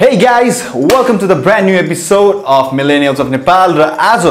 Hey 0.00 0.18
guys, 0.18 0.62
welcome 0.74 1.18
to 1.20 1.26
the 1.26 1.34
brand 1.34 1.64
new 1.64 1.74
episode 1.74 2.44
of 2.44 2.72
Millennials 2.72 3.18
of 3.18 3.30
Nepal 3.30 3.72
र 3.78 3.82
आज 4.06 4.24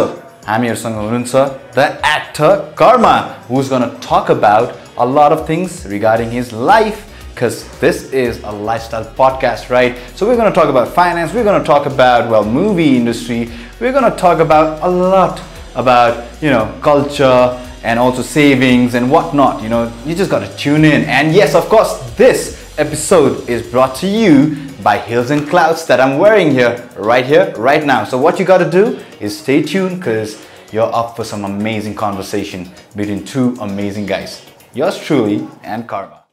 हामीहरूसँग 0.48 0.96
हुनुहुन्छ 0.96 1.33
the 1.76 1.86
actor 2.06 2.76
Karma 2.78 3.13
who's 3.47 3.67
gonna 3.67 3.90
talk 3.99 4.29
about 4.29 4.76
a 4.97 5.06
lot 5.06 5.31
of 5.31 5.47
things 5.47 5.83
regarding 5.94 6.29
his 6.29 6.54
life 6.54 7.02
because 7.33 7.65
this 7.79 8.13
is 8.13 8.44
a 8.44 8.52
lifestyle 8.52 9.06
podcast, 9.17 9.72
right? 9.72 9.97
So 10.15 10.28
we're 10.28 10.36
gonna 10.36 10.54
talk 10.54 10.70
about 10.70 10.88
finance, 10.90 11.33
we're 11.33 11.44
gonna 11.44 11.63
talk 11.63 11.88
about 11.88 12.29
well 12.29 12.46
movie 12.46 12.96
industry, 12.96 13.49
we're 13.79 13.92
gonna 13.92 14.15
talk 14.15 14.38
about 14.38 14.83
a 14.83 14.90
lot 14.90 15.42
about 15.74 16.44
you 16.44 16.52
know 16.52 16.71
culture 16.84 17.59
and 17.84 17.98
also 17.98 18.21
savings 18.21 18.94
and 18.94 19.09
whatnot. 19.09 19.63
You 19.63 19.70
know, 19.70 19.91
you 20.05 20.13
just 20.13 20.30
gotta 20.30 20.55
tune 20.57 20.85
in. 20.85 21.05
And 21.05 21.34
yes, 21.34 21.55
of 21.55 21.70
course, 21.70 21.98
this 22.17 22.53
episode 22.77 23.49
is 23.49 23.66
brought 23.66 23.95
to 23.95 24.07
you 24.07 24.62
by 24.84 24.98
Hills 24.98 25.31
and 25.31 25.48
Clouds 25.49 25.85
that 25.88 25.99
I'm 25.99 26.17
wearing 26.17 26.52
here, 26.52 26.88
right 26.98 27.25
here, 27.25 27.53
right 27.57 27.85
now. 27.85 28.03
So 28.03 28.17
what 28.17 28.39
you 28.39 28.45
gotta 28.45 28.70
do 28.70 28.99
is 29.20 29.38
stay 29.38 29.62
tuned 29.62 29.99
because 29.99 30.45
you're 30.71 30.94
up 30.94 31.16
for 31.16 31.23
some 31.23 31.45
amazing 31.45 31.95
conversation 31.95 32.70
between 32.95 33.23
two 33.25 33.55
amazing 33.62 34.05
guys. 34.05 34.44
Yours 34.73 34.98
truly 34.98 35.48
and 35.63 35.88
Karma. 35.88 36.23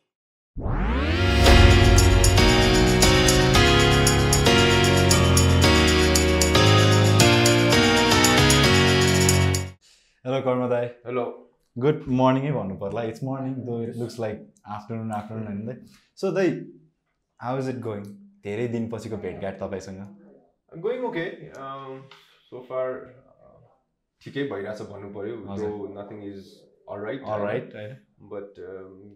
Hello, 10.24 10.42
Karma 10.42 10.69
Dai. 10.69 10.88
Hello 11.06 11.24
good 11.77 12.02
मर्निङै 12.20 12.50
भन्नु 12.53 12.75
पर्ला 12.81 13.03
it's 13.11 13.22
morning 13.25 13.53
though 13.67 13.81
it 13.83 13.97
looks 13.98 14.19
like 14.20 14.41
afternoon 14.77 15.12
afternoon 15.19 15.47
होइन 15.47 15.64
दाइ 15.67 15.77
so 16.22 16.31
दाइ 16.39 16.50
how 17.41 17.58
is 17.58 17.69
it 17.69 17.78
going 17.86 18.03
धेरै 18.43 18.67
दिनपछिको 18.75 19.17
भेटघाट 19.25 19.59
तपाईँसँग? 19.61 20.02
Going 20.71 21.05
okay 21.05 21.25
so 22.49 22.59
far 22.69 22.93
ठिकै 24.21 24.43
भइरहेछ 24.52 24.81
भन्नु 24.91 25.09
पऱ्यो 25.13 25.88
नथिङ 25.97 26.23
इज 26.31 26.52
राइट 26.89 27.23
होइन 27.75 27.95
but 28.33 28.59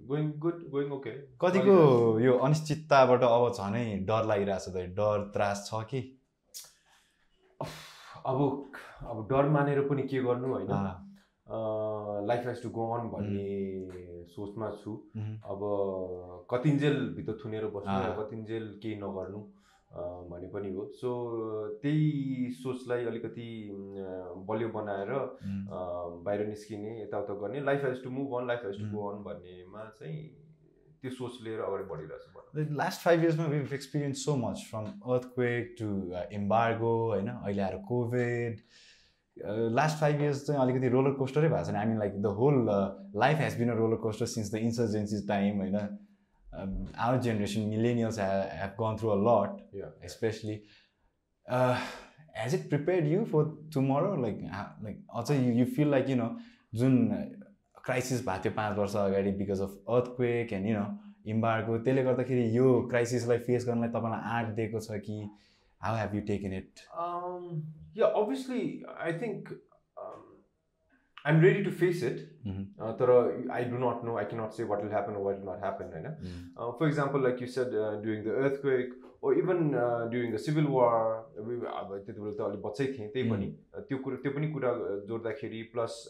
going 0.10 0.32
good 0.40 0.64
going 0.72 0.92
okay 0.98 1.12
कतिको 1.44 1.76
यो 2.20 2.34
अनिश्चितताबाट 2.48 3.24
अब 3.30 3.46
झनै 3.54 3.86
डर 4.10 4.26
लागिरहेछ 4.32 4.74
दाइ 4.76 4.88
डर 5.00 5.30
त्रास 5.36 5.64
छ 5.70 5.84
कि? 5.92 6.02
अब 8.26 8.42
अब 9.12 9.28
डर 9.30 9.50
मानेर 9.56 9.82
पनि 9.88 10.04
के 10.12 10.22
गर्नु 10.24 10.54
होइन? 10.54 10.72
Life 12.28 12.46
has 12.48 12.62
to 12.64 12.70
go 12.76 12.90
on 12.98 13.08
भन्ने 13.10 13.46
सोचमा 14.30 14.70
छु. 14.84 14.92
अब 15.52 15.62
कतिन्जेल 16.52 16.98
भित्र 17.16 17.34
थुनेर 17.44 17.66
बस्नु 17.76 18.14
कतिन्जेल 18.22 18.66
केही 18.84 18.96
नगर्नु 19.04 19.42
भने 20.32 20.48
पनि 20.54 20.74
हो। 20.74 20.86
सो 21.00 21.10
त्यही 21.82 22.52
सोचलाई 22.64 23.06
अलिकति 23.06 23.48
बलियो 24.50 24.70
बनाएर 24.76 25.12
बाहिर 26.26 26.48
निस्किने 26.48 27.02
यताउता 27.02 27.34
गर्ने। 27.42 27.64
Life 27.70 27.86
has 27.86 28.04
to 28.04 28.10
move 28.20 28.38
on 28.40 28.48
life 28.48 28.62
has 28.66 28.80
to. 28.82 28.86
Go 28.96 29.08
on 29.12 29.24
भन्नेमा 29.24 29.84
चाहिँ 30.00 30.22
त्यो 31.02 31.12
सोच 31.12 31.42
लिएर 31.44 31.60
अगाडि 31.62 31.84
बढिरहेको 31.90 32.18
छु 32.24 32.30
last 32.54 33.02
five 33.02 33.22
years, 33.24 33.38
we've 33.38 33.72
experienced 33.72 34.26
so 34.26 34.36
much 34.36 34.64
from 34.70 34.88
earthquake 35.10 35.70
to 35.78 35.86
uh, 36.14 36.24
embargo, 36.38 36.90
होइन? 37.12 37.28
अहिले 37.28 37.62
आएर 37.62 37.76
कोभिड 37.88 38.58
लास्ट 39.78 39.98
फाइभ 40.00 40.22
इयर्स 40.22 40.46
चाहिँ 40.48 40.62
अलिकति 40.62 40.90
रोलर 40.90 41.14
कोस्टरै 41.20 41.50
भएको 41.50 41.66
छैन। 41.66 41.76
I 41.76 41.86
mean 41.86 42.00
like 42.00 42.22
the 42.22 42.36
whole 42.40 42.56
life 43.22 43.38
has 43.40 43.58
been 43.60 43.70
a 43.70 43.76
roller 43.76 43.98
coaster 44.06 44.26
since 44.36 44.52
the 44.54 44.56
insurgencies 44.70 45.28
time 45.28 45.58
होइन? 45.62 45.76
Our 46.98 47.20
generation 47.22 47.62
millennials 47.70 48.20
have 48.20 48.72
gone 48.82 48.96
through 49.02 49.10
a 49.10 49.18
lot 49.28 49.52
uh, 51.52 51.78
it 52.54 52.70
prepared 52.70 53.08
you 53.08 53.26
for 53.26 53.44
tomorrow? 53.72 54.16
Like 54.16 54.42
ha- 54.50 54.76
like 54.84 55.00
also 55.10 55.34
you, 55.34 55.52
you 55.52 55.66
feel 55.66 55.90
like 55.94 56.08
you 56.08 56.16
know 56.16 56.30
जुन 56.76 56.94
crisis 57.86 58.26
भएको 58.28 58.44
थियो 58.44 58.54
पाँच 58.56 58.78
वर्ष 58.78 58.96
अगाडि 58.96 59.32
because 59.40 59.62
of 59.62 59.72
earthquake 59.96 60.54
and 60.54 60.68
you 60.68 60.76
know 60.78 60.86
embargo 61.32 61.78
त्यसले 61.78 62.04
गर्दाखेरि 62.04 62.46
यो 62.58 62.68
क्राइसिसलाई 62.90 63.38
face 63.48 63.66
गर्नलाई 63.68 63.90
तपाईँलाई 63.96 64.22
आँट 64.38 64.56
दिएको 64.56 64.80
छ 64.80 65.00
कि 65.08 65.18
how 65.82 65.96
have 65.98 66.16
you 66.16 66.22
taken 66.28 66.54
it 66.54 66.84
Um, 67.92 68.00
yeah, 68.00 68.12
obviously, 68.16 68.84
I 69.00 69.12
think 69.12 69.50
um, 69.98 70.24
I'm 71.26 71.40
ready 71.42 71.64
to 71.64 71.72
face 71.72 72.02
it. 72.02 72.20
Mhm. 72.46 72.66
Uh, 72.80 72.94
तर 72.94 73.52
I 73.52 73.64
do 73.64 73.78
not 73.78 74.04
know, 74.04 74.18
I 74.18 74.26
cannot 74.26 74.54
say 74.54 74.64
what 74.64 74.84
will 74.84 74.92
happen 74.92 75.16
or 75.16 75.24
what 75.24 75.40
will 75.40 75.46
not 75.46 75.60
happen. 75.60 75.92
होइन 75.92 76.06
Uh, 76.58 76.72
for 76.78 76.88
example, 76.88 77.20
like 77.20 77.42
you 77.42 77.48
said, 77.48 77.74
uh, 77.74 78.02
during 78.02 78.24
the 78.24 78.32
earthquake 78.32 78.94
or 79.22 79.34
even 79.34 79.76
uh, 79.76 80.08
during 80.10 80.32
the 80.32 80.40
civil 80.40 80.66
war, 80.66 81.26
we, 81.38 81.56
अब 81.66 82.04
त्यति 82.06 82.22
बेला 82.22 82.36
त 82.38 82.42
अलिक 82.42 82.62
बच्चै 82.62 82.86
थिएँ 82.86 83.10
त्यही 83.14 83.30
पनि 83.30 83.48
uh, 83.76 83.82
त्यो 83.90 83.98
कुरा 83.98 84.18
त्यो 84.24 84.32
पनि 84.38 84.52
कुरा 84.52 84.72
uh, 84.72 85.08
जोड्दाखेरि 85.08 85.62
प्लस 85.74 86.08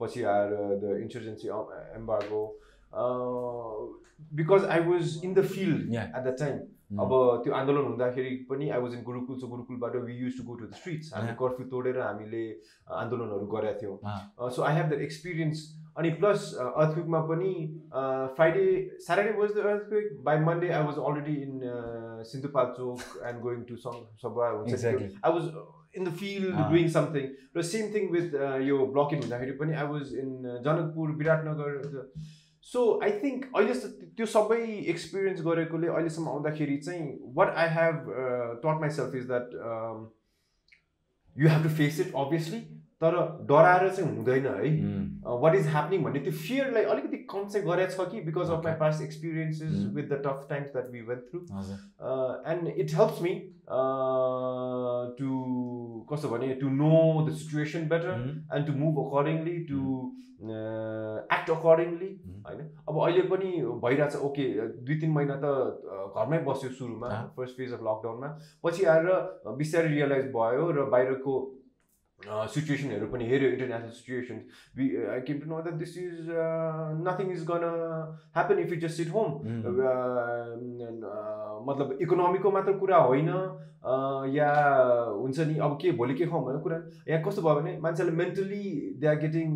पछि 0.00 0.22
आएर 0.22 0.50
the 0.82 0.96
insurgency 1.02 1.48
embargo 2.00 2.42
because 4.34 4.64
I 4.64 4.80
was 4.80 5.20
in 5.24 5.34
the 5.34 5.42
field. 5.44 5.94
At 5.94 6.22
the 6.24 6.36
time 6.40 6.58
अब 6.90 7.12
त्यो 7.44 7.52
आन्दोलन 7.54 7.84
हुँदाखेरि 7.84 8.34
पनि 8.50 8.68
I 8.70 8.80
was 8.80 8.92
in 8.94 9.02
Gurukul 9.04 9.38
so 9.40 9.46
गुरुकुलबाट 9.54 9.96
we 10.04 10.14
use 10.16 10.36
to 10.38 10.44
go 10.44 10.54
to 10.54 10.66
the 10.66 10.72
streets 10.80 11.14
हामी. 11.14 11.32
कर्फ्यू 11.40 11.66
तोडेर 11.72 11.98
हामीले 12.00 12.44
आन्दोलनहरू 13.00 13.46
गरेका 13.54 13.78
थियौँ. 13.80 13.96
So 14.56 14.62
I 14.62 14.74
have 14.76 14.88
that 14.88 15.02
experience 15.08 15.66
अनि 15.98 16.10
प्लस 16.20 16.40
अर्थक्विकमा 16.62 17.20
पनि 17.30 17.52
Friday 18.36 18.66
Saturday 19.06 19.38
was 19.38 19.50
the 19.56 19.66
earthquake 19.66 20.22
by 20.24 20.38
Monday 20.48 20.68
I 20.78 20.84
was 20.90 20.98
already 21.10 21.34
in 21.42 21.60
Sindhupalchok 22.32 23.00
and 23.26 23.40
going 23.48 23.62
to 23.70 23.80
हुन्छ 23.86 24.72
Exactly. 24.78 25.10
I 25.24 25.32
was 25.32 25.50
in 25.96 26.04
the 26.04 26.10
field. 26.22 26.56
Doing 26.70 26.88
something 26.94 27.28
र 27.56 27.62
सेम 27.68 27.92
थिङ 27.94 28.10
विथ 28.12 28.34
यो 28.70 28.80
blockade 28.96 29.22
हुँदाखेरि 29.22 29.52
पनि 29.60 29.72
I 29.82 29.86
was 29.92 30.14
in 30.24 30.58
Janakpur 30.64 31.14
Biratnagar 31.22 31.70
so 32.66 32.84
I 33.04 33.12
think 33.18 33.44
अहिले 33.54 33.74
त्यो 34.12 34.26
सबै 34.28 34.60
experience 34.92 35.42
गरेकोले 35.42 35.88
अहिलेसम्म 35.88 36.28
आउँदाखेरि 36.28 36.76
चाहिँ 36.86 37.04
what 37.34 37.54
I 37.56 37.74
have 37.74 38.08
taught 38.64 38.80
myself 38.96 39.14
is 39.14 39.26
that 39.26 39.54
you 41.36 41.48
have 41.48 41.62
to 41.62 41.74
face 41.76 42.00
it 42.00 42.14
obviously 42.16 42.60
तर 43.02 43.14
डराएर 43.48 43.88
चाहिँ 43.88 44.16
हुँदैन 44.16 44.46
है 44.46 44.68
वाट 45.40 45.54
इज 45.54 45.66
ह्यापनिङ 45.68 46.04
भन्ने 46.04 46.20
त्यो 46.20 46.32
फियरलाई 46.32 46.84
अलिकति 46.92 47.16
कम 47.30 47.48
चाहिँ 47.48 47.66
गरेको 47.66 48.04
छ 48.04 48.08
कि 48.10 48.20
because 48.26 48.50
of 48.50 48.64
my. 48.64 48.74
Past 48.80 49.02
experiences. 49.02 49.72
With 49.94 50.04
the 50.04 50.20
tough 50.26 50.46
times 50.50 50.68
that 50.72 50.86
we 50.92 51.00
went 51.08 51.22
through 51.30 51.40
and 52.52 52.68
it 52.76 52.94
helps 52.98 53.22
me 53.22 53.34
to 55.18 55.28
कस्तो 56.10 56.28
भने 56.28 56.48
to 56.60 56.68
know 56.76 56.92
the 57.28 57.34
situation 57.34 57.88
better 57.88 58.12
and 58.54 58.66
to 58.66 58.72
move 58.78 59.02
accordingly 59.04 59.56
to 59.70 59.80
act 61.34 61.50
accordingly. 61.50 62.08
होइन 62.46 62.60
अब 62.88 63.02
अहिले 63.02 63.22
पनि 63.28 63.50
भइरहेछ 63.84 64.16
ओके 64.30 64.48
दुई 64.86 64.96
तिन 65.00 65.12
महिना 65.12 65.36
त 65.44 65.52
घरमै 66.16 66.38
बस्यो 66.48 66.70
सुरुमा. 66.80 67.12
फर्स्ट 67.36 67.56
फेज 67.56 67.72
अफ 67.72 67.86
लकडाउनमा 67.90 68.28
पछि 68.64 68.84
आएर 68.94 69.06
बिस्तारै 69.60 69.94
रियलाइज 69.94 70.26
भयो 70.32 70.70
र 70.70 70.88
बाहिरको 70.96 71.38
सिचुएसनहरू 72.20 73.06
पनि 73.12 73.24
हेऱ्यो 73.28 73.48
international 73.50 73.90
situation 73.92 74.38
we 74.76 74.84
I 75.06 75.20
came 75.22 75.38
to 75.40 75.48
know 75.50 75.60
that 75.62 75.74
this 75.78 75.96
is 75.98 76.28
nothing 77.04 77.30
is 77.32 77.44
gonna 77.50 77.64
happen 78.36 78.58
if 78.58 78.72
you 78.72 78.78
just 78.80 78.96
sit 78.96 79.12
home 79.14 79.30
मतलब 81.68 81.98
इकोनोमीको 82.02 82.50
मात्र 82.50 82.72
कुरा 82.78 82.96
होइन 83.10 83.28
अ, 83.28 84.24
या 84.34 84.48
हुन्छ 85.14 85.38
नि 85.48 85.58
अब 85.62 85.76
के 85.82 85.90
भोलि 85.98 86.14
के 86.14 86.26
खाउँ 86.26 86.44
भन्ने 86.44 86.60
कुरा 86.62 86.76
यहाँ 87.08 87.22
कस्तो 87.24 87.42
भयो 87.42 87.54
भने 87.60 87.76
मान्छेले 87.80 88.10
mentally 88.20 88.62
they 89.00 89.06
are 89.06 89.16
getting 89.22 89.52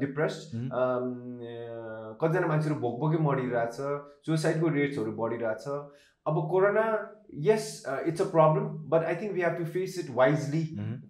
depressed 0.00 0.54
Mhm. 0.56 0.70
कतिजना 2.20 2.46
मान्छेहरू 2.46 2.78
भोक 2.80 2.94
भोकै 3.00 3.18
मरिरहेछ 3.24 3.76
सुसाइडको 4.26 4.68
रेट्सहरू 4.76 5.12
बढिरहेछ। 5.18 5.64
अब 6.26 6.36
corona 6.50 6.82
yes 7.44 7.66
it's 8.08 8.20
a 8.22 8.24
problem 8.32 8.66
but 8.90 9.04
I 9.12 9.14
think 9.22 9.32
we 9.34 9.42
have 9.42 9.56
to 9.58 9.64
face 9.76 9.98
it 10.04 10.10
wisely 10.16 10.62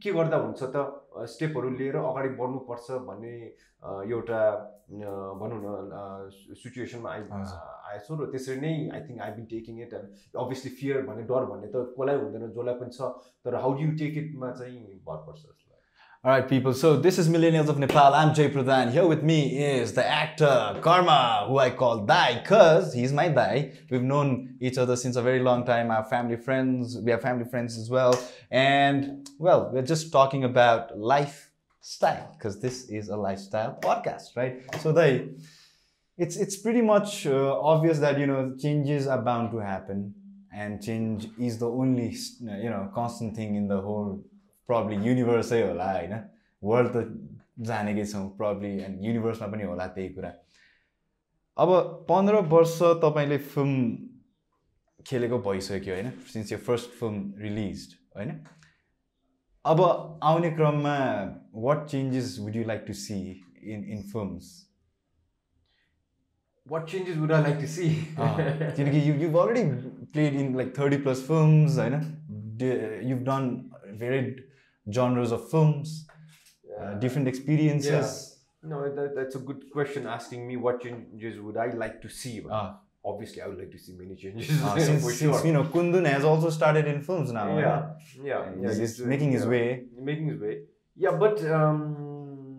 के 0.03 0.13
गर्दा 0.19 0.37
हुन्छ 0.45 0.69
त 0.77 1.27
स्टेपहरू 1.33 1.71
लिएर 1.81 1.97
अगाडि 2.03 2.29
बढ्नुपर्छ 2.41 3.01
भन्ने 3.09 3.35
अ, 3.83 4.03
एउटा 4.11 4.41
अ, 4.53 5.11
भनौँ 5.41 5.59
न 5.65 6.31
सिचुएसनमा 6.63 7.11
आइ. 7.11 7.23
आएछु 7.93 8.17
र 8.23 8.27
त्यसरी 8.33 8.61
नै 8.61 8.73
I 8.97 9.01
think 9.09 9.21
I 9.27 9.31
been 9.39 9.45
taking 9.53 9.81
it 9.87 9.93
and 10.01 10.39
obviously 10.45 10.71
fear 10.81 11.03
भन्ने 11.11 11.23
डर 11.33 11.45
भन्ने 11.53 11.69
त 11.75 11.85
कसलाई 11.99 12.17
हुँदैन 12.23 12.49
जसलाई 12.51 12.75
पनि 12.83 12.97
छ 12.99 13.11
तर 13.45 13.55
हाउ 13.65 13.75
डु 13.75 13.83
यु 13.89 13.97
टेक 14.05 14.17
इटमा 14.25 14.51
चाहिँ 14.63 14.79
भर 15.11 15.21
पर्छ। 15.29 15.43
All 16.25 16.31
right, 16.31 16.49
people. 16.49 16.73
So 16.73 16.95
this 16.95 17.19
is 17.19 17.29
Millennials 17.29 17.67
of 17.67 17.81
Nepal. 17.81 18.15
I'm 18.15 18.33
Jay 18.33 18.49
Pradhan. 18.49 18.93
Here 18.93 19.05
with 19.05 19.25
me 19.25 19.61
is 19.61 19.93
the 19.93 20.07
actor 20.07 20.79
Karma, 20.81 21.47
who 21.49 21.59
I 21.59 21.71
call 21.71 22.07
Dai, 22.07 22.45
cause 22.47 22.95
he's 22.95 23.13
my 23.13 23.29
Dai. 23.29 23.73
We've 23.91 24.05
known 24.05 24.55
each 24.61 24.79
other 24.79 24.95
since 24.95 25.17
a 25.17 25.23
very 25.23 25.41
long 25.41 25.67
time. 25.67 25.91
Our 25.91 26.05
family 26.05 26.37
friends. 26.37 26.97
We 26.97 27.11
are 27.11 27.19
family 27.19 27.45
friends 27.45 27.77
as 27.77 27.91
well. 27.91 28.17
And 28.53 29.29
well, 29.41 29.71
we're 29.73 29.83
just 29.83 30.13
talking 30.13 30.45
about 30.45 30.97
lifestyle, 30.97 32.37
cause 32.41 32.61
this 32.61 32.89
is 32.89 33.09
a 33.09 33.17
lifestyle 33.17 33.77
podcast, 33.83 34.37
right? 34.37 34.63
So 34.81 34.93
Dai, 34.93 35.27
it's 36.17 36.37
it's 36.37 36.57
pretty 36.57 36.83
much 36.83 37.27
uh, 37.27 37.61
obvious 37.61 37.99
that 37.99 38.21
you 38.21 38.29
know 38.29 38.55
changes 38.57 39.09
are 39.09 39.21
bound 39.21 39.51
to 39.51 39.59
happen 39.59 40.15
and 40.55 40.81
change 40.81 41.27
is 41.37 41.59
the 41.59 41.69
only 41.69 42.15
you 42.41 42.71
know 42.71 42.89
constant 42.95 43.35
thing 43.35 43.57
in 43.57 43.67
the 43.67 43.81
whole 43.81 44.23
probably 44.71 45.07
युनिभर्सै 45.07 45.61
होला 45.63 45.91
होइन? 45.93 46.15
World 46.63 46.93
त 46.97 46.97
जानेकै 47.69 48.05
छौँ 48.13 48.29
probably 48.37 48.73
and 48.85 49.05
युनिभर्समा 49.05 49.49
पनि 49.53 49.65
होला 49.65 49.87
त्यही 49.97 50.09
कुरा। 50.15 50.33
अब 51.57 51.69
पन्ध्र 52.09 52.41
वर्ष 52.55 52.79
तपाईँले 53.05 53.39
फिल्म 53.55 53.75
खेलेको 55.07 55.39
भइसक्यो 55.51 55.95
होइन? 55.95 56.11
सिन्स 56.33 56.53
यो 56.53 56.59
फर्स्ट 56.59 56.91
फिल्म 57.01 57.35
रिलिज 57.39 57.87
होइन? 58.17 58.31
अब 59.65 59.81
आउने 60.23 60.51
क्रममा 60.51 60.97
what 61.67 61.87
changes 61.87 62.37
would 62.41 62.57
you 62.57 62.65
like 62.67 62.85
to 62.87 62.93
see 63.07 63.19
in 63.65 63.85
in 63.85 64.03
films 64.13 64.59
what 66.67 66.87
changes 66.87 67.17
would 67.19 67.33
I 67.33 67.39
like 67.45 67.57
to 67.61 67.69
see? 67.69 67.89
किनकि 68.17 68.99
you 69.09 69.15
you've 69.21 69.37
already 69.37 69.63
played 70.13 70.35
in 70.41 70.53
like 70.59 70.69
30 70.75 70.99
plus 71.07 71.23
films 71.29 71.79
होइन? 71.79 71.97
You've 73.09 73.25
done 73.25 73.49
varied 74.03 74.43
genres 74.91 75.33
of 75.33 75.51
films, 75.51 76.07
uh, 76.81 76.95
different 76.95 77.29
experiences? 77.29 78.39
Yeah. 78.63 78.71
No, 78.71 78.95
that, 78.95 79.15
that's 79.15 79.35
a 79.35 79.41
good 79.41 79.71
question. 79.73 80.07
Asking 80.07 80.47
me 80.47 80.57
what 80.57 80.83
changes 80.83 81.41
would 81.41 81.57
I 81.57 81.73
like 81.73 82.01
to 82.03 82.09
see? 82.09 82.43
Ah. 82.51 82.79
Obviously, 83.05 83.43
I 83.43 83.49
would 83.49 83.59
like 83.59 83.73
to 83.73 83.79
see 83.79 83.95
many 83.95 84.15
changes. 84.15 84.49
Ah, 84.63 84.75
since, 84.79 85.03
sure. 85.03 85.11
since, 85.11 85.45
you 85.45 85.53
know, 85.53 85.65
Kundun 85.65 86.07
has 86.07 86.25
also 86.25 86.51
started 86.51 86.87
in 86.87 87.03
films 87.03 87.33
now. 87.33 87.59
Yeah, 87.59 87.65
right? 87.65 87.85
yeah, 88.23 88.51
yeah, 88.61 88.75
he's, 88.75 89.01
uh, 89.01 89.07
making 89.07 89.33
his 89.33 89.43
yeah, 89.43 89.49
way. 89.49 89.85
Making 89.99 90.29
his 90.29 90.41
way. 90.41 90.61
Yeah, 90.95 91.11
but 91.11 91.45
um, 91.51 92.53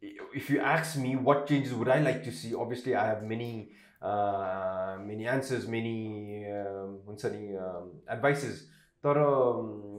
if 0.00 0.48
you 0.48 0.60
ask 0.60 0.96
me 0.96 1.16
what 1.16 1.46
changes 1.46 1.74
would 1.74 1.88
I 1.88 2.00
like 2.00 2.24
to 2.24 2.32
see, 2.32 2.54
obviously 2.54 2.94
I 2.94 3.06
have 3.06 3.22
many, 3.22 3.72
uh, 4.00 4.96
many 5.04 5.26
answers, 5.26 5.66
many, 5.66 6.46
uh, 6.50 6.86
um, 7.26 7.90
advices. 8.08 8.68
But 9.02 9.18
um, 9.18 9.96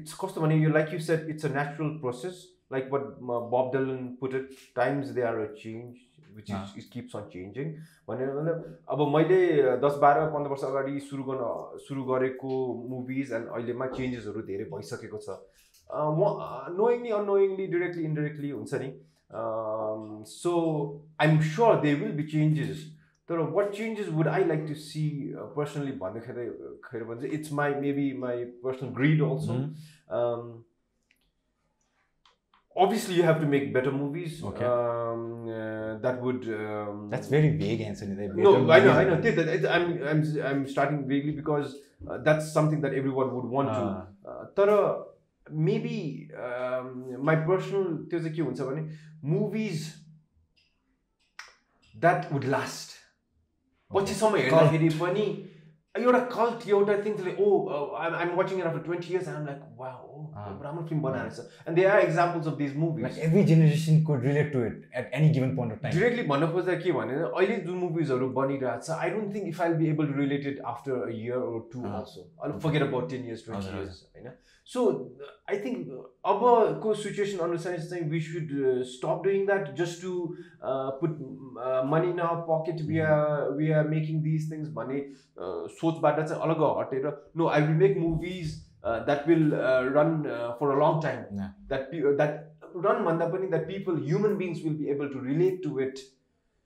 it's 0.00 0.14
कस्तो 0.24 0.40
भने 0.40 0.60
you 0.62 0.72
like 0.76 0.92
you 0.96 1.00
said 1.08 1.28
it's 1.34 1.44
a 1.44 1.52
natural 1.56 1.98
process. 2.04 2.44
Like 2.70 2.90
what 2.92 3.02
uh, 3.02 3.40
Bob 3.50 3.72
Dylan 3.74 4.18
put 4.20 4.32
it, 4.34 4.46
times 4.74 5.12
they 5.14 5.22
are 5.22 5.36
a 5.42 5.48
change, 5.58 5.98
which 6.38 6.48
Ah. 6.54 6.62
is 6.64 6.72
it 6.84 6.88
keeps 6.94 7.14
on 7.20 7.28
changing. 7.34 7.68
भनेर 8.08 8.32
मतलब 8.38 8.64
अब 8.94 9.00
मैले 9.16 9.38
दस 9.84 9.98
बाह्र 10.02 10.26
पन्ध्र 10.34 10.50
वर्ष 10.50 10.64
अगाडि 10.70 10.98
सुरु 11.10 11.22
गर्न 11.28 11.78
सुरु 11.86 12.04
गरेको 12.10 12.50
मुभिज 12.90 13.32
एन्ड 13.38 13.48
अहिलेमा 13.58 13.86
चेन्जेसहरू 13.98 14.42
धेरै 14.50 14.64
भइसकेको 14.74 15.18
छ 15.26 15.28
अँ, 15.30 16.10
म 16.18 16.76
नोइङली 16.78 17.10
अनोइङली 17.20 17.66
डिरेक्टली 17.74 18.04
इन्डिरेक्टली 18.10 18.50
हुन्छ 18.50 18.74
नि 18.84 18.90
so 20.34 20.52
I'm 21.20 21.40
sure 21.54 21.80
they 21.80 21.94
will 22.02 22.12
be 22.16 22.22
changes 22.34 22.84
तर 23.28 23.38
what 23.54 23.70
changes 23.74 24.08
would 24.18 24.28
I 24.28 24.44
like 24.44 24.64
to 24.68 24.74
see 24.86 25.02
personally 25.56 25.92
भन्दाखेरि 26.04 26.46
खेरि 26.90 27.04
भने 27.04 27.20
चाहिँ 27.20 27.34
it's 27.38 27.52
my 27.60 27.74
maybe 27.86 28.12
my 28.26 28.44
personal 28.64 28.90
greed 29.00 29.22
also 29.30 29.52
Mhm. 29.52 30.64
obviously 32.76 33.14
you 33.16 33.22
have 33.26 33.38
to 33.42 33.46
make 33.52 33.68
better 33.74 33.90
movies 33.98 34.32
Okay. 34.48 34.64
um, 34.70 35.20
uh, 35.58 35.92
that 36.00 36.18
would 36.24 36.42
um, 36.56 36.98
That's 37.12 37.28
very 37.34 37.50
vague, 37.60 37.80
Anthony. 37.84 38.26
No 38.46 38.52
better 38.70 38.74
i 38.74 38.80
know 38.86 38.96
i 39.02 39.04
movies. 39.12 39.36
know 39.38 39.44
that 39.46 39.64
i'm 39.76 39.86
i'm 40.10 40.20
i'm 40.50 40.60
starting 40.74 40.98
vaguely 41.12 41.32
because 41.38 41.72
uh, 42.08 42.18
that's 42.26 42.50
something 42.58 42.82
that 42.86 42.98
everyone 43.02 43.32
would 43.36 43.48
want 43.56 43.72
to 43.76 43.80
Ah. 43.84 44.04
uh, 44.32 44.44
तर 44.60 44.72
maybe 45.46 45.98
my 47.30 47.36
personal 47.48 47.84
त्यो 48.12 48.20
चाहिँ 48.20 48.34
के 48.36 48.42
हुन्छ 48.42 48.60
भने 48.70 48.82
movies 49.32 49.82
that 51.94 52.32
would 52.32 52.44
last 52.56 52.95
पछिसम्म 53.90 54.36
हेर्दाखेरि 54.36 54.88
पनि 55.00 55.26
एउटा 55.94 56.20
कल्ट 56.36 56.68
एउटा 56.68 56.94
things 57.04 57.20
like 57.26 57.40
oh 57.40 57.48
I'm 58.02 58.36
watching 58.36 58.58
it 58.58 58.66
after 58.66 58.82
twenty 58.88 59.12
years 59.12 59.28
I'm 59.28 59.46
like 59.46 59.60
wow 59.78 59.90
oh 59.90 60.15
Ah. 60.15 60.15
राम्रो 60.64 60.84
फिल्म 60.88 61.02
बनाएर 61.02 61.30
छ 61.36 61.44
and 61.68 61.78
they 61.78 61.84
are 61.92 62.00
examples 62.00 62.46
of 62.52 62.56
these 62.62 62.76
movies 62.84 63.20
every 63.28 63.44
generation 63.52 64.02
could 64.10 64.26
relate 64.30 64.50
to 64.56 64.64
it 64.70 64.82
at 65.02 65.14
any 65.20 65.30
given 65.36 65.54
point 65.60 65.76
of 65.76 65.84
time. 65.84 65.94
Directly 65.98 66.26
भन्न 66.32 66.50
खोज्दा 66.56 66.74
के 66.82 66.92
भने 66.98 67.20
अहिले 67.28 67.56
जुन 67.68 67.78
मुभिजहरू 67.84 68.28
बनिरहेको 68.40 68.82
छ 68.88 68.98
I 69.04 69.10
don't 69.16 69.34
think 69.36 69.48
if 69.54 69.60
I 69.68 69.78
be 69.84 69.88
able 69.90 70.12
to 70.12 70.18
relate 70.20 70.46
it 70.54 70.60
after 70.74 70.98
a 70.98 71.08
year 71.20 71.46
or 71.52 71.62
two. 71.72 71.86
Also 72.00 72.26
I 72.44 72.58
forget 72.66 72.82
about 72.88 73.10
ten 73.14 73.24
years 73.30 73.44
twenty 73.48 73.78
years 73.78 74.02
होइन 74.16 74.36
सो 74.66 74.82
आई 75.50 75.58
थिङ्क 75.64 75.90
अबको 76.30 76.94
सिचुएसन 77.00 77.42
अनुसार 77.44 77.78
चाहिँ 77.80 78.04
we 78.10 78.20
should 78.28 78.48
stop 78.92 79.20
doing 79.24 79.44
that 79.46 79.68
just 79.80 80.02
to 80.02 80.12
put 81.02 81.18
money 81.92 82.10
in 82.10 82.20
our 82.28 82.40
pocket 82.48 82.80
we 82.88 82.98
are 83.10 83.50
we 83.58 83.70
are 83.80 83.88
making 83.88 84.22
these 84.22 84.50
things 84.52 84.72
भन्ने 84.78 85.00
सोचबाट 85.76 86.20
चाहिँ 86.22 86.42
अलग 86.48 86.64
हटेर 86.78 87.10
no 87.36 87.48
I 87.48 87.62
will 87.68 87.76
make 87.84 87.98
movies 87.98 88.54
that 89.06 89.28
will 89.28 89.50
run 89.94 90.22
for 90.60 90.70
a 90.70 90.78
long 90.82 91.00
time 91.02 91.22
Yeah. 91.36 91.48
That 91.68 91.90
that 92.16 92.84
run 92.84 93.04
भन्दा 93.04 93.26
पनि 93.28 93.46
that 93.46 93.66
people 93.68 94.02
human 94.04 94.36
beings 94.36 94.64
will 94.64 94.76
be 94.76 94.86
able 94.90 95.08
to 95.08 95.24
relate 95.24 95.62
to 95.64 95.78
it 95.80 95.98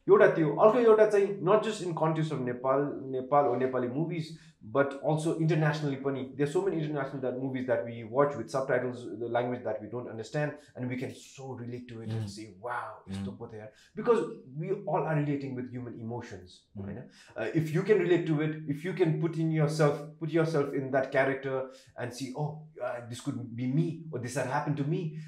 एउटा 0.06 0.26
त्यो 0.34 0.54
अर्को 0.56 0.78
एउटा 0.80 1.06
चाहिँ 1.06 1.28
not 1.48 1.64
just 1.64 1.86
in 1.86 1.92
countries 1.94 2.32
of 2.32 2.40
Nepal 2.42 2.86
Nepal 3.10 3.46
oh 3.46 3.54
Nepali 3.56 3.88
movies 3.88 4.30
but 4.62 5.00
also 5.02 5.38
internationally 5.38 5.96
pani 5.96 6.30
there's 6.36 6.52
so 6.52 6.60
many 6.62 6.76
international 6.76 7.20
that 7.20 7.38
movies 7.38 7.66
that 7.66 7.84
we 7.84 8.04
watch 8.04 8.36
with 8.36 8.50
subtitles 8.50 9.06
the 9.18 9.26
language 9.26 9.64
that 9.64 9.80
we 9.80 9.88
don't 9.88 10.08
understand 10.08 10.52
and 10.76 10.88
we 10.88 10.96
can 10.96 11.14
so 11.14 11.52
relate 11.52 11.88
to 11.88 12.02
it 12.02 12.10
mm. 12.10 12.12
and 12.12 12.22
hmm. 12.22 12.26
say 12.26 12.50
wow 12.60 12.96
mm. 13.08 13.68
because 13.96 14.22
we 14.54 14.72
all 14.86 15.02
are 15.02 15.16
relating 15.16 15.54
with 15.54 15.70
human 15.70 15.98
emotions 15.98 16.64
mm. 16.78 16.86
right? 16.86 16.98
uh, 17.38 17.48
if 17.54 17.72
you 17.72 17.82
can 17.82 17.98
relate 17.98 18.26
to 18.26 18.42
it 18.42 18.56
if 18.68 18.84
you 18.84 18.92
can 18.92 19.18
put 19.18 19.36
in 19.36 19.50
yourself 19.50 19.98
put 20.18 20.28
yourself 20.28 20.74
in 20.74 20.90
that 20.90 21.10
character 21.10 21.70
and 21.96 22.12
see 22.12 22.34
oh 22.36 22.62
uh, 22.84 23.00
this 23.08 23.22
could 23.22 23.56
be 23.56 23.66
me 23.66 24.02
or 24.12 24.18
this 24.18 24.34
had 24.34 24.46
happened 24.46 24.76
to 24.76 24.84
me 24.84 25.18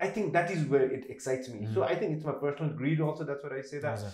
i 0.00 0.06
think 0.06 0.32
that 0.32 0.50
is 0.50 0.64
where 0.64 0.90
it 0.90 1.04
excites 1.10 1.50
me 1.50 1.60
mm. 1.60 1.74
so 1.74 1.82
hmm. 1.82 1.92
i 1.92 1.94
think 1.94 2.16
it's 2.16 2.24
my 2.24 2.32
personal 2.32 2.72
greed 2.72 3.02
also 3.02 3.22
that's 3.22 3.42
what 3.42 3.52
i 3.52 3.60
say 3.60 3.78
that 3.78 3.98
yeah, 3.98 4.04
yeah. 4.04 4.10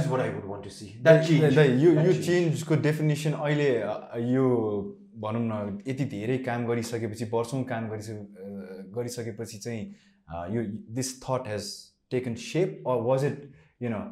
Is 0.00 0.06
what 0.10 0.20
I 0.20 0.28
would 0.34 0.44
want 0.48 0.62
to 0.64 0.70
see. 0.70 0.88
That 1.06 1.22
The- 1.22 1.28
change. 1.28 1.54
the- 1.54 1.68
यो 1.84 1.92
यो 1.92 2.12
change. 2.12 2.24
चेन्जको 2.26 2.76
definition 2.82 3.32
अहिले 3.32 3.68
अ, 3.76 4.18
यो 4.34 4.44
भनौँ 5.24 5.40
न 5.44 5.78
यति 5.88 6.04
धेरै 6.12 6.36
काम 6.48 6.66
गरिसकेपछि 6.66 7.24
वर्षौँ 7.32 7.62
काम 7.72 7.88
गरिसके 7.90 8.14
गरिसकेपछि 8.96 9.58
चाहिँ 9.58 9.82
अ, 10.28 10.46
यो 10.54 10.62
this 10.98 11.08
thought 11.24 11.48
has 11.48 11.70
taken 12.10 12.34
shape 12.44 12.82
or 12.88 13.00
was 13.08 13.24
it 13.24 13.50
you 13.82 13.90
know 13.90 14.02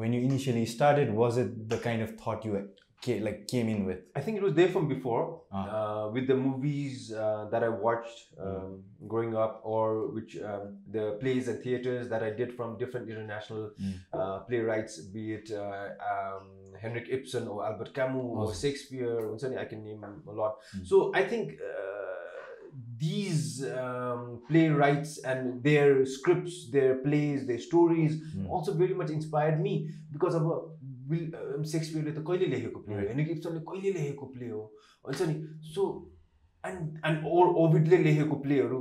when 0.00 0.14
you 0.14 0.20
initially 0.28 0.64
started 0.74 1.14
was 1.16 1.38
it 1.38 1.54
the 1.72 1.80
kind 1.84 2.02
of 2.08 2.14
thought 2.26 2.46
you 2.46 2.54
came, 3.00 3.24
like 3.24 3.46
came 3.48 3.68
in 3.68 3.84
with? 3.84 4.00
I 4.14 4.20
think 4.20 4.36
it 4.36 4.42
was 4.42 4.54
there 4.54 4.68
from 4.68 4.88
before, 4.88 5.42
ah. 5.52 6.06
uh, 6.06 6.10
with 6.10 6.26
the 6.26 6.34
movies 6.34 7.12
uh, 7.12 7.48
that 7.50 7.62
I 7.62 7.68
watched 7.68 8.36
mm. 8.38 8.46
um, 8.46 8.82
mm. 9.02 9.08
growing 9.08 9.36
up, 9.36 9.60
or 9.64 10.08
which 10.08 10.36
um, 10.38 10.78
the 10.90 11.16
plays 11.20 11.48
and 11.48 11.62
theaters 11.62 12.08
that 12.08 12.22
I 12.22 12.30
did 12.30 12.54
from 12.54 12.78
different 12.78 13.08
international 13.08 13.70
mm. 13.80 13.94
uh, 14.12 14.40
playwrights, 14.40 15.00
be 15.00 15.34
it 15.34 15.50
uh, 15.52 15.88
um, 16.12 16.74
Henrik 16.80 17.08
Ibsen 17.10 17.48
or 17.48 17.64
Albert 17.64 17.94
Camus 17.94 18.24
awesome. 18.24 18.38
or 18.38 18.54
Shakespeare. 18.54 19.18
Or 19.28 19.38
something, 19.38 19.58
I 19.58 19.64
can 19.64 19.84
name 19.84 20.04
a 20.04 20.30
lot. 20.30 20.56
Mm. 20.76 20.86
So 20.86 21.12
I 21.14 21.24
think 21.24 21.52
uh, 21.52 22.08
these 22.98 23.64
um, 23.64 24.42
playwrights 24.48 25.18
and 25.18 25.62
their 25.62 26.04
scripts, 26.04 26.70
their 26.70 26.96
plays, 26.96 27.46
their 27.46 27.58
stories 27.58 28.20
mm. 28.36 28.48
also 28.48 28.74
very 28.74 28.94
much 28.94 29.10
inspired 29.10 29.60
me 29.60 29.90
because 30.12 30.34
of 30.34 30.42
a 30.46 30.58
Will 31.10 31.64
सेक्सपियरले 31.72 32.12
त 32.12 32.24
कहिले 32.28 32.46
लेखेको 32.54 32.80
play 32.80 32.94
हो. 32.94 33.00
Heinrich 33.08 33.30
इप्सनले 33.30 33.60
कहिले 33.70 33.92
लेखेको 33.98 34.26
play 34.34 34.48
हो 34.50 34.62
हुन्छ 35.06 35.22
नि 35.28 35.34
so 35.74 35.88
and 36.64 37.00
and 37.06 37.26
ओभिडले 37.64 37.98
लेखेको 38.04 38.36
प्लेहरू 38.46 38.78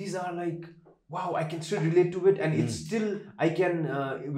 these 0.00 0.16
are 0.16 0.34
like 0.36 0.66
wow 1.10 1.34
I 1.36 1.44
can 1.50 1.60
still 1.62 1.78
relate 1.80 2.12
to 2.12 2.26
it 2.28 2.38
and 2.46 2.54
it's 2.60 2.78
still 2.86 3.04
I 3.40 3.50
can 3.60 3.76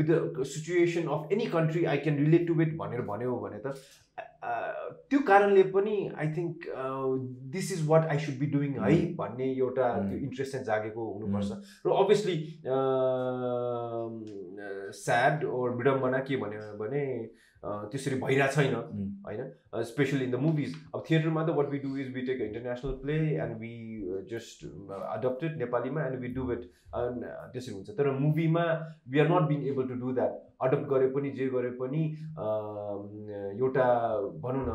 with 0.00 0.04
the 0.10 0.44
situation 0.54 1.08
of 1.16 1.32
any 1.32 1.46
country 1.54 1.84
I 1.94 1.98
can 2.06 2.18
relate 2.18 2.46
to 2.48 2.60
it 2.62 2.76
भनेर 2.78 3.00
भन्यो 3.12 3.36
भने 3.46 3.58
त 3.66 3.66
uh, 3.68 4.78
त्यो 5.10 5.18
कारणले 5.28 5.62
पनि 5.74 5.96
I 6.18 6.28
think 6.36 6.66
this 7.54 7.72
is 7.72 7.86
what 7.88 8.06
I 8.08 8.18
should 8.26 8.38
be 8.38 8.46
doing 8.52 8.72
है 8.82 8.94
भन्ने 9.22 9.52
एउटा 9.54 9.88
Mm. 9.88 10.08
त्यो 10.10 10.18
इन्ट्रेस्ट 10.26 10.52
चाहिँ 10.52 10.66
जागेको 10.66 11.02
हुनुपर्छ। 11.12 11.50
र 11.86 11.90
अभियसली 12.04 12.36
स्याड 15.02 15.44
ओर 15.44 15.70
विडम्बना 15.76 16.18
के 16.28 16.36
भन्यो 16.44 16.60
भने 16.82 17.04
त्यसरी 17.64 18.16
भइरहेको 18.20 18.54
छैन. 18.54 18.74
होइन? 19.26 19.50
स्पेसली 19.84 20.24
इन 20.24 20.30
द 20.30 20.40
मुभिज 20.40 20.74
अब 20.94 21.04
थिएटरमा 21.10 21.44
त 21.46 21.50
what 21.56 21.68
we 21.70 21.78
do 21.78 21.96
is 21.98 22.08
we 22.14 22.22
take 22.26 22.40
international 22.42 22.92
play 23.02 23.16
and 23.44 23.56
we 23.60 23.72
just 24.30 24.64
adapted 24.64 25.56
नेपालीमा 25.58 26.04
एन्ड 26.06 26.20
वी 26.20 26.28
डु 26.34 26.50
इट 26.52 26.62
त्यसरी 27.52 27.74
हुन्छ। 27.74 27.90
तर 27.98 28.10
मुभीमा 28.18 28.64
we 29.10 29.20
are 29.20 29.28
not 29.30 29.48
being 29.48 29.66
able 29.68 29.88
to 29.88 29.94
do 30.02 30.12
that 30.18 30.32
adapt 30.62 30.86
गरे 30.90 31.08
पनि 31.14 31.30
जे 31.38 31.46
गरे 31.54 31.70
पनि 31.80 32.02
एउटा 33.60 33.86
भनौँ 34.44 34.64
न 34.68 34.70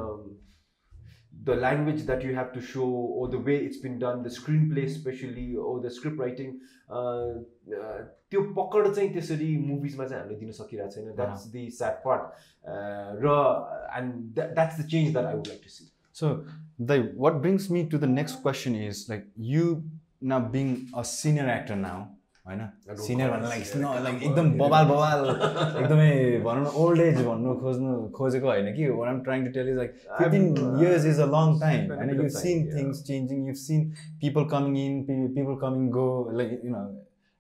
the 1.46 1.56
language 1.56 2.04
that 2.10 2.24
you 2.24 2.34
have 2.36 2.52
to 2.54 2.62
show 2.62 2.90
or 3.20 3.28
the 3.28 3.40
way 3.48 3.56
it's 3.58 3.78
been 3.86 3.98
done 4.00 4.24
the 4.24 4.30
screenplay 4.30 4.86
especially 4.86 5.56
or 5.56 5.80
the 5.86 5.90
script 5.90 6.18
writing 6.18 6.60
uh, 6.90 7.32
uh, 7.80 8.02
त्यो 8.34 8.42
पकड 8.54 8.94
चाहिँ 8.94 9.10
त्यसरी 9.14 9.56
मुभिजमा 9.66 10.06
चाहिँ 10.06 10.22
हामीले 10.22 10.40
दिन 10.40 10.52
सकिरहेको 10.60 10.92
छैन 10.92 11.16
द्याट्स 11.16 11.48
दि 11.56 11.70
स्याड 11.80 12.00
पार्ट 12.06 12.22
र 13.26 13.34
and 13.98 14.40
that's 14.40 14.80
the 14.80 14.88
change 14.94 15.12
that 15.12 15.26
I 15.26 15.36
would 15.36 15.48
like 15.48 15.62
to 15.64 15.70
see 15.70 15.92
So, 16.14 16.46
the 16.78 16.96
what 17.22 17.42
brings 17.44 17.70
me 17.76 17.80
to 17.92 18.00
the 18.02 18.08
next 18.08 18.42
question 18.42 18.76
is 18.88 19.10
like 19.10 19.24
you 19.36 19.84
now 20.22 20.40
being 20.56 20.90
a 20.96 21.04
senior 21.04 21.48
actor 21.54 21.76
now, 21.76 22.12
होइन? 22.46 22.62
Senior 23.02 23.30
भन्नु 23.32 23.48
like 23.48 23.64
न 23.76 23.92
like 24.04 24.24
एकदम 24.24 24.50
बबाल 24.60 24.86
बबाल 24.88 25.22
एकदमै 25.82 26.10
भनौँ 26.46 26.64
न 26.64 26.72
old 26.80 27.02
age 27.02 27.22
भन्नु 27.26 27.54
खोज्नु 27.62 27.94
खोजेको 28.18 28.48
होइन 28.48 28.74
कि? 28.76 28.88
What 28.92 29.10
am 29.10 29.22
trying 29.24 29.46
to 29.46 29.52
tell 29.52 29.70
is 29.70 29.78
like 29.78 29.94
fifteen 30.18 30.50
years 30.82 31.06
is 31.06 31.20
a 31.20 31.28
long 31.28 31.54
time 31.62 31.94
होइन 31.94 32.12
you 32.16 32.28
seen 32.38 32.66
things 32.74 33.04
changing 33.04 33.48
you 33.48 33.54
seen 33.62 33.90
people 34.22 34.50
coming 34.52 34.76
in 34.76 35.28
people 35.36 35.56
coming 35.62 35.90
go 35.92 36.06
like 36.34 36.60
you 36.66 36.72
know 36.72 36.84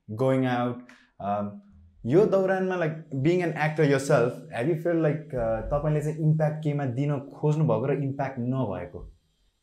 going 0.09 0.45
out 0.47 1.61
यो 2.07 2.25
दौरानमा 2.31 2.75
like 2.77 2.95
being 3.23 3.41
an 3.41 3.53
actor 3.65 3.91
yourself 4.05 4.39
have 4.53 4.69
you 4.69 4.75
feel 4.83 5.01
like 5.01 5.27
तपाईँले 5.71 6.01
चाहिँ 6.01 6.17
impact 6.21 6.63
केमा 6.63 6.85
दिन 6.97 7.19
खोज्नु 7.33 7.67
भएको 7.67 7.85
र 7.85 7.97
impact 8.03 8.39
नभएको? 8.49 9.03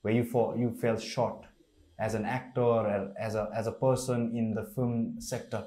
Way 0.04 0.14
you 0.14 0.24
for 0.32 0.60
you 0.60 0.70
fell 0.82 0.96
short 1.06 1.49
as 2.06 2.16
an 2.16 2.26
actor 2.34 2.90
as 3.26 3.36
a 3.36 3.46
as 3.60 3.66
a 3.66 3.76
person 3.84 4.30
in 4.38 4.52
the 4.54 4.64
film 4.74 5.18
sector 5.30 5.62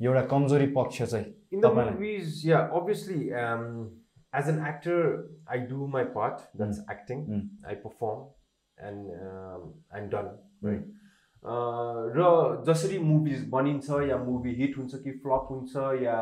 एउटा 0.00 0.22
कमजोरी 0.32 0.66
पक्ष 0.78 1.02
चाहिँ 1.02 1.24
as 4.34 4.48
an 4.48 4.58
actor, 4.60 5.26
I 5.48 5.58
do 5.58 5.86
my 5.86 6.04
part. 6.04 6.42
That's 6.54 6.80
acting. 6.90 7.26
Mm. 7.26 7.70
I 7.70 7.74
perform, 7.76 8.30
and 8.78 9.10
um, 9.22 9.74
I'm 9.92 10.08
done, 10.10 10.30
right? 10.60 10.84
Uh, 11.42 12.08
र 12.16 12.64
जसरी 12.66 12.98
movies 12.98 13.48
बनिन्छ 13.50 13.90
या 14.08 14.16
movie 14.18 14.54
hit 14.60 14.76
हुन्छ 14.78 15.00
कि 15.02 15.10
flop 15.24 15.48
हुन्छ 15.50 15.76
या 16.02 16.16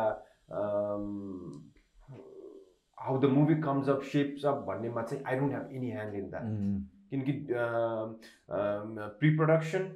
how 2.99 3.18
the 3.20 3.30
movie 3.34 3.54
comes 3.62 3.88
up 3.88 4.02
shapes 4.12 4.44
up 4.44 4.64
भन्नेमा 4.68 5.02
चाहिँ 5.02 5.22
I 5.25 5.38
don't 5.38 5.52
have 5.54 5.76
any 5.76 5.90
hand 5.90 6.14
in 6.14 6.28
that 6.30 6.44
किनकि 7.12 7.34
pre 9.20 9.29
production 9.38 9.89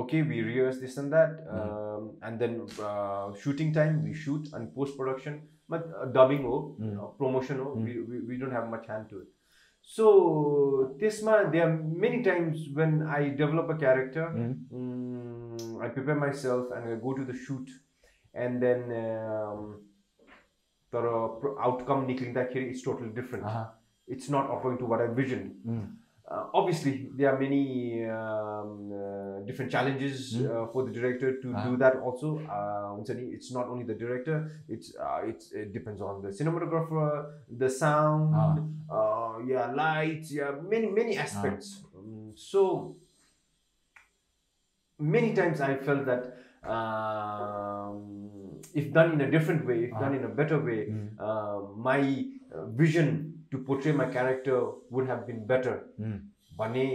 okay 0.00 0.18
we 0.26 0.36
rehearse 0.46 0.76
this 0.80 0.96
and 1.00 1.12
that 1.14 1.38
um, 1.54 2.04
and 2.26 2.42
then 2.42 2.52
uh, 2.88 3.24
shooting 3.44 3.72
time 3.78 3.96
we 4.08 4.12
shoot 4.24 4.44
and 4.58 4.68
post 4.76 4.96
production 4.98 5.40
but 5.74 5.88
uh, 6.00 6.04
dubbing 6.16 6.44
or 6.50 6.58
Mm. 6.82 6.92
uh, 7.04 7.08
promotion 7.22 7.62
or 7.64 7.72
Mm. 7.72 7.88
we, 7.88 7.94
we, 8.10 8.20
we 8.28 8.38
don't 8.42 8.54
have 8.58 8.68
much 8.74 8.86
hand 8.92 9.08
to 9.14 9.18
it 9.24 9.32
so 9.96 10.06
tesma 11.02 11.34
there 11.56 11.64
are 11.66 11.74
many 12.04 12.22
times 12.28 12.62
when 12.78 12.94
i 13.18 13.20
develop 13.42 13.74
a 13.76 13.78
character 13.82 14.28
mm, 14.36 15.82
i 15.88 15.90
prepare 15.98 16.18
myself 16.22 16.70
and 16.78 16.88
i 16.92 16.96
go 17.08 17.16
to 17.18 17.26
the 17.32 17.36
shoot 17.48 17.74
and 18.46 18.62
then 18.68 18.80
um, 19.02 19.60
the 20.92 21.02
outcome 21.68 22.06
निक्लिँदाखेरि 22.12 22.66
it's 22.72 22.82
totally 22.88 23.12
different 23.20 23.44
Uh-huh. 23.52 23.66
it's 24.16 24.28
not 24.38 24.56
according 24.56 24.80
to 24.84 24.94
what 24.94 25.00
i 25.10 25.14
visioned 25.22 25.50
Mm. 25.76 25.86
Uh, 26.29 26.45
obviously, 26.53 27.09
there 27.15 27.33
are 27.33 27.39
many 27.39 28.05
um, 28.05 28.91
uh, 28.93 29.45
different 29.45 29.71
challenges 29.71 30.35
mm. 30.37 30.71
for 30.71 30.85
the 30.85 30.91
director 30.91 31.41
to 31.41 31.53
uh-huh. 31.53 31.69
do 31.69 31.77
that. 31.77 31.95
Also, 31.97 32.39
uh, 32.47 32.95
it's 33.09 33.51
not 33.51 33.67
only 33.67 33.83
the 33.83 33.93
director; 33.95 34.49
it's, 34.69 34.93
it's 35.25 35.51
it 35.51 35.73
depends 35.73 36.01
on 36.01 36.21
the 36.21 36.29
cinematographer, 36.29 37.31
the 37.49 37.69
sound, 37.69 38.33
uh-huh. 38.35 39.39
yeah, 39.45 39.71
lights, 39.73 40.31
yeah, 40.31 40.51
many 40.61 40.87
many 40.87 41.17
uh-huh. 41.17 41.23
aspects. 41.23 41.83
Um, 41.97 42.31
so 42.35 42.95
many 44.99 45.33
times 45.33 45.59
I 45.59 45.75
felt 45.75 46.05
that 46.05 46.37
um, 46.63 48.61
if 48.73 48.93
done 48.93 49.13
in 49.13 49.21
a 49.21 49.31
different 49.31 49.65
way, 49.65 49.85
if 49.85 49.91
done 49.99 50.15
in 50.15 50.23
a 50.23 50.29
better 50.29 50.59
way, 50.59 50.87
mm. 50.87 51.09
uh, 51.19 51.75
my 51.75 52.25
vision 52.69 53.40
to 53.51 53.59
portray 53.69 53.93
my 54.01 54.07
character 54.17 54.59
would 54.91 55.07
have 55.11 55.25
been 55.29 55.41
better 55.53 55.75
Mm. 55.99 56.19
भने 56.59 56.85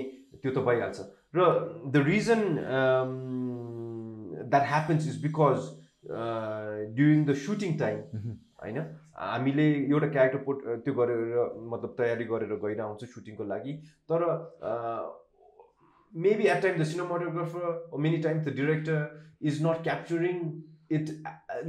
त्यो 0.43 0.51
त 0.53 0.63
भइहाल्छ 0.69 0.99
र 1.35 1.45
the 1.93 2.03
reason 2.07 2.43
that 4.51 4.65
happens 4.73 5.07
is 5.09 5.23
because 5.23 5.59
during 6.97 7.25
the 7.25 7.35
shooting 7.45 7.79
time. 7.79 7.99
होइन 8.63 8.79
हामीले 9.19 9.65
एउटा 9.93 10.09
character 10.17 10.39
pot 10.45 10.63
त्यो 10.85 10.95
गरेर 10.95 11.21
मतलब 11.73 11.95
तयारी 11.99 12.25
गरेर 12.33 12.55
गइरहेको 12.65 12.89
हुन्छ 12.89 13.11
सुटिङको 13.15 13.45
लागि 13.53 13.73
तर 14.11 14.25
maybe 16.15 16.45
at 16.55 16.63
time 16.63 16.79
the 16.79 16.85
cinematographer 16.93 17.99
many 18.07 18.19
times 18.29 18.47
the 18.47 18.55
director 18.63 18.99
is 19.51 19.63
not 19.67 19.83
capturing 19.89 20.37
it 20.99 21.07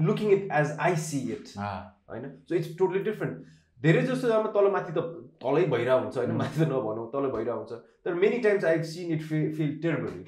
looking 0.10 0.32
it 0.38 0.50
as 0.62 0.76
I 0.88 0.96
see 1.10 1.20
it 1.38 1.54
Ah. 1.68 1.78
होइन 2.10 2.30
सो 2.50 2.56
इट्स 2.56 2.78
टोटली 2.80 3.00
डिफ्रेन्ट 3.04 3.56
धेरै 3.84 4.02
जस्तो 4.02 4.28
अब 4.28 4.48
तल 4.54 4.72
माथि 4.72 4.92
त 4.94 5.00
तलै 5.44 5.66
भइरहेको 5.74 6.00
हुन्छ 6.04 6.18
होइन. 6.18 6.32
माथि 6.32 6.60
त 6.60 6.68
नभनौँ 6.70 7.08
तल 7.14 7.30
भइरहेको 7.36 7.58
हुन्छ। 7.58 7.74
तर 8.06 8.14
many 8.14 8.38
times 8.46 8.66
I 8.66 8.84
seen 8.84 9.12
it 9.14 9.22
फि 9.22 9.40
feel 9.58 9.80
terribly. 9.84 10.24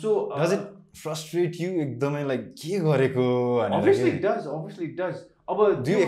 So 0.00 0.10
Does 0.38 0.52
it 0.56 0.64
frustrate 1.02 1.56
you 1.60 1.70
एकदमै 1.86 2.22
लाइक 2.28 2.54
के 2.62 2.78
गरेको 2.80 3.24
does 4.96 5.16
अब 5.48 5.58
Do 5.58 5.90
you 5.90 5.96
त्यो- 5.96 6.04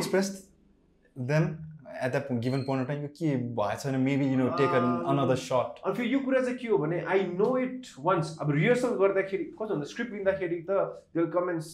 at 2.07 2.13
that 2.13 2.29
given 2.45 2.65
point 2.67 2.83
of 2.83 2.89
time? 2.89 3.03
यो 3.03 3.09
के 3.19 3.99
maybe 4.05 4.27
you 4.27 4.37
know 4.37 4.49
take 4.57 4.75
an, 4.79 4.87
Um, 4.89 5.09
another 5.13 5.37
shot. 5.37 5.81
अनि 5.87 5.95
फेरि 5.97 6.13
यो 6.15 6.21
कुरा 6.21 6.41
चाहिँ 6.41 6.57
के 6.59 6.69
हो 6.69 6.79
भने 6.79 7.01
आई 7.15 7.27
नो 7.39 7.57
इट 7.59 7.87
वन्स 8.07 8.37
अब 8.43 8.51
रिहर्सल 8.59 8.95
गर्दाखेरि 9.03 9.45
कस्तो 9.61 9.75
भन्दा 9.75 9.87
स्क्रिप्ट 9.93 10.13
लिँदाखेरि 10.13 10.61
त 10.71 10.79
दिल 11.17 11.27
comments 11.37 11.71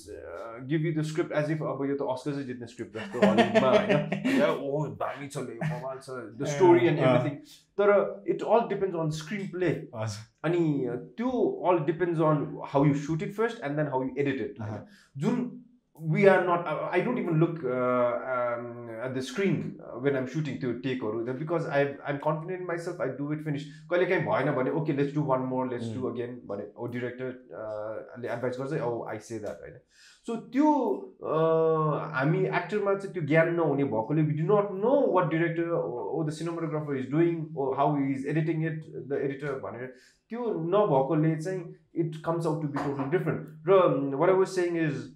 give 0.70 0.86
you 0.86 0.92
the 1.00 1.04
script 1.10 1.32
as 1.42 1.50
if 1.52 1.62
अब 1.72 1.84
यो 1.90 1.96
त 1.96 2.08
अस्कर 2.14 2.32
चाहिँ 2.32 2.46
जित्ने 2.46 2.66
स्क्रिप्ट 2.74 2.98
जस्तो 2.98 3.26
हलिउडमा 3.26 3.70
होइन 3.78 4.38
या, 4.40 4.50
ओ 4.52 4.84
दामी 5.04 5.28
छ 5.28 5.44
द 6.40 6.52
स्टोरी 6.54 6.86
एन्ड। 6.86 6.98
एभ्रिथिङ 6.98 7.36
तर 7.80 7.90
it 8.34 8.42
all 8.54 8.68
depends 8.68 9.00
on 9.04 9.10
screen 9.20 9.46
play 9.54 9.70
अनि 10.48 10.64
त्यो 11.18 11.30
all 11.70 11.78
depends 11.90 12.20
on 12.30 12.46
how 12.72 12.84
you 12.86 12.94
shoot 13.06 13.22
it 13.22 13.34
first 13.34 13.64
and 13.64 13.76
then 13.76 13.88
how 13.96 14.02
you 14.04 14.10
edit 14.18 14.40
it 14.40 14.62
Uh-huh. 14.64 14.82
जुन 15.99 16.11
we 16.11 16.25
are 16.25 16.41
not 16.43 16.67
I 16.67 17.01
don't 17.01 17.19
even 17.19 17.39
look 17.39 17.55
at 17.55 19.13
the 19.15 19.21
screen 19.21 19.55
when 20.03 20.15
I'm 20.15 20.25
shooting 20.33 20.59
त्यो 20.59 20.71
टेकहरू 20.83 21.33
because 21.33 21.65
I 21.69 21.83
I'm 21.83 22.17
confident 22.17 22.61
in 22.61 22.67
myself 22.67 23.01
I 23.01 23.09
do 23.17 23.31
it 23.33 23.43
finish 23.43 23.65
कहिले 23.89 24.05
काहीँ 24.05 24.23
भएन 24.23 24.51
भने 24.55 24.71
okay 24.81 24.93
let's 24.93 25.13
do 25.15 25.23
one 25.23 25.41
more 25.49 25.67
let's 25.69 25.93
do 25.95 26.07
again 26.09 26.39
भने 26.47 26.67
ओ 26.75 26.87
डिरेक्टरले 26.87 28.27
advice 28.29 28.59
गर्छ 28.59 28.81
ओ 28.81 29.03
I 29.09 29.19
say 29.27 29.39
that 29.39 29.61
होइन 29.61 29.77
so 30.27 30.35
त्यो 30.53 30.71
uh, 31.25 32.13
हामी 32.13 32.45
एक्टरमा 32.53 32.93
चाहिँ 32.95 33.13
त्यो 33.13 33.23
ज्ञान 33.25 33.53
नहुने 33.55 33.83
भएकोले 33.91 34.21
we 34.23 34.33
do 34.33 34.47
not 34.47 34.71
know 34.77 34.95
what 35.11 35.29
director 35.31 35.71
or 35.71 36.23
the 36.23 36.37
cinematographer 36.39 36.97
is 36.97 37.11
doing 37.11 37.45
or 37.57 37.71
how 37.73 37.97
is 38.07 38.25
editing 38.27 38.65
it 38.65 38.81
the 39.09 39.21
editor 39.21 39.59
भनेर 39.59 39.93
त्यो 40.31 40.49
नभएकोले 40.71 41.35
चाहिँ 41.37 41.61
it 42.03 42.21
comes 42.25 42.47
out 42.47 42.61
to 42.61 42.67
be 42.67 42.83
total 42.83 43.17
different 43.17 43.69
र 43.69 44.17
what 44.17 44.29
I 44.29 44.35
was 44.35 44.47
saying 44.49 44.77
is 44.83 45.07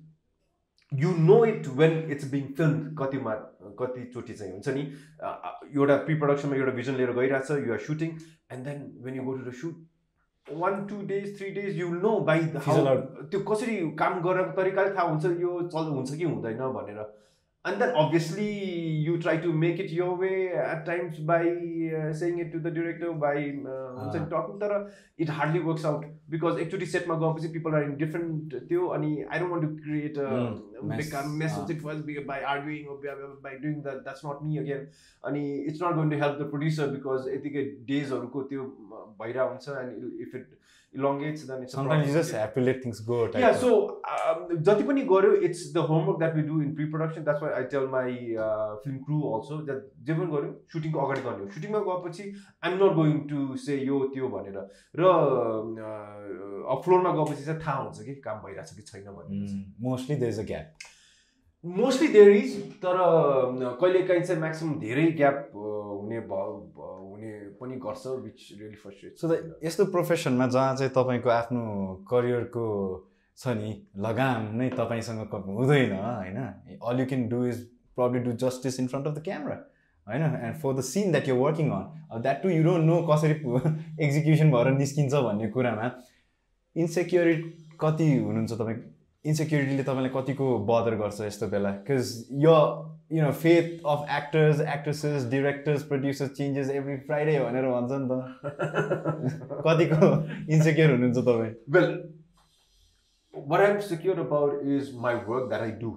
you 0.92 1.10
know 1.18 1.44
it 1.44 1.66
when 1.76 1.98
it's 2.10 2.30
being 2.30 2.46
film 2.56 2.94
कतिमा 2.98 3.34
कतिचोटि 3.80 4.34
चाहिँ 4.34 4.52
हुन्छ 4.52 4.68
नि 4.68 4.80
एउटा 5.76 5.96
प्रि 6.08 6.14
प्रडक्सनमा 6.14 6.56
एउटा 6.56 6.72
भिजन 6.72 6.94
लिएर 6.94 7.12
गइरहेछ 7.12 7.50
you 7.66 7.72
are 7.72 7.78
shooting 7.86 8.16
and 8.52 8.64
then 8.64 8.90
when 9.04 9.14
you 9.16 9.22
go 9.22 9.32
to 9.32 9.50
the 9.50 9.54
shoot 9.60 9.86
one 10.46 10.86
two 10.86 11.00
days 11.06 11.38
three 11.38 11.50
days 11.50 11.78
you 11.78 11.88
know 11.94 12.18
by. 12.28 12.40
त्यो 13.30 13.40
कसरी 13.50 13.76
काम 13.98 14.20
गरेको 14.22 14.52
तरिकाले 14.60 14.94
थाहा 14.94 15.08
हुन्छ 15.08 15.24
यो 15.40 15.60
चल 15.74 15.90
हुन्छ 15.96 16.14
कि 16.14 16.24
हुँदैन 16.24 16.58
भनेर 16.76 17.00
and 17.68 17.78
then 17.78 17.90
obviously 18.02 18.48
you 19.06 19.16
try 19.18 19.38
to 19.38 19.52
make 19.62 19.80
it 19.80 19.92
यो 19.92 20.14
way 20.16 20.30
at 20.46 20.84
times 20.86 21.20
by 21.30 21.50
saying 22.20 22.40
it 22.40 22.52
to 22.52 22.58
the 22.60 22.72
director 22.74 23.10
by 23.24 23.44
हुन्छ 23.44 24.14
नि 24.16 24.24
टकिङ 24.32 24.58
तर 24.60 24.74
it 25.18 25.30
hardly 25.38 25.60
works 25.68 25.84
out 25.86 26.06
because 26.30 26.60
एकचोटि 26.60 26.86
सेटमा 26.94 27.18
गएपछि 27.24 27.52
पिपल 27.52 27.74
आर 27.74 27.82
इन 27.82 27.96
डिफ्रेन्ट 27.98 28.54
त्यो 28.68 28.86
अनि 28.98 29.12
I 29.22 29.38
don't 29.38 29.52
want 29.52 29.68
to 29.68 29.82
create 29.82 30.18
Mm, 30.80 30.88
mess. 30.88 31.12
Mess 31.26 31.52
Ah. 31.52 31.58
हुन्छ 31.58 31.70
it 31.70 31.80
first 31.82 32.26
by 32.26 32.40
arguing 32.48 32.84
by 33.42 33.56
doing 33.62 33.80
that 33.82 34.02
that's 34.02 34.24
not 34.26 34.42
me 34.42 34.58
again 34.58 34.86
अनि 35.24 35.42
it's 35.62 35.82
not 35.82 35.94
going 35.94 36.10
to 36.10 36.16
help 36.16 36.38
the 36.40 36.50
producer 36.50 36.90
because 36.90 37.28
यतिकै 37.34 37.64
डेजहरूको 37.88 38.42
त्यो 38.52 38.64
भइरहेको 39.22 39.48
हुन्छ 39.48 39.68
and 39.80 40.20
if 40.22 40.34
it 40.34 40.46
elongates 40.94 41.42
go. 43.06 43.16
type 43.26 43.40
yeah 43.40 43.50
of- 43.50 43.60
so 43.62 43.70
um, 44.12 44.38
जति 44.68 44.84
पनि 44.84 45.02
गऱ्यो 45.10 45.32
it's 45.48 45.62
the 45.74 45.84
homework 45.88 46.18
that 46.18 46.34
we 46.36 46.42
do 46.42 46.60
in 46.62 46.74
pre 46.74 46.84
production 46.94 47.24
that's 47.24 47.42
why 47.42 47.52
I 47.52 47.64
tell 47.74 47.86
my 47.94 48.14
film 48.84 48.96
crew 49.04 49.20
also 49.32 49.58
that 49.68 49.82
जे 50.06 50.14
पनि 50.14 50.30
गऱ्यो 50.32 50.52
सुटिङको 50.72 51.00
अगाडि 51.06 51.22
गर्ने 51.28 51.44
हो 51.44 51.50
सुटिङमा 51.56 51.80
गएपछि 51.88 52.28
I'm 52.64 52.78
not 52.84 52.94
going 53.00 53.18
to 53.32 53.56
say 53.66 53.76
यो 53.82 53.98
त्यो 54.14 54.28
भनेर 54.28 54.56
र 54.96 55.14
फ्लोरमा 56.84 57.12
गएपछि 57.18 57.44
चाहिँ 57.44 57.60
थाहा 57.66 57.82
हुन्छ 57.82 58.06
कि 58.06 58.14
काम 58.28 58.38
भइरहेछ 58.46 58.74
कि 58.76 58.82
छैन 58.82 59.10
भनेर 59.10 59.36
Mm, 59.40 59.58
mostly 59.88 60.16
there's 60.24 60.40
a 60.44 60.48
gap. 60.52 60.88
Mostly 61.64 62.06
there 62.08 62.28
is 62.32 62.52
तर 62.82 62.96
कहिले 63.80 64.02
काहीँ 64.08 64.22
चाहिँ 64.22 64.40
म्याक्सिमम् 64.40 64.78
धेरै 64.80 65.06
ग्याप 65.20 65.50
हुने 65.54 66.20
भ- 66.28 66.44
भ- 66.76 66.97
हुने 67.18 67.38
पनि 67.60 67.76
गर्छ 67.76 68.06
which 68.06 68.48
really 68.60 68.76
frustrate 68.76 69.16
so 69.18 69.28
the 69.28 69.60
यस्तो 69.64 69.84
प्रोफेसनमा 69.84 70.46
जहाँ 70.46 70.76
चाहिँ 70.76 70.92
तपाईँको 70.92 71.30
आफ्नो 71.30 71.62
करियरको 72.10 72.66
छ 73.38 73.48
नि 73.48 73.70
लगाम 73.96 74.54
नै 74.56 74.68
तपाईँसँग 74.70 75.34
हुँदैन 75.34 75.92
होइन? 75.92 76.38
All 76.82 77.00
you 77.00 77.06
can 77.06 77.28
do 77.28 77.44
is 77.46 77.64
probably 77.96 78.20
do 78.20 78.32
justice 78.32 78.80
in 78.80 78.86
front 78.86 79.06
of 79.06 79.14
the 79.14 79.22
camera 79.22 79.56
होइन? 80.06 80.22
And 80.22 80.56
for 80.56 80.74
the 80.74 80.80
scene 80.80 81.10
that 81.12 81.28
you 81.28 81.36
working 81.36 81.70
on 81.70 82.06
अब 82.10 82.22
that 82.22 82.42
to 82.42 82.48
you 82.48 82.62
don't 82.64 82.84
know 82.84 83.00
कसरी 83.10 83.34
एक्जिक्युसन 84.04 84.50
भएर 84.54 84.70
निस्किन्छ 84.72 85.14
भन्ने 85.14 85.48
कुरामा 85.48 85.90
इन्सेक्युरिटी 86.76 87.76
कति 87.80 88.08
हुनुहुन्छ 88.18 88.52
तपाईँ 88.52 88.78
इन्सेक्युरिटीले 89.24 89.82
तपाईँलाई 89.82 90.12
कतिको 90.14 90.46
बदर 90.66 90.94
गर्छ 91.02 91.20
यस्तो 91.20 91.46
बेला? 91.54 91.70
Because 91.70 92.06
you 92.44 93.22
know 93.22 93.30
faith 93.42 93.86
of 93.94 94.00
actors 94.18 94.60
actresses 94.74 95.24
directors 95.30 95.82
producers 95.90 96.30
changes 96.38 96.70
every 96.70 96.96
Friday 97.06 97.38
भनेर 97.40 97.66
भन्छ 97.72 97.92
नि 97.92 98.06
त। 98.10 98.12
कतिको 99.66 100.10
इनसेक्योर 100.54 100.90
हुनुहुन्छ 100.90 101.18
तपाईँ? 101.18 101.54
Well 101.76 101.88
were 103.34 103.60
I 103.62 103.80
secure 103.88 104.18
about 104.20 104.62
is 104.76 104.94
my 105.00 105.14
work 105.28 105.48
that 105.48 105.62
I 105.62 105.70
do 105.80 105.90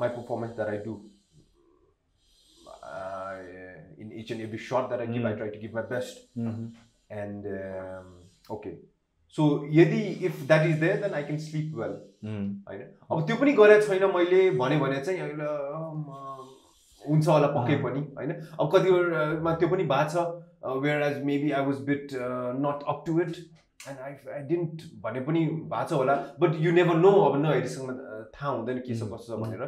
my 0.00 0.08
performance 0.08 0.56
that 0.56 0.68
I 0.68 0.78
do 0.88 0.94
in 4.02 4.12
each 4.20 4.32
and 4.32 4.42
every 4.42 4.58
shot 4.66 4.88
that 4.88 5.00
I 5.00 5.06
give 5.06 5.22
my 5.22 5.34
try 5.36 5.48
to 5.48 5.60
give 5.60 5.74
my 5.74 5.84
best 5.94 6.14
and 7.12 7.46
okay 8.52 8.74
so 9.36 9.42
यदि 9.72 10.00
if 10.26 10.34
that 10.46 10.66
is 10.66 10.78
there 10.80 11.00
then 11.02 11.14
I 11.14 11.22
can 11.22 11.38
sleep 11.46 11.74
well 11.78 11.96
होइन? 12.26 12.82
अब 13.10 13.26
त्यो 13.26 13.36
पनि 13.36 13.52
गरेको 13.60 13.86
छैन 13.86 14.04
मैले 14.14 14.40
भने 14.60 14.76
भने 14.80 15.00
चाहिँ 15.06 15.20
हुन्छ 17.02 17.26
होला 17.28 17.48
पक्कै 17.56 17.76
पनि 17.82 18.00
होइन? 18.16 18.32
अब 18.60 18.66
कतिवटामा 18.72 19.54
त्यो 19.56 19.68
पनि 19.68 19.84
भएको 19.92 20.10
छ। 20.12 20.16
Where 20.84 21.02
as 21.02 21.22
maybe 21.24 21.50
I 21.56 21.64
was 21.66 21.78
bit 21.88 22.06
not 22.62 22.78
up 22.92 23.04
to 23.06 23.20
it 23.20 23.36
and 23.88 23.98
I 24.06 24.12
I 24.34 24.42
didn't 24.48 24.82
भने 25.02 25.20
पनि 25.28 25.40
भएको 25.46 25.86
छ 25.88 25.92
होला। 25.92 26.14
बट 26.40 26.56
यु 26.60 26.72
नेभर 26.72 26.96
नो 27.04 27.12
अब 27.26 27.36
न 27.42 27.44
अहिलेसम्म 27.52 27.88
थाहा 28.34 28.50
हुँदैन 28.50 28.78
के 28.86 28.94
छ 28.94 29.08
कस्तो 29.12 29.36
छ 29.36 29.40
भनेर। 29.42 29.62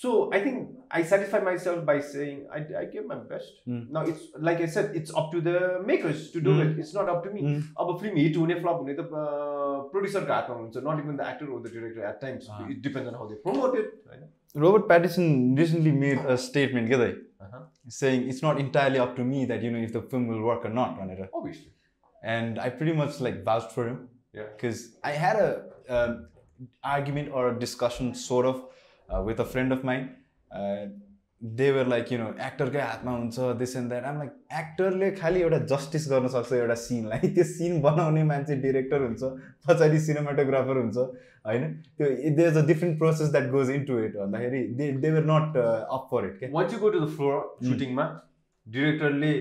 So 0.00 0.10
I 0.34 0.40
think 0.44 0.88
I 0.96 1.04
satisfy 1.10 1.40
myself 1.58 1.82
by 1.84 2.00
saying 2.08 2.40
I 2.56 2.74
I 2.80 2.86
give 2.94 3.06
my 3.12 3.18
best 3.32 3.62
न 3.68 4.04
it's 4.08 4.32
like 4.48 4.60
I 4.60 4.66
set 4.78 4.96
it's 4.96 5.12
up 5.22 5.30
to 5.32 5.40
the 5.46 5.84
makers 5.92 6.32
to 6.34 6.40
do 6.48 6.56
it 6.62 6.78
it's 6.78 6.92
not 6.96 7.08
up 7.14 7.24
to 7.24 7.32
me 7.36 7.54
अब 7.84 7.96
फिल्म 8.00 8.16
हिट 8.16 8.36
हुने 8.42 8.54
flop 8.64 8.82
हुने 8.82 8.94
त 9.00 9.06
प्रड्युसरको 9.92 10.32
हातमा 10.32 10.56
हुन्छ 10.56 10.84
not 10.88 11.04
even 11.04 11.16
the 11.16 11.28
actor 11.30 11.54
or 11.54 11.62
the 11.66 11.72
director 11.78 12.08
at 12.10 12.20
times 12.26 12.50
Ah. 12.50 12.60
It 12.70 12.82
depends 12.82 13.08
on 13.12 13.14
how 13.22 13.28
they 13.28 13.40
promote 13.46 13.78
it 13.78 13.94
होइन 14.10 14.26
Robert 14.54 14.84
Pattinson 14.90 15.26
recently 15.60 15.90
made 16.02 16.20
a 16.34 16.34
statement, 16.42 16.88
get 16.92 17.02
it? 17.06 17.16
Uh-huh. 17.46 17.58
saying 17.96 18.22
it's 18.32 18.38
not 18.44 18.60
entirely 18.62 19.00
up 19.02 19.10
to 19.18 19.26
me 19.32 19.42
that 19.50 19.66
you 19.66 19.72
know 19.74 19.82
if 19.88 19.92
the 19.96 20.00
film 20.12 20.24
will 20.32 20.40
work 20.46 20.64
or 20.68 20.70
not, 20.78 20.94
भनेर. 21.00 21.26
Obviously. 21.40 21.68
And 22.22 22.60
I 22.66 22.70
pretty 22.78 22.94
much 23.00 23.18
like 23.26 23.36
vouched 23.50 23.74
for 23.76 23.84
him 23.90 23.98
Yeah. 24.38 24.48
because 24.54 24.80
I 25.10 25.12
had 25.24 25.40
a 25.42 25.50
um, 25.98 26.16
argument 26.94 27.36
or 27.40 27.44
a 27.50 27.52
discussion 27.66 28.10
sort 28.22 28.46
of 28.46 28.64
with 29.21 29.39
a 29.39 29.45
friend 29.45 29.71
of 29.71 29.83
mine. 29.83 30.05
Uh, 30.51 30.85
they 31.41 31.71
were 31.71 31.83
like, 31.83 32.11
you 32.11 32.17
know, 32.19 32.27
एक्टरकै 32.47 32.81
हातमा 32.81 33.11
हुन्छ 33.11 33.39
this 33.59 33.75
and 33.75 33.89
that 33.89 34.03
um 34.05 34.17
like 34.17 34.31
एक्टरले 34.59 35.09
खालि 35.11 35.41
एउटा 35.41 35.57
justice 35.71 36.07
गर्न 36.11 36.27
सक्छ 36.35 36.53
एउटा 36.53 36.75
सिनलाई 36.81 37.29
त्यो 37.33 37.43
सिन 37.49 37.81
बनाउने 37.81 38.23
मान्छे 38.29 38.55
डिरेक्टर 38.65 39.01
हुन्छ 39.01 39.31
पछाडि 39.67 39.99
सिनेमाटोग्राफर 40.05 40.77
हुन्छ 40.77 40.97
होइन? 41.47 41.63
त्यो 41.97 42.07
there 42.37 42.47
is 42.51 42.57
a 42.57 42.65
different 42.67 42.97
process 42.99 43.31
that 43.31 43.49
goes 43.57 43.69
in 43.71 43.83
to 43.85 43.99
it 44.03 44.15
भन्दाखेरि 44.17 44.63
they 44.79 44.91
they 45.03 45.11
were 45.11 45.25
not 45.31 45.57
up 45.57 46.07
for 46.11 46.25
it 46.27 46.39
क्या 46.39 46.49
Once 46.59 46.77
you 46.77 46.81
go 46.85 46.93
to 46.95 47.03
the 47.05 47.11
floor 47.17 47.35
सुटिङमा 47.69 48.07
डिरेक्टरले 48.67 49.33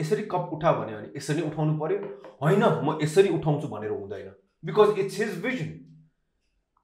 यसरी 0.00 0.22
कप 0.34 0.50
उठा 0.58 0.72
भन्यो 0.82 0.98
भने 0.98 1.12
यसरी 1.16 1.40
नै 1.40 1.46
उठाउनु 1.46 1.78
पर्यो? 1.78 1.98
होइन 2.42 2.64
म 2.86 2.98
यसरी 3.02 3.28
उठाउँछु 3.38 3.68
भनेर 3.76 3.90
हुँदैन। 3.90 4.30
Because 4.64 4.98
it's 5.04 5.20
his 5.20 5.42
vision 5.44 5.70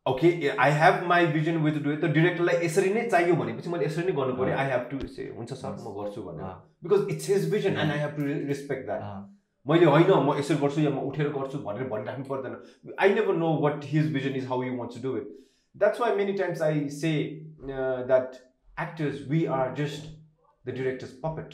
okay 0.06 0.48
I 0.50 0.70
have 0.80 1.02
my 1.08 1.26
vision 1.32 1.56
with 1.64 1.74
do 1.82 1.96
त 1.96 2.10
डिरेक्टरलाई 2.12 2.64
यसरी 2.64 2.92
नै 2.94 3.02
चाहियो 3.08 3.34
भनेपछि 3.36 3.70
मैले 3.70 3.84
यसरी 3.86 4.04
नै 4.04 4.12
गर्नु 4.18 4.36
पर्यो 4.36 4.56
आई 4.58 4.70
हेभ 4.70 4.86
टु 4.90 5.06
से 5.08 5.26
हुन्छ 5.36 5.52
सर 5.52 5.72
म 5.72 5.92
गर्छु 5.96 6.22
भनेर। 6.22 6.54
Because 6.84 7.10
it's 7.14 7.28
his 7.30 7.50
vision 7.52 7.76
and 7.76 7.92
I 7.92 7.98
have 8.00 8.16
to 8.16 8.22
respect 8.48 8.86
that 8.86 9.02
मैले 9.66 9.86
होइन 9.86 10.12
म 10.28 10.38
यसरी 10.38 10.56
गर्छु 10.62 10.80
या 10.80 10.90
म 10.90 11.04
उठेर 11.10 11.28
गर्छु 11.34 11.58
भनेर 11.66 11.88
भनिराख्नु 11.90 12.24
पर्दैन। 12.30 12.56
I 12.98 13.14
never 13.14 13.36
know 13.36 13.52
what 13.62 13.84
his 13.86 14.12
vision 14.14 14.36
is 14.36 14.46
how 14.52 14.62
you 14.62 14.76
want 14.76 14.94
to 14.94 15.02
do 15.08 15.16
it 15.16 15.34
that's 15.74 16.00
why 16.00 16.16
many 16.16 16.32
times 16.38 16.62
I 16.62 16.88
say 17.00 17.12
that 17.62 18.40
actors 18.76 19.26
we 19.30 19.44
are 19.56 19.74
just 19.76 20.12
the 20.64 20.74
directors 20.78 21.12
puppet. 21.24 21.50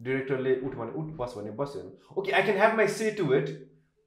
डिरेक्टरले 0.00 0.54
उठ 0.60 0.74
भने 0.76 0.92
उठ 1.00 1.12
बस 1.18 1.34
भने 1.38 1.50
बस्यो 1.58 1.90
okay 2.20 2.32
I 2.32 2.42
can 2.42 2.58
have 2.58 2.76
my 2.76 2.88
say 2.94 3.10
to 3.18 3.32
it 3.34 3.48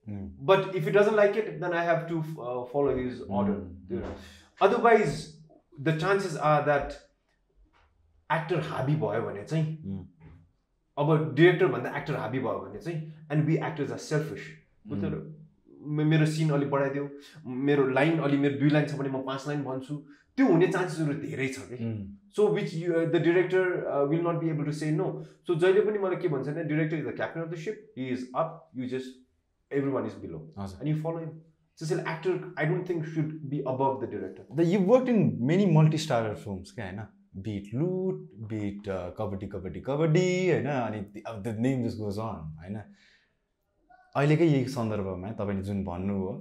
but 0.10 0.76
if 0.76 0.88
it 0.88 0.94
doesn't 0.98 1.16
like 1.16 1.38
it 1.38 1.50
then 1.62 1.74
I 1.74 1.86
have 1.88 2.06
to 2.10 2.22
follow 2.74 2.96
his. 2.98 3.22
Order 3.22 4.04
otherwise 4.62 5.10
the 5.88 5.98
chances 6.00 6.38
are 6.52 6.64
that 6.66 6.94
actor 8.30 8.60
हाबी 8.70 8.96
भयो 9.06 9.22
भने 9.22 9.44
चाहिँ. 9.44 9.68
अब 10.98 11.34
डिरेक्टर 11.36 11.68
भन्दा 11.74 11.98
एक्टर 11.98 12.16
हाबी 12.16 12.40
भयो 12.40 12.60
भने 12.60 12.80
चाहिँ 12.80 13.00
and 13.32 13.46
we 13.46 13.56
actors 13.56 13.92
are 13.92 13.98
selfish 14.12 14.44
मेरो 16.12 16.26
सिन 16.26 16.50
अलिक 16.52 16.70
बढाइदियो 16.70 17.10
मेरो 17.66 17.88
लाइन 17.90 18.20
अलि 18.20 18.38
मेरो 18.38 18.60
दुई 18.60 18.70
लाइन 18.70 18.88
छ 18.88 18.96
भने 19.00 19.10
म 19.10 19.22
पाँच 19.26 19.48
लाइन 19.48 19.64
भन्छु 19.64 19.96
त्यो 20.38 20.46
हुने 20.48 20.68
चान्सेसहरू 20.68 21.14
धेरै 21.20 21.48
छ 21.48 21.60
कि. 21.70 21.78
So 22.36 22.48
which 22.56 22.74
the 23.14 23.22
director 23.24 24.08
will 24.10 24.22
not 24.28 24.40
be 24.42 24.50
able 24.50 24.66
to 24.66 24.72
say 24.80 24.92
no 24.92 25.08
so 25.48 25.56
जहिले 25.56 25.82
पनि 25.82 26.00
मलाई 26.00 26.22
के 26.22 26.28
भन्छ 26.28 26.48
भने 26.48 26.64
director 26.64 26.98
is 26.98 27.06
the 27.06 27.16
captain 27.16 27.42
of 27.42 27.50
the 27.52 27.56
ship 27.64 27.94
he 27.98 28.08
is 28.16 28.28
up 28.36 28.50
you 28.78 28.90
just 28.90 29.12
every 29.72 29.92
one 29.92 30.06
is 30.06 30.16
below 30.22 30.40
and 30.60 30.88
you 30.88 30.96
follow 31.04 31.20
him 31.20 31.30
जसले 31.80 32.02
actor 32.12 32.54
I 32.60 32.66
don't 32.66 32.90
think 32.90 33.06
should 33.08 33.34
be 33.50 33.60
above 33.68 34.04
the 34.04 34.10
director 34.12 34.56
The, 34.56 34.66
you've 34.66 34.88
worked 34.88 35.10
in 35.10 35.22
many 35.46 35.70
multi-starrer 35.72 36.36
films, 36.38 36.74
क्या 36.76 36.86
होइन 36.86 37.06
beet 37.42 37.74
लुट 37.74 38.22
beet 38.50 38.88
kabaddi 39.18 39.48
kabaddi 39.48 39.82
kabaddi 39.82 40.28
होइन 40.50 40.68
अनि 40.68 41.22
अब 41.24 41.42
the 41.44 41.56
name 41.60 41.84
just 41.84 41.98
goes 41.98 42.20
on 42.20 42.48
होइन 42.62 42.78
अहिलेकै 42.78 44.46
यही 44.46 44.66
सन्दर्भमा 44.76 45.32
तपाईँले 45.40 45.64
जुन 45.64 45.84
भन्नुभयो 45.86 46.32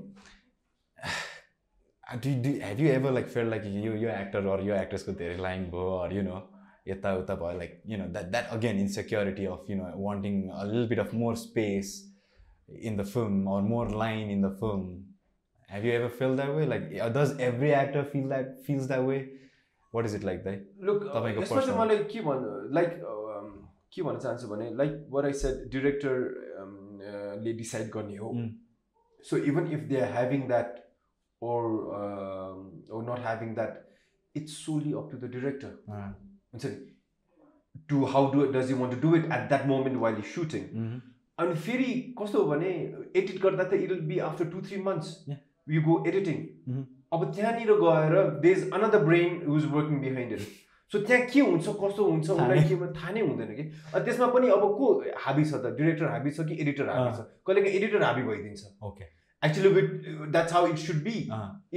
do 2.17 2.35
do 2.43 2.51
have 2.61 2.81
you 2.81 2.89
ever 2.91 3.13
like 3.13 3.29
feel 3.29 3.51
like 3.51 3.65
यो 3.77 3.95
यो 3.95 4.11
एक्टर 4.11 4.47
अर 4.49 4.63
यो 4.65 4.75
एक्ट्रेसको 4.75 5.13
धेरै 5.21 5.37
लाइन 5.39 5.65
भयो 5.71 5.97
अर 5.99 6.13
यु 6.13 6.23
नो 6.23 6.43
यताउता 6.89 7.35
भयो 7.37 7.59
like 7.59 7.81
you 7.87 7.99
know 7.99 8.07
that 8.09 8.31
that 8.31 8.47
again 8.57 8.79
insecurity 8.81 9.47
of 9.53 9.71
you 9.71 9.77
know 9.77 9.91
wanting 9.99 10.43
a 10.51 10.65
lil 10.73 10.89
bit 10.89 10.99
of 11.01 11.15
more 11.23 11.37
space 11.39 11.93
in 12.69 12.97
the 12.97 13.05
film 13.05 13.47
or 13.47 13.63
more 13.63 13.89
line 13.89 14.31
in 14.31 14.41
the 14.41 14.51
film. 14.51 15.05
Have 15.69 15.85
you 15.85 15.93
ever 15.93 16.09
felt 16.09 16.37
that 16.37 16.55
way? 16.55 16.67
Like 16.67 16.85
uh, 17.01 17.09
does 17.09 17.39
every 17.39 17.73
actor 17.75 18.05
feel 18.05 18.29
that 18.29 18.65
feels 18.67 18.89
that 18.89 19.05
way? 19.05 19.29
What 19.91 20.07
is 20.07 20.15
it 20.15 20.25
like 20.25 20.45
that 20.45 20.61
look 20.83 21.03
तपाईँको 21.03 21.43
यसमा 21.43 21.49
चाहिँ 21.49 21.61
personal- 21.61 21.81
मलाई 21.81 22.05
के 22.13 22.21
भन्नु 22.29 22.75
like 22.75 23.01
के 23.95 24.03
भन्न 24.03 24.19
चाहन्छु 24.19 24.49
भने 24.49 24.71
like 24.77 25.07
were 25.11 25.27
I 25.27 25.33
said 25.43 25.69
director 25.73 27.43
ले 27.45 27.53
डिसाइड 27.53 27.91
गर्ने 27.97 28.17
हो. 28.17 28.33
Mm. 28.35 28.51
So 29.31 29.37
even 29.51 29.67
if 29.73 29.81
they 29.91 30.01
are 30.01 30.13
having 30.13 30.47
that 30.49 30.75
or 31.43 31.65
or 32.97 33.03
not 33.11 33.19
having 33.27 33.55
that 33.55 34.37
it's 34.37 34.57
solely 34.67 34.93
up 35.01 35.09
to 35.13 35.19
the 35.19 35.31
director 35.31 35.73
uh, 35.95 36.11
हुन्छ 36.53 36.65
नि 36.67 37.85
to 37.89 38.05
how 38.15 38.33
do 38.33 38.47
does 38.59 38.71
you 38.71 38.77
want 38.77 38.95
to 38.95 39.01
do 39.09 39.17
it 39.17 39.25
at 39.25 39.49
that 39.49 39.67
moment 39.67 39.99
while 40.05 40.17
you 40.17 40.23
shooting 40.35 40.69
mhm. 40.75 41.01
अनि 41.39 41.55
फेरि 41.65 41.91
कस्तो 42.19 42.43
हो 42.43 42.51
भने 42.51 42.71
edit 43.17 43.41
गर्दा 43.43 43.65
त 43.65 43.73
it 43.75 43.91
will 43.91 44.01
be 44.11 44.19
after 44.29 44.45
two 44.53 44.61
three 44.69 44.83
months. 44.83 45.09
You 45.69 45.83
go 45.83 45.95
editing. 46.07 46.39
अब 47.13 47.25
त्यहाँनिर 47.35 47.73
गएर 47.83 48.15
they 48.45 48.53
is 48.53 48.71
another 48.73 49.05
brain 49.05 49.43
whose 49.49 49.65
working 49.75 50.01
behind 50.01 50.33
it 50.33 50.41
so 50.93 50.99
त्यहाँ 50.99 51.27
के 51.27 51.41
हुन्छ 51.41 51.67
कस्तो 51.83 52.05
हुन्छ 52.05 52.31
उसलाई 52.31 52.63
के 52.71 52.77
थाहा 52.95 53.13
नै 53.13 53.21
हुँदैन 53.21 53.55
कि? 53.55 53.63
अनि 53.95 54.05
त्यसमा 54.05 54.27
पनि 54.35 54.49
अब 54.57 54.65
को 54.79 54.87
हाबी 55.27 55.45
छ 55.45 55.55
त? 55.55 55.75
डिरेक्टर 55.77 56.07
हाबी 56.15 56.31
छ 56.31 56.47
कि 56.49 56.59
एडिटर 56.63 56.89
हाबी 56.89 57.13
छ? 57.17 57.29
कहिलेकाहीँ 57.47 57.77
एडिटर 57.77 58.03
हाबी 58.03 58.23
भइदिन्छ। 58.31 58.63
Okay. 58.91 59.09
Actually 59.43 59.69
with 59.69 59.89
that's 60.33 60.53
how 60.53 60.67
it 60.67 60.79
should 60.83 61.03
be 61.05 61.17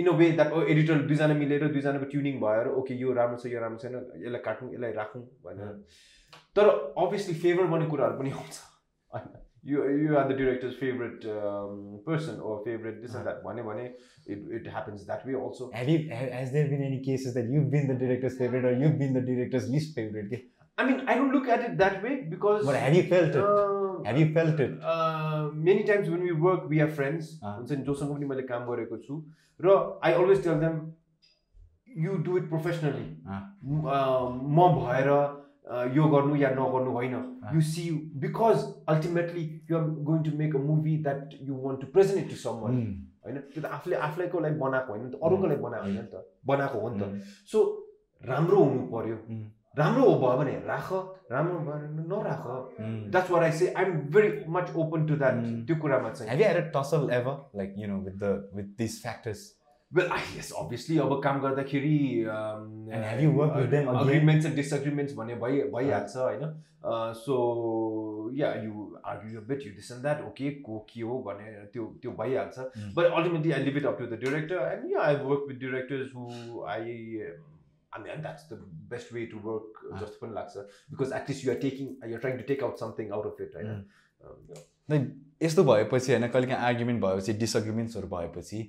in 0.01 0.07
a. 0.07 0.11
Way 0.19 0.29
that 0.31 0.53
editor 0.69 1.01
दुईजना 1.09 1.33
मिलेर 1.41 1.67
दुईजनाको 1.67 2.05
ट्युनिङ 2.13 2.39
भएर 2.43 2.67
ओके 2.81 2.93
यो 3.01 3.13
राम्रो 3.13 3.37
छ 3.37 3.51
यो 3.53 3.59
राम्रो 3.59 3.79
छैन 3.83 3.95
यसलाई 4.23 4.41
काटौँ 4.45 4.69
यसलाई 4.73 4.91
राखौँ 4.93 5.21
भनेर। 5.45 5.75
तर 6.55 6.69
अभियसली 6.97 7.35
फेभर 7.43 7.67
गर्ने 7.73 7.85
कुराहरू 7.91 8.19
पनि 8.19 8.31
आउँछ 8.31 8.55
होइन 9.11 9.27
you 9.63 9.83
you 10.01 10.15
are 10.17 10.27
the 10.31 10.35
directors 10.37 10.75
favourite 10.79 11.21
person 12.05 12.39
oh 12.41 12.55
favourite 12.65 13.01
this 13.01 13.15
and 13.15 13.23
that 13.23 13.41
भन्यो 13.45 13.63
भने 13.63 13.85
it 14.35 14.45
it 14.59 14.67
happens 14.75 15.05
that 15.05 15.25
way 15.27 15.33
also 15.41 15.69
have 15.79 15.89
you 15.93 15.97
ha- 16.13 16.29
has 16.37 16.53
there 16.57 16.67
been 16.73 16.85
any 16.91 16.99
cases 17.09 17.35
that 17.39 17.51
you've 17.55 17.69
been 17.75 17.89
the 17.91 17.97
director's 18.05 18.37
favorite 18.43 18.69
or 18.71 18.73
you've 18.83 18.97
been 19.03 19.17
the 19.19 19.23
director's 19.31 19.67
least 19.75 19.99
favorite? 19.99 20.31
Okay? 20.31 20.41
I 20.77 20.85
mean 20.85 20.99
I 21.09 21.15
don't 21.19 21.33
look 21.33 21.47
at 21.49 21.63
it 21.69 21.75
that 21.77 22.03
way 22.03 22.09
because 22.33 22.65
but 22.69 22.75
have 22.81 22.93
you 22.97 23.03
felt 23.13 23.35
it? 23.39 23.49
have 24.07 24.19
you 24.21 24.27
felt 24.37 24.61
it? 24.65 24.77
Many 25.65 25.83
times 25.89 26.07
when 26.09 26.21
we 26.21 26.31
work 26.45 26.67
we 26.69 26.79
are 26.85 26.91
friends 26.99 27.33
Ah. 27.43 27.55
हुन्छ 27.57 27.71
नि 27.71 27.83
जोसँग 27.89 28.13
पनि 28.15 28.25
मैले 28.31 28.47
काम 28.53 28.65
गरेको 28.71 28.97
छु 29.07 29.19
र 29.59 29.75
I 30.09 30.13
always 30.21 30.43
tell 30.43 30.59
them 30.63 30.79
you 32.05 32.15
do 32.25 32.37
it 32.37 32.47
professionally. 32.49 33.05
म 34.55 34.67
भएर 34.75 35.09
यो 35.95 36.07
गर्नु 36.13 36.35
या 36.35 36.49
नगर्नु 36.59 36.91
होइन. 36.91 37.13
You 37.53 37.61
see 37.61 37.83
because 38.23 38.57
ultimately 38.93 39.43
you 39.71 39.77
are 39.77 39.83
going 40.09 40.23
to 40.23 40.31
make 40.37 40.55
a 40.55 40.59
movie 40.69 40.97
that 41.03 41.37
you 41.41 41.53
want 41.67 41.81
to 41.81 41.87
present 41.93 42.29
to 42.29 42.35
some. 42.35 42.65
होइन 43.25 43.37
त्यो 43.53 43.61
त 43.61 43.65
आफूले 43.77 43.95
आफूलाईको 44.07 44.39
लागि 44.39 44.59
बनाएको 44.65 44.93
होइन 44.93 45.05
नि 45.05 45.11
त 45.11 45.19
अरूको 45.23 45.47
लागि 45.47 45.61
बनाएको 45.61 45.85
होइन 45.85 46.01
नि 46.01 46.09
त 46.09 46.25
बनाएको 46.47 46.79
हो 46.79 46.89
नि 46.89 46.99
त. 46.99 47.21
सो 47.51 47.57
राम्रो 48.21 48.63
हुनु 48.63 48.81
पर्यो 48.91 49.17
Mm. 49.29 49.45
राम्रो 49.77 50.03
हो 50.09 50.13
भयो 50.19 50.37
भने 50.37 50.53
राख 50.67 50.87
राम्रो 51.31 51.57
भयो 51.65 51.87
भने 51.87 52.03
नराख. 52.09 52.45
That's 53.11 53.31
what 53.31 53.43
I 53.43 53.51
say 53.59 53.67
I 53.73 53.85
am 53.85 53.99
very 54.15 54.29
much 54.49 54.71
open 54.75 55.05
to 55.07 55.15
that. 55.21 55.35
त्यो 55.67 55.75
कुरामा 55.81 56.09
चाहिँ 56.09 56.71
tussle 56.73 57.05
ever, 57.17 57.35
like 57.53 57.77
you 57.77 57.87
know, 57.87 57.99
with 58.05 58.17
the 58.19 58.31
with 58.55 58.75
these 58.79 58.97
factors? 59.03 59.43
Well 59.91 60.09
yes 60.37 60.51
obviously 60.59 60.97
अब 61.05 61.19
काम 61.23 61.39
गर्दाखेरि 61.41 61.97
And 62.29 63.03
have 63.09 63.21
you 63.21 63.31
worked 63.37 63.55
with 63.59 63.69
them 63.75 63.87
again? 63.87 64.01
Agreements 64.01 64.45
and 64.45 64.55
disagreements 64.55 65.13
भन्ने 65.19 65.35
भइ 65.43 65.61
भइहाल्छ 65.75 66.15
होइन 66.17 67.13
so 67.21 67.37
yeah 68.35 68.53
you 68.63 68.85
argue 69.13 69.41
bet 69.47 69.65
you 69.67 69.71
this 69.75 69.91
and 69.91 70.01
that 70.01 70.21
okay 70.27 70.49
को 70.67 70.77
के 70.93 71.01
हो 71.01 71.17
भने 71.27 71.51
त्यो 71.73 71.85
त्यो 72.01 72.11
भइहाल्छ. 72.19 72.59
But 72.97 73.11
ultimately 73.19 73.51
I 73.51 73.63
leave 73.63 73.77
it 73.77 73.85
up 73.85 73.97
to 73.99 74.05
the 74.15 74.19
director 74.25 74.67
and 74.73 74.91
yeah 74.91 75.01
I 75.03 75.15
work 75.29 75.45
with 75.49 75.59
directors 75.67 76.15
who 76.15 76.63
I 76.75 77.21
I 77.91 77.99
mean, 78.01 78.19
that's 78.23 78.43
the 78.49 78.57
best 78.89 79.11
way 79.13 79.21
to 79.29 79.39
work 79.45 79.77
Ah. 79.91 79.99
जस्तो 80.01 80.25
पनि 80.25 80.33
लाग्छ 80.33 80.57
because 80.89 81.13
at least 81.19 81.45
you 81.45 81.51
are 81.51 81.57
taking 81.61 81.87
your 82.09 82.19
trying 82.25 82.37
to 82.37 82.43
take 82.49 82.63
out 82.63 82.77
something 82.79 83.11
out 83.19 83.25
of 83.31 83.41
it 83.47 83.55
होइन 83.55 83.71
Mm. 83.71 84.29
Um, 84.29 84.59
like 84.89 85.07
यस्तो 85.43 85.63
भएपछि 85.69 86.11
होइन 86.11 86.27
कहिले 86.27 86.47
काहीँ 86.47 86.65
argument 86.67 87.01
भएपछि 87.03 87.33
डिसअग्रिमेन्ट्सहरू 87.43 88.07
भएपछि 88.13 88.59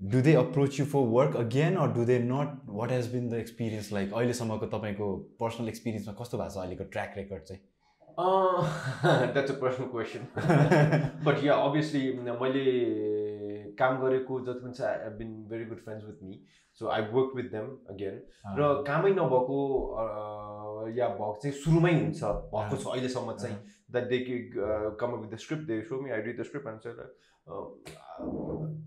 do 0.00 0.20
they 0.20 0.34
approach 0.34 0.80
you 0.80 0.86
for 0.86 1.08
work 1.08 1.36
again 1.36 1.76
or 1.76 1.92
do 1.92 2.04
they 2.04 2.18
not 2.18 2.60
what 2.68 2.92
has 2.92 3.12
been 3.12 3.28
the 3.28 3.34
experience 3.34 3.92
like 3.92 4.14
अहिलेसम्मको 4.14 4.66
तपाईँको 4.66 5.16
पर्सनल 5.40 5.68
एक्सपिरियन्समा 5.68 6.14
कस्तो 6.20 6.38
भएको 6.38 6.54
छ 6.54 6.62
अहिलेको 6.62 6.84
ट्र्याक 6.84 7.14
रेकर्ड 7.16 7.42
चाहिँ? 7.42 7.62
that's 9.34 9.50
a 9.50 9.54
personal 9.54 9.88
question. 9.88 10.26
but 11.24 11.42
yeah, 11.42 11.56
obviously 11.56 12.00
मैले 12.40 12.64
काम 13.78 14.00
गरेको 14.00 14.40
जति 14.40 14.60
पनि 14.64 14.72
छ 14.72 14.82
I 14.82 14.98
have 15.04 15.12
been 15.18 15.30
very 15.50 15.64
good 15.64 15.80
friends 15.84 16.06
with 16.06 16.22
me 16.22 16.40
so 16.80 16.88
I 16.88 17.02
work 17.12 17.36
with 17.36 17.50
them 17.52 17.70
again 17.94 18.20
र 18.58 18.72
कामै 18.88 19.10
नभएको 19.10 19.60
या 20.98 21.08
भएको 21.08 21.38
चाहिँ 21.42 21.56
सुरुमै 21.56 21.92
हुन्छ 21.92 22.32
भएको 22.54 22.76
छ 22.76 22.86
अहिलेसम्म 22.86 23.36
चाहिँ 23.42 23.56
that 23.90 24.08
they 24.08 24.18
come 25.00 25.16
with 25.16 25.30
the 25.34 25.40
script 25.44 25.66
they 25.66 25.80
show 25.82 26.00
me 26.02 26.10
I 26.10 26.22
read 26.28 26.40
the 26.40 26.48
script 26.50 26.68
and 26.68 26.80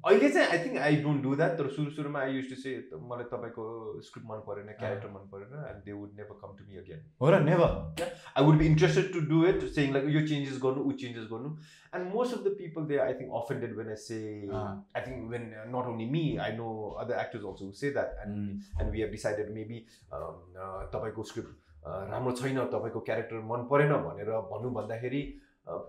अहिले 0.06 0.30
चाहिँ 0.30 0.48
I 0.48 0.58
think 0.60 0.78
I 0.78 0.96
don't 1.02 1.22
do 1.24 1.36
that 1.36 1.52
तर 1.58 1.68
सुरु 1.72 1.92
सुरुमा 1.92 2.20
आई 2.22 2.32
युज 2.32 2.50
टु 2.50 2.56
से 2.56 2.72
मलाई 3.04 3.28
तपाईँको 3.28 3.68
स्क्रिप्ट 4.04 4.28
मन 4.30 4.42
परेन 4.48 4.72
क्यारेक्टर 4.80 5.10
मन 5.10 5.30
परेन 5.32 5.54
and 5.60 5.86
they 5.86 5.94
would 5.94 6.18
never 6.18 6.40
come 6.42 6.58
to 6.58 6.66
me 6.66 6.78
again 6.78 7.06
हो 7.22 7.30
र 7.32 7.40
never 7.44 8.04
I 8.34 8.44
would 8.44 8.58
be 8.58 8.66
interested 8.66 9.08
to 9.14 9.22
do 9.30 9.46
it 9.48 9.64
saying 9.72 9.94
like 9.94 10.10
यो 10.10 10.26
चेन्जेस 10.28 10.60
गर्नु 10.66 10.84
ऊ 10.84 10.92
चेन्जेस 11.04 11.30
गर्नु 11.32 11.54
and 11.94 12.14
most 12.16 12.38
of 12.38 12.44
the 12.44 12.54
people 12.58 12.86
they 12.86 12.98
I 13.00 13.14
think 13.22 13.40
offended 13.42 13.80
I 13.86 13.96
say 14.02 14.20
I 14.50 15.02
think 15.02 15.32
when 15.32 15.48
not 15.70 15.90
only 15.94 16.10
me 16.10 16.26
I 16.48 16.58
know 16.58 16.76
other 17.06 17.20
actors 17.20 17.48
also 17.54 17.72
say 17.78 17.92
that 17.94 18.20
and 18.26 18.82
and 18.82 18.92
we 18.92 19.02
have 19.02 19.12
decided 19.12 19.56
maybe 19.56 19.80
तपाईँको 20.12 21.28
script 21.32 21.88
राम्रो 22.12 22.36
छैन 22.36 22.64
तपाईँको 22.76 23.08
character 23.08 23.48
मन 23.48 23.68
परेन 23.72 23.98
भनेर 24.04 24.36
भन्नु 24.52 24.70
भन्दाखेरि 24.74 25.26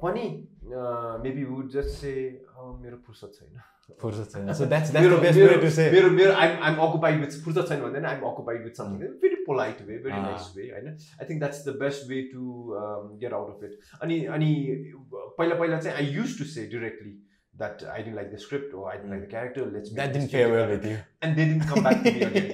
पनि 0.01 0.27
मेबी 1.21 1.45
वुड 1.45 1.69
जस्ट 1.71 2.01
से 2.01 2.13
मेरो 2.83 2.97
फुर्सद 3.07 3.31
छैन। 3.35 3.61
फुर्सद 4.01 4.27
छैन। 4.33 4.53
सो 4.55 4.65
द्याट्स 4.73 4.95
मेरो 4.95 5.17
द 5.19 5.33
मेरो 5.37 5.55
टु 5.61 5.69
मेरो 5.95 6.11
मेरो 6.11 6.33
आइम 6.33 6.63
आइम 6.69 6.77
अकुपाइड 6.87 7.21
विथ 7.21 7.33
फुर्सद 7.45 7.65
छैन 7.69 7.81
भन्दैन 7.83 8.05
I'm 8.13 8.21
occupied 8.31 8.61
with 8.65 8.75
something 8.83 9.09
very 9.23 9.39
polite 9.47 9.79
way 9.89 9.99
very. 10.05 10.21
Nice 10.27 10.45
way 10.57 10.65
होइन? 10.71 10.87
I 11.21 11.25
think 11.31 11.39
that's 11.41 11.61
the 11.69 11.77
best 11.81 12.01
way 12.11 12.19
to 12.35 12.43
get 13.23 13.33
out 13.39 13.49
of 13.57 13.65
it 13.65 13.73
अनि 14.03 14.17
अनि 14.39 14.51
पहिला 15.11 15.55
पहिला 15.55 15.81
चाहिँ 15.81 15.97
I 15.97 16.07
use 16.19 16.39
to 16.39 16.45
say 16.53 16.67
directly 16.77 17.13
that 17.55 17.85
I 17.97 18.03
didn't 18.03 18.17
like 18.17 18.29
the 18.35 18.37
script 18.45 18.71
I 18.93 18.97
didn't 19.01 19.13
like 19.15 19.25
the 19.25 19.33
character. 19.35 19.63
Let's 19.73 19.91
make 19.91 19.97
that 19.97 20.13
didn't 20.13 20.31
fair 20.31 20.49
well. 20.53 20.67
With 20.71 20.85
you 20.91 20.97
and 21.23 21.31
they 21.41 21.47
didn't 21.51 21.67
come 21.73 21.83
back 21.89 21.99
to 22.07 22.15
me 22.15 22.23
again. 22.29 22.49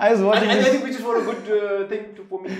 I 0.00 0.08
was 0.10 0.18
and, 0.18 0.26
watching 0.26 0.48
and 0.50 0.66
I 0.66 0.70
think 0.74 0.84
which 0.88 0.98
is 0.98 1.04
for 1.06 1.14
a 1.16 1.24
good 1.30 1.42
uh, 1.56 1.80
thing 1.94 2.04
to, 2.18 2.22
for 2.32 2.38
me. 2.44 2.50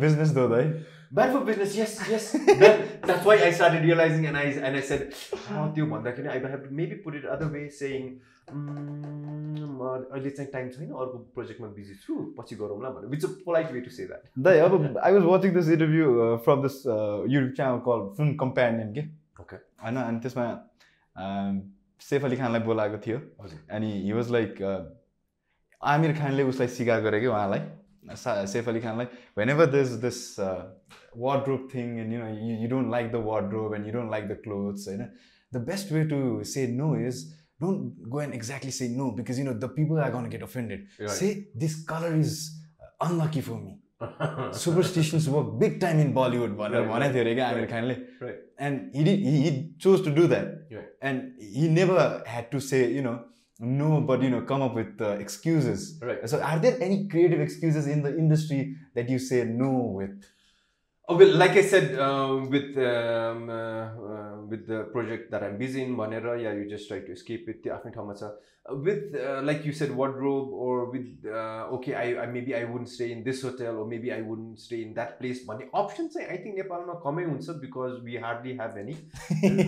Business 0.00 0.30
दो 0.30 0.48
है 0.54 0.62
bad 0.62 0.80
for 0.80 0.88
business 0.88 0.99
yes 1.12 2.08
yes. 2.08 2.36
That, 2.60 3.02
that's 3.02 3.24
why 3.24 3.36
I 3.44 3.50
started 3.50 3.84
realizing 3.84 4.26
and 4.26 4.36
I 4.36 4.44
and 4.66 4.76
I 4.76 4.80
said 4.80 5.12
"Oh, 5.52 5.66
त्यो 5.74 5.86
भन्दाखेरि 5.86 6.28
I 6.28 6.50
have 6.50 6.62
to 6.64 6.70
maybe 6.70 6.96
put 7.06 7.14
it 7.14 7.24
other 7.24 7.48
way 7.54 7.68
saying 7.68 8.20
"Mm, 8.50 9.58
म 9.78 9.88
अहिले 10.12 10.30
चाहिँ 10.30 10.50
time 10.52 10.68
छैन 10.68 10.90
अर्को 10.90 11.18
प्रोजेक्टमा 11.34 11.68
busy 11.78 11.94
छु 12.04 12.14
पछि 12.38 12.56
गरौँला 12.62 12.88
भनेर. 12.90 13.10
Which 13.10 13.24
polite 13.46 13.72
way 13.72 13.80
to 13.80 13.90
say 13.90 14.06
that 14.06 14.22
दाइ 14.46 14.58
अब 14.66 14.98
I 15.04 15.12
was 15.12 15.24
watching 15.24 15.54
this 15.54 15.68
interview 15.76 16.36
from 16.44 16.62
this 16.62 16.76
YouTube 16.86 17.52
channel 17.56 17.78
call 17.88 18.06
film 18.16 18.36
companion 18.44 18.94
के 18.98 19.08
Okay. 19.40 19.58
होइन 19.82 19.96
अनि 19.96 20.18
त्यसमा 20.20 20.46
सेफ 22.08 22.24
अली 22.24 22.36
खानलाई 22.36 22.60
बोलाएको 22.70 22.98
थियो 23.06 23.18
हजुर। 23.42 23.60
अनि 23.76 23.92
हि 24.06 24.12
वाज 24.12 24.30
लाइक 24.32 24.58
आमिर 25.80 26.12
खानले 26.18 26.42
उसलाई 26.50 26.68
सिकाएको 26.78 27.06
अरे 27.06 27.20
कि 27.20 27.26
उहाँलाई। 27.26 27.60
सा- 28.23 28.45
सेफ 28.47 28.67
अली 28.69 28.79
खानलाई 28.81 29.05
whenever 29.49 29.65
this 29.71 29.91
this 30.01 30.19
wardrobe 30.39 31.67
thing 31.73 31.97
and 31.99 32.13
you 32.13 32.19
know 32.19 32.27
you 32.63 32.67
don't 32.69 32.91
like 32.91 33.11
the 33.11 33.23
wardrobe 33.25 33.75
and 33.75 33.87
you 33.87 33.93
don't 33.93 34.11
like 34.11 34.27
the 34.27 34.37
clothes 34.43 34.87
होइन 34.87 35.07
the 35.51 35.63
best 35.67 35.91
way 35.91 36.03
to 36.09 36.19
say 36.53 36.67
no 36.73 36.95
is 37.07 37.23
don't 37.61 38.07
go 38.09 38.21
and 38.21 38.33
exactly 38.33 38.71
say 38.71 38.87
no 38.97 39.09
because 39.17 39.39
you 39.39 39.45
know 39.45 39.53
the 39.59 39.71
people 39.75 39.99
are 40.03 40.11
gonna 40.11 40.29
get 40.29 40.43
offended 40.43 41.07
say 41.19 41.33
this 41.65 41.83
colour 41.89 42.17
is 42.19 42.37
unlucky 43.01 43.41
for 43.41 43.59
me 43.63 43.81
superstitions 44.59 45.27
work 45.29 45.47
big 45.59 45.79
time 45.81 45.99
in 46.01 46.13
Bollywood 46.13 46.55
भनेर 46.57 46.81
Right, 46.81 46.91
भनेको 46.93 47.13
थियो 47.13 47.21
अरे 47.23 47.35
क्या 47.35 47.47
Aamir 47.47 47.61
right. 47.61 47.71
खानले 47.71 47.93
Right. 48.25 48.41
and 48.65 48.97
he 48.97 49.03
did 49.05 49.23
he, 49.27 49.31
he 49.45 49.51
chose 49.85 50.03
to 50.03 50.11
do 50.17 50.25
that 50.33 50.51
Right. 50.75 50.91
and 51.01 51.47
he 51.55 51.69
never 51.77 52.03
had 52.33 52.51
to 52.55 52.61
say 52.67 52.81
you 52.97 53.03
know 53.07 53.15
no 53.60 54.00
but 54.00 54.22
you 54.22 54.30
know 54.30 54.42
come 54.42 54.62
up 54.62 54.74
with 54.74 55.00
uh, 55.00 55.10
excuses 55.24 55.98
Right. 56.02 56.28
so 56.28 56.40
are 56.40 56.58
there 56.58 56.80
any 56.82 57.08
creative 57.08 57.40
excuses 57.40 57.86
in 57.86 58.02
the 58.02 58.16
industry 58.16 58.76
that 58.94 59.08
you 59.08 59.18
say 59.18 59.44
no 59.44 59.70
with 59.98 60.24
Oh, 61.08 61.16
well, 61.16 61.36
like 61.36 61.52
I 61.52 61.62
said, 61.62 61.98
uh, 61.98 62.46
with 62.48 62.76
um, 62.78 63.50
uh, 63.50 64.29
uh, 64.50 64.56
with 64.56 64.66
the 64.66 64.82
project 64.92 65.30
that 65.30 65.42
I'm 65.42 65.58
busy 65.58 65.82
in, 65.82 65.96
Vanera, 65.96 66.42
yeah, 66.42 66.52
you 66.52 66.68
just 66.68 66.88
try 66.88 67.00
to 67.00 67.12
escape 67.12 67.48
it. 67.48 67.62
त्यो 67.62 67.74
आफ्नै 67.74 67.92
ठाउँमा 67.92 68.14
छ. 68.14 68.22
Uh, 68.22 68.74
With 68.74 69.16
uh, 69.16 69.40
like 69.42 69.64
you 69.64 69.72
said, 69.72 69.90
wardrobe 69.90 70.52
or 70.52 70.90
with 70.90 71.24
uh, 71.26 71.74
okay, 71.76 71.94
I, 71.94 72.22
I 72.22 72.26
maybe 72.26 72.54
I 72.54 72.64
wouldn't 72.64 72.88
stay 72.88 73.10
in 73.12 73.24
this 73.24 73.42
hotel 73.42 73.78
or 73.78 73.86
maybe 73.86 74.12
I 74.12 74.20
wouldn't 74.20 74.60
stay 74.60 74.82
in 74.82 74.92
that 74.94 75.18
place. 75.18 75.46
भन्ने 75.46 75.70
options 75.72 76.12
चाहिँ 76.16 76.28
I 76.28 76.36
think 76.36 76.56
नेपालमा 76.58 76.94
कमै 77.04 77.24
हुन्छ 77.24 77.60
because 77.60 78.02
we 78.04 78.16
hardly 78.16 78.56
have 78.56 78.76
any. 78.76 78.96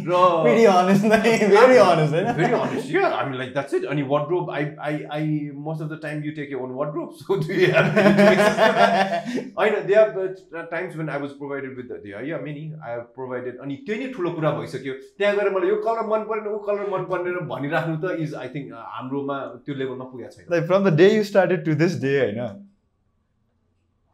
र 0.09 0.43
pretty 0.45 0.67
honest 0.67 1.03
very 1.03 1.79
honest 1.79 2.13
होइन 2.13 2.37
Very 2.37 2.53
honest, 2.53 2.89
yeah. 2.89 3.15
I 3.15 3.29
mean, 3.29 3.39
like 3.39 3.55
that's 3.55 3.73
it. 3.73 3.85
Any 3.85 4.03
wardrobe, 4.03 4.51
I, 4.51 4.77
I, 4.79 5.07
I, 5.11 5.51
most 5.55 5.81
of 5.81 5.89
the 5.89 5.97
time 5.97 6.23
you 6.23 6.35
take 6.35 6.51
your 6.51 6.63
own 6.63 6.75
wardrobe. 6.75 7.15
So 7.17 7.37
do 7.37 7.53
you 7.53 7.73
have 7.73 7.97
any 7.97 8.15
choices 8.21 8.55
for 8.55 8.73
that? 8.81 9.27
होइन 9.59 9.75
there 9.87 9.95
are 9.95 10.69
times 10.71 10.97
when 10.97 11.09
I 11.09 11.19
was 11.19 11.31
provided 11.31 11.77
with 11.77 11.89
there 12.03 12.13
are 12.13 12.25
yeah 12.25 12.39
many 12.39 12.73
I 12.85 12.93
have 12.93 13.03
provided 13.15 13.59
अनि 13.61 13.75
त्यही 13.87 14.05
नै 14.05 14.13
ठुलो 14.13 14.31
कुरा 14.31 14.51
भइसक्यो 14.51 14.72
त्यहाँ 14.79 15.35
गएर 15.37 15.51
मलाई 15.55 15.69
यो 15.69 15.77
कलर 15.87 16.07
मन 16.11 16.27
परेन 16.33 16.47
ऊ 16.49 16.59
कलर 16.67 16.91
मन 16.93 17.05
परेन 17.13 17.39
भनिराख्नु 17.55 17.97
त 18.05 18.19
इज 18.27 18.35
आई 18.43 18.49
थिङ्क 18.55 18.75
हाम्रोमा 18.97 19.39
त्यो 19.67 19.75
लेभलमा 19.81 20.05
पुगेको 20.13 20.31
छैन। 20.37 20.53
Like 20.55 20.67
from 20.71 20.85
the 20.91 20.95
day 21.01 21.11
you 21.15 21.25
started 21.31 21.65
to 21.71 21.75
this 21.85 21.97
day 22.05 22.15
होइन? 22.21 22.61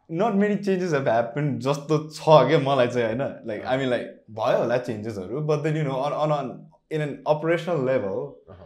Not 0.09 0.39
many 0.45 0.57
changes 0.69 0.97
have 0.99 1.11
happened 1.15 1.59
जस्तो 1.67 2.01
छ 2.17 2.39
क्या 2.49 2.59
मलाई 2.69 2.87
चाहिँ 2.87 3.07
होइन? 3.07 3.21
लाइक 3.51 3.65
आई 3.65 3.77
मिन 3.83 3.89
लाइक 3.89 4.09
भयो 4.41 4.57
होला 4.63 4.77
चेन्जेसहरू 4.89 5.41
but 5.53 5.63
then 5.67 5.77
you 5.77 5.83
know 5.83 6.01
on 6.07 6.31
on 6.39 6.57
in 6.91 7.01
an 7.01 7.15
operational 7.35 7.85
level 7.91 8.19
Uh-huh. 8.53 8.65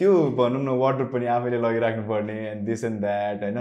त्यो 0.00 0.10
भनौँ 0.38 0.62
न 0.62 0.74
वार्डर 0.80 1.04
पनि 1.12 1.26
आफैले 1.36 1.58
लगिराख्नु 1.62 2.02
पर्ने 2.08 2.34
एन्ड 2.48 2.66
दिस 2.66 2.84
एन्ड 2.84 3.00
द्याट 3.00 3.42
होइन 3.42 3.56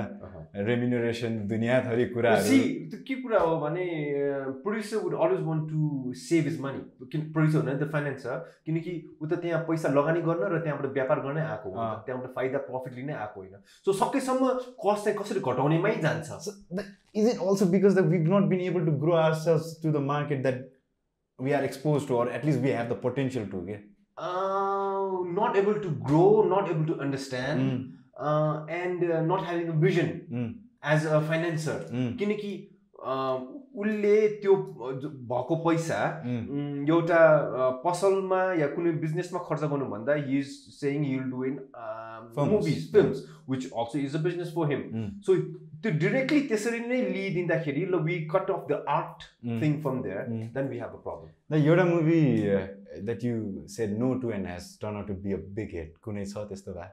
रेम्युनरेसन 0.56 1.38
दुनियाँ 1.50 1.82
थरी 1.84 2.04
सी 2.06 2.14
कुराहरू 2.14 2.58
त्यो 2.90 2.98
के 3.08 3.16
कुरा 3.22 3.40
हो 3.40 3.56
भने 3.60 3.86
producer 4.64 4.98
would 5.04 5.14
always 5.18 5.40
want 5.46 5.70
to 5.70 6.14
save 6.24 6.48
is 6.48 6.60
money 6.62 7.08
किन 7.12 7.22
प्रड्युसर 7.34 7.60
हुन 7.60 7.80
त 7.80 7.90
फाइनेन्स 7.94 8.22
छ 8.24 8.36
किनकि 8.66 8.94
ऊ 9.22 9.26
त 9.26 9.40
त्यहाँ 9.42 9.62
पैसा 9.70 9.90
लगानी 9.94 10.22
गर्न 10.28 10.52
र 10.54 10.60
त्यहाँबाट 10.62 10.94
व्यापार 10.94 11.20
गर्नै 11.26 11.42
आएको 11.54 11.70
हो। 11.70 11.88
त्यहाँबाट 12.06 12.30
फाइदा 12.36 12.58
प्रफिट 12.68 12.94
लिनै 12.96 13.14
आएको 13.14 13.40
होइन। 13.40 13.56
सो 13.86 13.94
सकेसम्म 14.02 14.52
कस्ट 14.84 15.04
चाहिँ 15.06 15.18
कसरी 15.20 15.40
घटाउनेमै 15.42 15.96
जान्छ। 16.06 16.28
Is 17.16 17.26
it 17.34 17.42
also 17.48 17.66
because 17.74 17.98
that 17.98 18.08
we 18.14 18.20
not 18.30 18.46
been 18.54 18.62
able 18.68 18.86
to 18.86 18.94
grow 19.06 19.18
our 19.24 19.34
sales 19.42 19.74
to 19.84 19.92
the 19.92 20.06
market 20.12 20.46
that 20.46 20.62
we 21.40 21.52
are 21.58 21.64
expose 21.72 22.08
to 22.08 22.22
or 22.22 22.32
at least 22.36 22.60
we 22.68 22.78
have 22.78 22.94
the 22.94 23.00
potential 23.08 23.50
to 23.56 23.66
के 23.72 23.82
not 25.42 25.58
able 25.58 25.82
to 25.82 25.98
grow 26.06 26.24
not 26.54 26.72
able 26.72 26.86
to 26.86 27.02
understand 27.08 27.66
and 28.82 29.04
not 29.32 29.48
having 29.48 29.68
a 29.68 29.80
vision 29.88 30.14
as 30.94 31.06
a 31.08 31.20
financier 31.30 31.88
किनकि 32.20 32.54
उसले 33.82 34.16
त्यो 34.42 34.56
भएको 35.30 35.56
पैसा 35.68 36.00
Mm. 36.26 36.42
उम्, 36.56 36.90
एउटा 36.90 37.18
a, 37.18 37.70
पसलमा 37.86 38.42
या 38.60 38.68
कुनै 38.76 38.92
बिजनेसमा 39.04 39.40
खर्च 39.48 39.64
गर्नुभन्दा 39.72 40.14
he 40.28 40.40
is 40.40 40.52
saying 40.76 41.02
will 41.10 41.24
do 41.32 41.44
in. 41.46 41.58
Movies 42.38 42.92
films 42.92 43.24
which 43.50 43.66
also 43.72 44.00
is 44.00 44.16
a 44.16 44.20
business 44.24 44.54
for 44.56 44.72
him. 44.72 44.84
So 45.26 45.36
त्यो 45.84 45.92
डिरेक्टली 46.06 46.42
त्यसरी 46.48 46.80
नै 46.80 47.02
लिइदिँदाखेरि 47.10 47.86
ल 47.86 48.02
we 48.08 48.20
cut 48.36 48.52
off 48.52 48.66
the 48.70 48.84
art. 48.98 49.28
Thing 49.62 49.80
from 49.82 50.02
there. 50.04 50.26
Then 50.56 50.68
we 50.68 50.80
have 50.80 50.94
a 50.94 51.04
problem 51.08 51.30
The 51.52 51.66
एउटा 51.68 51.86
movie 51.86 52.22
that 53.06 53.24
you 53.24 53.68
said 53.78 53.98
no 54.00 54.14
to 54.22 54.32
and 54.32 54.48
has 54.48 54.74
turned 54.82 54.96
out 54.98 55.08
to 55.08 55.14
be 55.26 55.34
a 55.34 55.38
big 55.60 55.76
hit 55.80 55.98
कुनै 56.04 56.26
छ 56.26 56.46
त्यस्तो 56.52 56.74
भए 56.74 56.90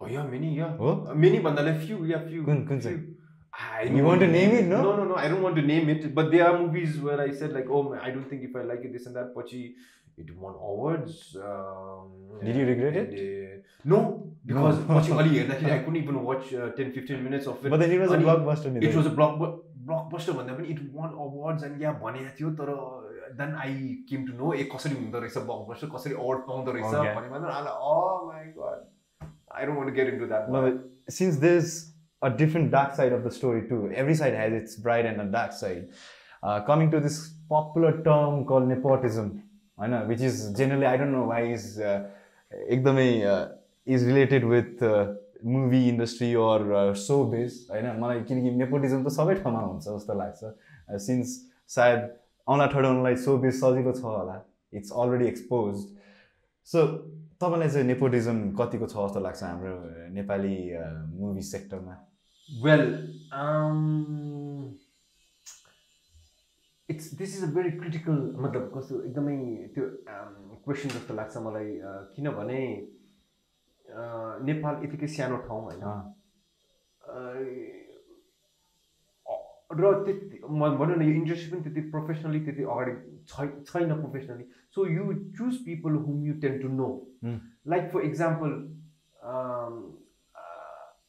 Oh 0.00 0.06
yeah, 0.06 0.24
many, 0.24 0.56
yeah. 0.56 0.76
हो 0.76 1.80
few, 1.86 2.04
yeah, 2.06 2.28
few. 2.28 2.44
Kun- 2.44 2.66
kun 2.66 2.80
few. 2.80 2.80
चाहिँ? 2.80 3.20
I 3.52 3.84
You 3.84 4.04
want 4.04 4.20
to 4.20 4.26
name 4.26 4.52
it, 4.52 4.66
no? 4.66 4.82
No, 4.82 4.96
no, 4.96 5.04
no. 5.04 5.16
I 5.16 5.28
don't 5.28 5.42
want 5.42 5.56
to 5.56 5.62
name 5.62 5.88
it. 5.88 6.14
But 6.14 6.30
there 6.30 6.46
are 6.48 6.58
movies 6.58 6.98
where 7.00 7.20
I 7.20 7.30
said 7.32 7.52
like, 7.52 7.68
oh, 7.68 7.94
I 8.00 8.10
don't 8.10 8.28
think 8.30 8.42
if 8.42 8.54
I 8.56 8.62
like 8.62 8.84
it, 8.84 8.92
this 8.92 9.06
and 9.06 9.16
that. 9.16 9.34
Pachi, 9.34 9.72
it 10.16 10.30
won 10.36 10.54
awards. 10.54 11.36
Um, 11.36 12.12
Did 12.44 12.56
you 12.56 12.66
regret 12.66 12.96
and, 12.96 13.14
uh, 13.14 13.56
no, 13.84 14.32
because 14.46 14.78
No. 14.78 14.94
Pachi 14.94 15.16
Ali, 15.16 15.40
I 15.72 15.78
couldn't 15.78 15.96
even 15.96 16.22
watch 16.22 16.54
uh, 16.54 16.70
10, 16.70 16.92
15 16.92 17.24
minutes 17.24 17.46
of 17.46 17.64
it. 17.64 17.70
But 17.70 17.80
then 17.80 17.90
it 17.90 18.00
was 18.00 18.12
a 18.12 18.18
blockbuster 18.18 18.72
नि 18.72 18.86
It 18.86 18.94
was 18.94 19.06
a 19.06 19.10
block, 19.10 19.36
blockbuster 19.90 20.36
भन्दा 20.38 20.56
पनि 20.60 20.70
it 20.76 20.80
won 21.00 21.12
awards 21.26 21.68
and 21.68 21.84
yeah 21.84 22.00
भनेको 22.06 22.32
थियो 22.38 22.54
तर 22.62 22.72
then 23.40 23.52
I 23.64 23.68
came 24.10 24.24
to 24.28 24.38
know 24.38 24.54
ए 24.54 24.68
कसरी 24.76 24.96
हुँदो 25.00 25.20
रहेछ 25.26 25.44
blockbuster 25.50 25.90
कसरी 25.96 26.14
award 26.14 26.48
पाउँदो 26.48 26.72
रहेछ. 26.78 27.18
भने 27.18 27.28
मात्र 27.28 27.76
oh 27.90 28.32
my 28.32 28.46
god 28.56 28.88
I 29.50 29.64
don't 29.64 29.76
want 29.76 29.88
to 29.88 29.94
get 29.94 30.08
into 30.08 30.26
that 30.26 30.50
but 30.50 30.74
since 31.08 31.36
there's 31.36 31.92
a 32.22 32.30
different 32.30 32.70
dark 32.70 32.94
side 32.94 33.12
of 33.12 33.24
the 33.24 33.30
story 33.30 33.68
too, 33.68 33.90
every 33.94 34.14
side 34.14 34.34
has 34.34 34.52
its 34.52 34.76
bright 34.76 35.06
and 35.06 35.20
a 35.20 35.24
dark 35.24 35.52
side. 35.52 35.88
Uh, 36.42 36.60
coming 36.60 36.90
to 36.90 37.00
this 37.00 37.32
popular 37.48 38.02
term 38.02 38.44
called 38.44 38.68
nepotism, 38.68 39.42
I 39.78 39.86
know, 39.86 40.04
which 40.04 40.20
is 40.20 40.52
generally 40.56 40.86
I 40.86 40.96
don't 40.96 41.12
know 41.12 41.24
why 41.24 41.42
is 41.42 41.78
uh, 41.78 42.08
ekdamai, 42.70 43.26
uh, 43.26 43.48
is 43.86 44.04
related 44.04 44.44
with 44.44 44.82
uh, 44.82 45.14
movie 45.42 45.88
industry 45.88 46.34
or 46.34 46.58
uh, 46.72 46.92
showbiz 46.92 47.68
होइन 47.70 47.86
मलाई 48.00 48.24
किनकि 48.28 48.50
nepotism 48.62 49.04
त 49.04 49.12
सबै 49.16 49.34
ठाउँमा 49.40 49.60
हुन्छ 49.60 49.84
जस्तो 49.88 50.14
लाग्छ 50.20 50.98
since 51.06 51.36
सायद 51.76 52.00
आउला 52.48 52.66
ठडाउनलाई 52.74 53.16
सोबिज 53.24 53.54
सजिलो 53.60 53.92
छ 54.00 54.04
होला 54.04 54.36
इट्स 54.80 54.92
अलरेडी 55.04 55.26
एक्सपोज 55.28 55.80
सो 56.72 56.84
तपाईँलाई 57.40 57.68
चाहिँ 57.74 57.86
नेपोटिजम 57.86 58.38
कतिको 58.60 58.86
छ 58.86 58.96
जस्तो 59.06 59.20
लाग्छ 59.20 59.42
हाम्रो 59.42 59.74
अ, 59.76 60.08
नेपाली 60.18 60.54
मुभी 61.16 61.42
सेक्टरमा 61.54 61.96
Well, 62.48 62.82
um, 63.40 64.74
it's 66.88 67.10
this 67.18 67.34
is 67.36 67.42
a 67.46 67.50
very 67.56 67.72
critical 67.80 68.16
मतलब 68.44 68.64
कस्तो 68.76 69.02
एकदमै 69.04 69.36
त्यो 69.74 69.84
क्वेसन 70.64 70.88
जस्तो 70.96 71.14
लाग्छ 71.14 71.36
मलाई 71.46 71.68
किनभने 72.16 72.60
नेपाल 74.48 74.84
यतिकै 74.84 75.06
सानो 75.16 75.36
ठाउँ 75.46 75.62
होइन। 75.64 75.82
अँ, 75.82 76.00
अ- 77.02 77.79
र 79.70 79.92
त्यति 80.04 80.40
म 80.50 80.68
भनौँ 80.78 80.96
न 80.96 81.02
यो 81.02 81.14
इन्डस्ट्री 81.14 81.50
पनि 81.50 81.62
त्यति 81.64 81.80
प्रोफेसनली 81.90 82.40
त्यति 82.44 82.62
अगाडि 82.62 82.92
छै- 83.28 83.62
छैन 83.66 83.92
professionally 84.00 84.44
so 84.74 84.86
you 84.86 85.12
choose 85.38 85.56
people 85.66 85.92
whom 86.06 86.24
you 86.26 86.34
tend 86.42 86.58
to 86.62 86.68
know 86.80 86.88
Hmm. 87.24 87.38
Like 87.68 87.90
for 87.92 88.00
example 88.04 88.52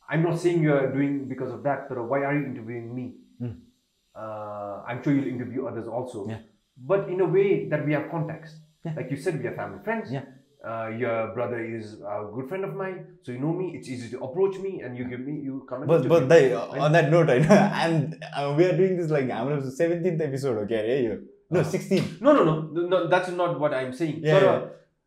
I'm 0.10 0.28
not 0.28 0.38
saying 0.45 0.63
you 0.63 0.74
are 0.74 0.88
doing 0.93 1.19
because 1.28 1.52
of 1.52 1.60
that 1.63 1.88
तर 1.89 2.00
why 2.13 2.24
are 2.30 2.34
you 2.36 2.43
interviewing 2.45 2.89
me 2.95 3.06
Hmm. 3.43 3.54
I'm 4.15 5.02
sure 5.04 5.13
you'll 5.17 5.30
interview 5.34 5.67
others 5.71 5.88
also 6.00 6.24
Yeah. 6.32 6.41
but 6.78 7.10
in 7.15 7.21
a 7.26 7.30
way 7.38 7.45
that 7.74 7.86
we 7.89 7.95
have 7.97 8.10
contacts 8.13 8.58
Yeah. 8.86 8.97
like 9.00 9.13
you 9.15 9.19
said 9.26 9.39
we 9.43 9.50
are 9.52 9.56
family 9.62 9.80
friends 9.88 10.12
Yeah. 10.15 10.28
Uh, 10.63 10.88
your 11.02 11.13
brother 11.36 11.60
is 11.76 11.86
a 12.15 12.17
good 12.34 12.47
friend 12.50 12.65
of 12.65 12.74
mine 12.82 12.97
so 13.28 13.32
you 13.36 13.39
know 13.43 13.54
me 13.62 13.67
it's 13.78 13.89
easy 13.93 14.10
to 14.12 14.19
approach 14.28 14.58
me 14.65 14.74
and 14.88 14.97
you 15.02 15.06
give 15.13 15.21
me 15.30 15.38
you 15.45 15.62
come 15.69 15.82
and 15.86 15.91
but 15.93 16.04
but 16.12 16.26
interview. 16.28 16.28
दाइ 16.34 16.84
on 16.88 16.91
that 16.97 17.10
note 17.13 17.30
होइन 17.30 17.47
and 17.86 18.13
we 18.60 18.65
are 18.65 18.76
doing 18.82 18.95
this 18.97 19.10
like 19.12 19.32
हाम्रो 19.38 19.60
seventeenth 19.80 20.21
episode 20.28 20.60
हो 20.60 20.65
क्या 20.74 20.80
अरे 20.84 21.00
यो 21.06 21.15
no 21.54 21.60
अँ। 21.60 21.65
Sixteen 21.71 22.04
no 22.28 22.36
no 22.39 22.43
no 22.50 22.54
no, 22.76 22.86
no 22.93 23.00
that's 23.15 23.34
not 23.41 23.58
what 23.65 23.74
i'm 23.82 23.91
saying 24.02 24.19
Yeah, 24.30 24.45
yeah. 24.45 24.60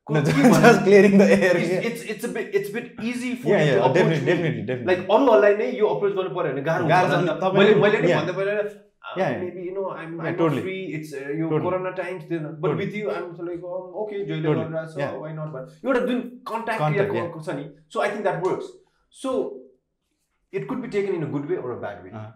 को- 0.06 0.16
के 0.16 0.22
जस्ट 0.24 0.48
भन्नु? 0.54 0.84
Clearing 0.86 1.14
the 1.18 1.28
air 1.36 1.58
it's, 1.60 1.76
it's 1.90 2.02
it's 2.14 2.26
a 2.28 2.32
bit 2.38 2.56
it's 2.60 2.72
a 2.72 2.74
bit 2.78 3.04
easy 3.12 3.30
for 3.44 3.52
Yeah, 3.52 3.62
you 3.62 3.70
yeah, 3.70 3.78
to 3.78 3.84
approach 3.84 4.00
definitely, 4.00 4.24
me. 4.24 4.32
definitely, 4.32 4.64
definitely. 4.72 4.90
like 4.94 5.06
अरूहरूलाई 5.18 5.54
नै 5.62 5.68
यो 5.82 5.92
approach 5.98 6.18
गर्नु 6.18 6.34
पर्यो 6.40 6.52
भने 6.56 6.64
गाह्रो 6.66 6.90
हुन्छ 7.14 7.54
मैले 7.60 7.78
मैले 7.84 8.02
नै 8.02 8.10
yeah. 8.10 8.20
भन्दा 8.20 8.34
पहिला 8.40 8.58
yeah, 9.16 9.38
maybe 9.38 9.62
you 9.62 9.74
know 9.74 9.90
I'm, 9.90 10.20
I'm 10.20 10.36
totally. 10.36 10.62
free. 10.62 10.84
It's 10.94 11.12
uh, 11.12 11.28
your 11.28 11.50
totally. 11.50 11.70
Corona 11.70 11.96
times. 11.96 12.24
But 12.28 12.68
totally. 12.68 12.84
with 12.84 12.94
you, 12.94 13.10
I'm 13.10 13.36
like 13.36 13.62
oh, 13.64 14.06
okay, 14.06 14.26
totally. 14.26 14.88
so 14.88 14.98
yeah. 14.98 15.12
why 15.12 15.32
not? 15.32 15.52
But 15.52 15.70
you 15.82 15.90
are 15.90 16.06
doing 16.06 16.40
contact, 16.44 16.78
contact 16.78 17.14
yeah. 17.14 17.30
Oh, 17.34 17.40
Sunny. 17.40 17.70
So 17.88 18.00
I 18.00 18.10
think 18.10 18.24
that 18.24 18.42
works. 18.42 18.66
So 19.10 19.60
it 20.52 20.68
could 20.68 20.82
be 20.82 20.88
taken 20.88 21.14
in 21.16 21.22
a 21.22 21.26
good 21.26 21.48
way 21.48 21.56
or 21.56 21.72
a 21.72 21.80
bad 21.80 22.04
way. 22.04 22.10
Uh-huh. 22.12 22.32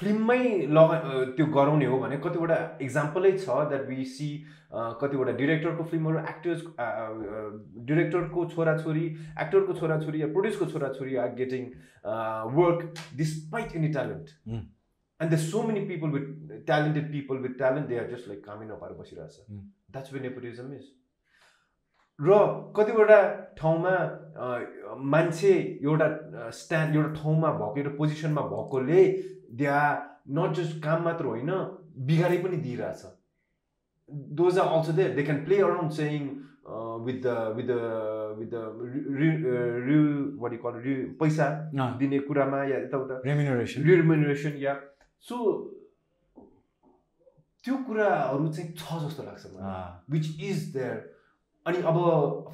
फिल्ममै 0.00 0.42
लगा 0.76 0.96
त्यो 1.36 1.46
गराउने 1.56 1.86
हो 1.92 1.98
भने 2.00 2.16
कतिवटा 2.24 2.56
इक्जाम्पलै 2.86 3.32
छ 3.38 3.58
that 3.70 3.84
we 3.88 4.04
C 4.14 4.28
कतिवटा 5.02 5.32
डिरेक्टरको 5.38 5.84
फिल्महरू 5.92 6.18
actors 6.32 6.60
डिरेक्टरको 7.90 8.44
छोराछोरी 8.54 9.04
एक्टरको 9.44 9.76
छोराछोरी 9.80 10.22
या 10.22 10.28
प्रड्युसको 10.34 10.66
छोराछोरी 10.72 11.16
are 11.24 11.30
getting 11.38 11.64
work 12.58 12.80
despite 13.22 13.76
any 13.76 13.88
talent. 13.96 14.28
And 15.20 15.32
the 15.32 15.38
so 15.46 15.62
many 15.68 15.84
people 15.86 16.08
with 16.18 16.26
talented 16.66 17.10
people 17.12 17.36
with 17.46 17.56
talent 17.58 17.88
they 17.88 17.98
are 17.98 18.10
just 18.10 18.28
like 18.28 18.44
कामै 18.44 18.66
नपाएर 18.66 18.92
बसिरहेछ. 19.00 19.34
द्याट्स 19.90 20.12
वे 20.12 20.20
नेपोटिजम 20.20 20.72
इज 20.74 20.84
र 22.18 22.36
कतिवटा 22.76 23.16
ठाउँमा 23.56 23.94
मान्छे 25.14 25.50
एउटा 25.82 26.06
स्ट्यान्ड 26.58 26.96
एउटा 26.96 27.12
ठाउँमा 27.22 27.50
भएको 27.58 27.78
एउटा 27.78 27.96
पोजिसनमा 27.96 28.42
भएकोले 28.52 29.02
दे 29.52 29.66
आर 29.66 29.94
नट 30.38 30.54
जस्ट 30.56 30.82
काम 30.82 31.02
मात्र 31.04 31.24
होइन 31.26 31.50
बिगारै 32.08 32.38
पनि 32.38 32.56
दिइरहेछ। 32.56 33.02
Those 34.38 34.58
are 34.58 34.66
also 34.76 34.92
there 34.92 35.14
they 35.14 35.22
can 35.22 35.44
play 35.44 35.60
around 35.60 35.92
saying 35.92 36.20
with 37.06 37.22
the 37.22 37.26
with 37.56 37.66
the 37.66 37.74
with 38.38 38.48
the 38.50 38.56
real 39.86 40.06
what 40.40 40.52
call 40.62 40.80
रि 40.84 40.94
पैसा 41.20 41.46
दिने 41.98 42.18
कुरामा 42.26 42.62
या 42.64 42.78
यताउता। 42.78 43.20
रेम्युनरेसन 43.26 43.82
रिमेनुरेसन 43.90 44.56
या 44.58 44.74
सो 45.24 45.36
त्यो 47.64 47.76
कुराहरू 47.86 48.48
चाहिँ 48.48 48.72
छ 48.74 48.98
जस्तो 49.04 49.22
लाग्छ 49.22 49.46
मलाई। 49.46 50.12
विच 50.12 50.26
इज 50.50 50.58
देयर 50.74 50.96
अनि 51.66 51.78
अब 51.82 51.96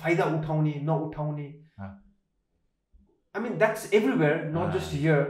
फाइदा 0.03 0.25
उठाउने 0.37 0.75
नउठाउने। 0.85 1.49
I 3.35 3.41
mean 3.43 3.59
that's 3.59 3.93
everywhere 3.95 4.45
not. 4.55 4.73
Just 4.75 4.93
here 4.95 5.21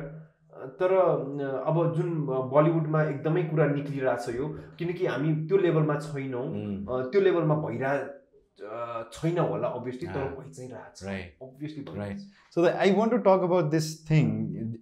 तर 0.80 0.92
अ, 0.94 1.50
अब 1.70 1.76
जुन 1.96 2.10
बलिउडमा 2.54 3.02
एकदमै 3.04 3.42
कुरा 3.50 3.66
निक्लिरहेछ 3.74 4.28
यो 4.36 4.48
किनकि 4.78 5.06
हामी 5.06 5.34
त्यो 5.48 5.58
लेभलमा 5.66 5.98
छैनौँ 6.08 6.44
अ, 6.46 7.02
त्यो 7.12 7.20
लेभलमा 7.20 7.54
भइरह 7.66 7.92
अ, 7.92 9.02
छैन 9.12 9.38
होला 9.38 9.68
अभियसली 9.80 10.08
तर 10.08 10.20
अँ। 10.20 10.34
भइ 10.38 10.50
चाहिँ 10.50 10.70
रहेछ 10.72 11.04
Right. 11.10 11.30
Obviously 11.42 11.84
Right. 12.00 12.20
So 12.56 12.62
the, 12.66 12.72
I 12.86 12.90
want 12.98 13.14
to 13.16 13.20
talk 13.28 13.42
about 13.50 13.70
this 13.76 13.88
thing 14.10 14.28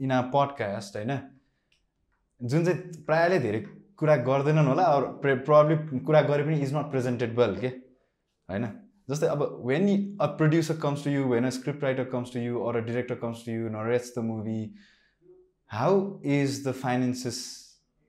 in 0.01 0.17
our 0.19 0.31
podcast 0.37 0.97
होइन 0.97 1.19
जुन 2.41 2.65
चाहिँ 2.65 3.05
प्रायःले 3.07 3.39
धेरै 3.39 3.59
कुरा 4.01 4.17
गर्दैनन् 4.29 4.67
होला 4.69 4.83
अर 4.99 5.03
प्रब्लम 5.25 5.99
कुरा 6.11 6.21
गरे 6.29 6.43
पनि 6.45 6.61
इज 6.67 6.75
नट 6.77 6.91
प्रेजेन्टेड 6.91 7.35
वेल 7.39 7.57
के 7.65 7.69
होइन 7.69 8.65
जस्तै 9.11 9.27
अब 9.35 9.43
when 9.67 9.89
a 10.21 10.27
producer 10.41 10.77
comes 10.83 11.05
to 11.05 11.11
you 11.11 11.25
when 11.33 11.45
a 11.47 11.51
script 11.57 11.83
writer 11.85 12.05
comes 12.15 12.33
to 12.35 12.41
you 12.41 12.61
or 12.71 12.77
a 12.77 12.81
director 12.87 13.15
comes 13.25 13.45
to 13.47 13.53
you 13.53 13.69
narrates 13.77 14.13
the 14.19 14.23
movie 14.31 14.61
how 15.73 15.99
is 16.37 16.67
the 16.67 16.73
finances 16.73 17.37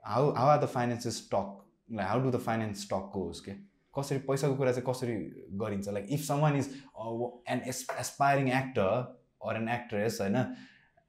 how 0.04 0.30
how 0.34 0.48
are 0.50 0.62
the 0.62 0.68
finances 0.68 1.28
talk 1.34 2.00
how 2.00 2.20
do 2.22 2.32
the 2.32 2.40
finance 2.46 2.88
talk 2.92 3.12
goes 3.16 3.40
के 3.40 3.52
कसरी 3.98 4.18
पैसाको 4.28 4.56
कुरा 4.56 4.72
चाहिँ 4.72 4.86
कसरी 4.88 5.16
गरिन्छ? 5.62 5.88
Like 5.90 6.08
if 6.12 6.22
someone 6.26 6.56
is 6.58 6.70
an 7.50 7.62
as 7.68 7.86
aspiring 8.00 8.48
actor 8.50 8.90
or 9.48 9.56
an 9.56 9.70
actress 9.70 10.18
होइन? 10.22 10.38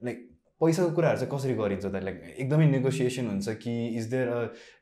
like 0.02 0.28
पैसाको 0.60 0.90
कुराहरू 0.94 1.18
चाहिँ 1.18 1.30
कसरी 1.36 1.54
गरिन्छ 1.54 1.84
त? 1.84 2.02
लाइक 2.04 2.34
एकदमै 2.38 2.66
नेगोसिएसन 2.70 3.26
हुन्छ 3.28 3.54
कि 3.62 3.74
इज 3.98 4.10
देयर 4.10 4.28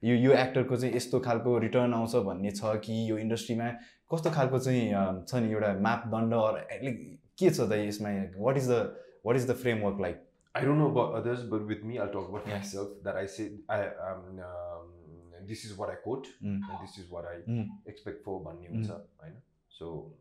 यो 0.05 0.17
यो 0.17 0.33
एक्टरको 0.41 0.77
चाहिँ 0.77 0.95
यस्तो 0.97 1.21
खालको 1.27 1.59
रिटर्न 1.67 1.95
आउँछ 1.95 2.17
भन्ने 2.31 2.51
छ 2.51 2.75
कि 2.87 2.99
यो 3.11 3.19
इन्डस्ट्रीमा 3.19 3.69
कस्तो 4.15 4.31
खालको 4.39 4.59
चाहिँ 4.59 4.83
छ 5.29 5.35
नि 5.45 5.53
एउटा 5.53 5.73
मापदण्ड? 5.89 6.35
अर 6.35 6.83
लाइक 6.83 6.99
के 7.39 7.51
छ 7.51 7.61
त 7.61 7.79
यसमा? 7.85 8.11
What 8.49 8.57
is 8.57 8.69
the 8.71 8.83
what 9.27 9.37
is 9.37 9.51
the 9.51 9.57
framework 9.63 10.01
like 10.07 10.27
I 10.55 10.65
don't 10.65 10.79
know 10.79 10.91
about 10.91 11.15
others, 11.15 11.45
but 11.45 11.67
with 11.67 11.85
me, 11.85 11.99
I'll 11.99 12.09
talk 12.09 12.29
about 12.29 12.47
yeah. 12.47 12.59
myself. 12.59 12.89
That 13.05 13.17
I 13.17 13.27
say, 13.27 13.53
I 13.69 13.83
um, 13.83 14.39
um, 14.39 15.47
this 15.47 15.65
is 15.65 15.77
what 15.77 15.91
I 15.91 15.95
quote, 15.95 16.27
mm. 16.43 16.61
and 16.69 16.79
this 16.83 16.99
is 16.99 17.09
what 17.09 17.25
I 17.25 17.49
mm. 17.49 17.69
expect 17.87 18.25
for 18.25 18.43
Banni 18.43 18.69
Utsa. 18.69 19.01
Mm. 19.25 19.33
So, 19.69 20.13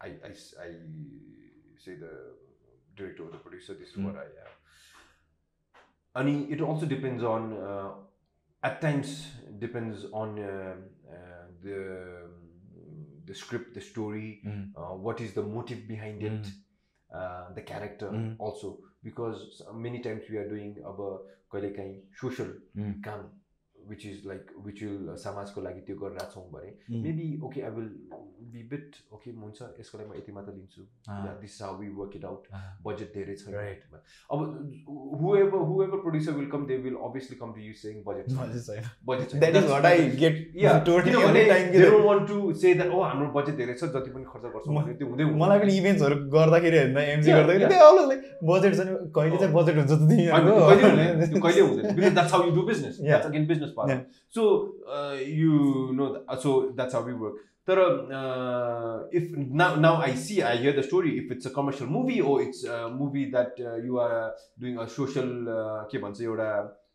I, 0.00 0.08
I, 0.08 0.28
I 0.28 0.34
say 1.78 1.96
the 1.96 2.34
director 2.94 3.24
or 3.24 3.30
the 3.30 3.38
producer, 3.38 3.74
this 3.74 3.88
is 3.88 3.96
mm. 3.96 4.04
what 4.04 4.16
I 4.16 4.24
am. 4.24 4.50
And 6.14 6.52
it 6.52 6.60
also 6.60 6.84
depends 6.84 7.24
on, 7.24 7.54
uh, 7.54 7.92
at 8.62 8.82
times, 8.82 9.26
depends 9.58 10.04
on 10.12 10.38
uh, 10.38 10.74
uh, 11.10 11.46
the 11.62 12.28
the 13.24 13.34
script, 13.34 13.74
the 13.74 13.80
story, 13.80 14.42
mm. 14.46 14.70
uh, 14.76 14.94
what 14.96 15.20
is 15.20 15.32
the 15.32 15.42
motive 15.42 15.88
behind 15.88 16.22
it, 16.22 16.42
mm. 16.42 16.52
uh, 17.14 17.54
the 17.54 17.62
character 17.62 18.34
also 18.38 18.78
Because 19.03 19.65
many 19.75 19.97
times 19.97 20.31
we 20.31 20.37
are 20.37 20.47
doing 20.47 20.73
अब 20.91 20.97
कहिलेकाहीँ 21.51 22.01
social 22.21 22.53
Mm. 22.77 22.93
काम 23.05 23.21
which 23.90 24.06
is 24.06 24.22
like 24.26 24.50
which 24.66 24.82
will 24.82 25.14
समाजको 25.24 25.60
लागि 25.66 25.80
त्यो 25.86 25.96
गरिरहेको 26.02 26.32
छौँ 26.34 26.46
भने. 26.52 26.70
Maybe 27.06 27.26
okay 27.46 27.60
I 27.62 27.70
will 27.78 27.88
be 28.52 28.62
bit 28.72 28.88
okay 29.14 29.30
हुन्छ 29.30 29.58
यसको 29.80 29.98
लागि 29.98 30.08
म 30.10 30.12
यति 30.18 30.32
मात्र 30.32 30.52
लिन्छु. 30.52 30.82
This 31.42 31.60
how 31.62 31.78
we 31.80 31.88
work 32.00 32.16
it 32.16 32.24
out. 32.24 32.42
Budget 32.86 33.12
धेरै 33.14 33.34
छैन 33.42 33.54
Right. 33.62 33.82
अब 34.32 34.38
however 35.22 35.60
however 35.70 35.98
producer 36.04 36.32
will 36.32 36.48
come 36.52 36.66
they 36.66 36.76
will 36.84 36.96
obviously 37.08 37.36
come 37.40 37.52
to 37.52 37.60
you 37.60 37.72
saying 37.82 38.02
budget 38.06 38.26
छैन. 38.66 38.82
बजेट 39.06 39.28
किनभने 41.02 41.42
don't 41.82 42.04
want 42.04 42.26
to 42.28 42.54
say 42.62 42.72
that, 42.78 42.88
oh, 42.88 43.02
हाम्रो 43.04 43.26
बजेट 43.34 43.56
धेरै 43.56 43.74
छ 43.74 43.88
जति 43.94 44.10
पनि 44.14 44.24
खर्च 44.32 44.44
गर्छौँ 44.54 44.74
भने 44.76 44.94
त्यो 45.00 45.06
हुँदै। 45.08 45.24
मलाई 45.42 45.58
पनि 45.64 45.76
इभेन्ट्सहरू 45.78 46.16
गर्दाखेरि 46.36 46.78
एमसी 46.78 47.30
Yeah, 47.30 47.38
गर्दाखेरि 47.38 48.16
बजेट 48.50 48.74
छ 48.76 48.86
नि 48.88 48.92
कहिले 49.16 49.36
चाहिँ 49.38 49.54
बजेट 49.54 49.76
हुन्छ 49.76 49.92
त 49.92 50.02
कहिले 50.08 50.90
हुँदैन 50.90 51.40
कहिले 51.40 51.60
हुँदैन 51.60 52.14
that's 52.14 52.32
how 52.32 52.44
you 52.46 52.54
do 52.54 52.62
business 52.66 52.98
that's 53.00 53.26
again 53.26 53.46
business 53.46 53.72
part 53.76 54.20
so 54.34 54.44
you 55.38 55.62
know 56.00 56.12
so 56.42 56.60
that's 56.76 56.94
how 56.94 57.08
you 57.08 57.16
work 57.24 57.48
तर 57.68 57.78
if 59.14 59.32
now 59.62 59.80
now 59.80 60.00
I 60.02 60.14
see 60.18 60.40
I 60.50 60.58
hear 60.58 60.78
the 60.78 60.82
story 60.84 61.10
if 61.18 61.32
it's 61.32 61.46
a 61.46 61.50
commercial 61.56 61.90
movie 61.90 62.20
or 62.20 62.38
it's 62.40 62.64
movie 62.92 63.24
that 63.32 63.60
you're 63.86 64.14
doing 64.60 64.76
a 64.76 64.86
social 64.94 65.44
के 65.92 65.98
भन्छ 66.04 66.20
एउटा 66.22 66.48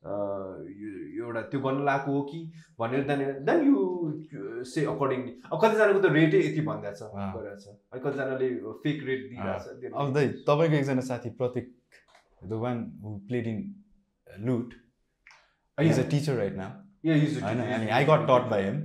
एउटा 0.07 1.41
त्यो 1.51 1.59
गर्न 1.59 1.81
लगाएको 1.81 2.11
हो 2.11 2.21
कि 2.31 2.39
भनेर 2.79 3.03
त्यहाँनिर 3.03 3.39
देन 3.47 3.65
यु 3.67 4.63
से 4.73 4.85
अकर्डिङली 4.85 5.33
अब 5.51 5.59
कतिजनाको 5.63 5.99
त 5.99 6.11
रेटै 6.17 6.39
यति 6.39 6.61
भनिदिएको 6.67 7.55
छ 7.63 8.03
कतिजनाले 8.03 8.49
फेक 8.83 9.03
रेट 9.07 9.25
दिइरहेको 9.29 10.11
छ 10.11 10.27
तपाईँको 10.47 10.75
एकजना 10.75 11.07
साथी 11.09 11.29
Pratik 11.41 11.73
the 12.41 12.59
one 12.63 12.83
who 13.03 13.17
played 13.27 13.47
in 13.47 13.63
Loot 14.27 14.73
is 15.77 15.99
a 15.99 16.09
teacher 16.09 16.37
right 16.37 16.57
now 16.57 16.83
Yeah, 17.07 17.17
he's 17.21 17.35
a 17.37 17.41
होइन 17.41 17.59
teacher. 17.59 17.73
अनि 17.73 17.89
I 17.95 18.05
got 18.05 18.21
taught 18.29 18.47
by 18.51 18.63
him 18.63 18.77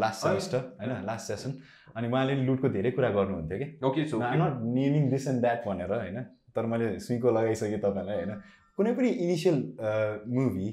last. 0.00 0.20
Semester 0.26 0.58
होइन 0.80 1.04
लास्ट 1.06 1.26
सेसन 1.32 1.54
अनि 1.96 2.08
उहाँले 2.08 2.34
लुटको 2.44 2.68
धेरै 2.76 2.90
कुरा 2.98 3.08
गर्नुहुन्थ्यो 3.16 3.58
कि 3.58 3.66
Okay, 3.88 4.04
so 4.12 4.22
I 4.22 4.36
not 4.42 4.60
naming 4.76 5.08
this 5.10 5.26
and 5.28 5.40
that 5.40 5.66
भनेर 5.66 5.92
होइन 5.94 6.22
तर 6.56 6.66
मैले 6.66 6.98
सुइको 7.06 7.30
लगाइसकेँ 7.30 7.80
तपाईँलाई 7.80 8.16
होइन? 8.16 8.40
कुनै 8.78 8.92
पनि 9.00 9.08
इनिसियल 9.26 9.58
मुभी 10.36 10.68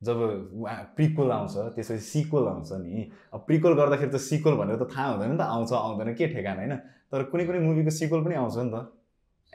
जब 0.00 0.18
प्रिक्वल 0.96 1.30
आउँछ 1.32 1.54
त्यसपछि 1.76 2.04
सिक्वल 2.08 2.48
आउँछ 2.48 2.72
नि 2.82 3.08
अब 3.34 3.44
प्रिक्वल 3.46 3.74
गर्दाखेरि 3.80 4.10
त 4.10 4.20
सिक्वल 4.24 4.54
भनेर 4.62 4.76
त 4.82 4.90
थाहा 4.96 5.08
हुँदैन 5.12 5.30
नि 5.32 5.38
त 5.38 5.48
आउँछ 5.54 5.72
आउँदैन 5.72 6.14
के 6.14 6.26
ठेगान 6.34 6.56
होइन? 6.64 6.76
तर 7.12 7.22
कुनै 7.30 7.46
कुनै 7.46 7.60
मुभीको 7.68 7.90
सिक्वल 8.00 8.24
पनि 8.24 8.34
आउँछ 8.42 8.56
नि 8.58 8.70
त। 8.74 8.84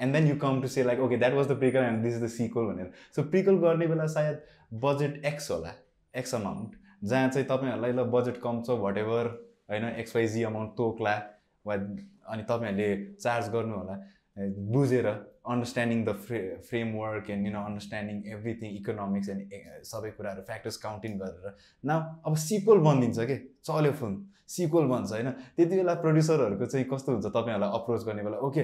And 0.01 0.13
then 0.13 0.27
you 0.27 0.35
come 0.41 0.61
to 0.61 0.67
say 0.67 0.83
like 0.83 0.99
okay 0.99 1.17
that 1.17 1.33
was 1.33 1.47
the 1.47 1.57
prequel 1.59 1.83
and 1.83 2.03
this 2.03 2.15
is 2.15 2.23
the 2.23 2.27
sequel 2.35 2.65
भनेर। 2.73 2.91
सो 3.15 3.23
प्रिकल 3.29 3.57
गर्ने 3.65 3.87
बेला 3.87 4.05
सायद 4.17 4.41
बजेट 4.83 5.25
एक्स 5.25 5.51
होला 5.51 5.73
एक्स 6.13 6.35
अमाउन्ट 6.35 6.75
जहाँ 7.03 7.29
चाहिँ 7.29 7.47
तपाईँहरूलाई 7.47 7.91
ल 7.93 8.03
बजेट 8.13 8.37
कम 8.43 8.61
छ 8.67 8.79
वाट 8.85 8.97
एभर 8.97 9.27
होइन 9.69 9.85
एक्सवाइजी 9.89 10.43
अमाउन्ट 10.43 10.71
तोक्ला 10.77 11.15
वा 11.65 11.75
अनि 11.75 12.43
तपाईँहरूले 12.49 12.89
चार्ज 13.15 13.49
गर्नु 13.53 13.75
होला 13.75 13.95
बुझेर 14.73 15.07
understanding 15.07 16.03
the 16.05 16.13
fra 16.25 16.39
framework 16.69 17.29
and 17.29 17.45
you 17.47 17.51
know 17.53 17.61
understanding 17.65 18.17
everything 18.33 18.75
economics 18.75 19.29
and 19.29 19.85
सबै 19.91 20.09
कुराहरू 20.17 20.41
फ्याक्टर्स 20.49 20.77
काउन्टिङ 20.83 21.17
गरेर। 21.19 21.55
न 21.83 22.21
अब 22.25 22.35
सिक्वल 22.43 22.77
बनिदिन्छ 22.87 23.19
कि? 23.29 23.37
चल्यो 23.65 23.91
फिल्म 24.01 24.25
सिक्वल 24.49 24.85
बन्छ 24.91 25.11
होइन? 25.11 25.29
त्यति 25.57 25.75
बेला 25.75 25.93
प्रड्युसरहरूको 26.03 26.65
चाहिँ 26.65 26.85
कस्तो 26.91 27.11
हुन्छ? 27.11 27.25
तपाईँहरूलाई 27.25 27.69
अप्रोच 27.79 28.03
गर्ने 28.05 28.23
बेला 28.23 28.37
ओके 28.47 28.63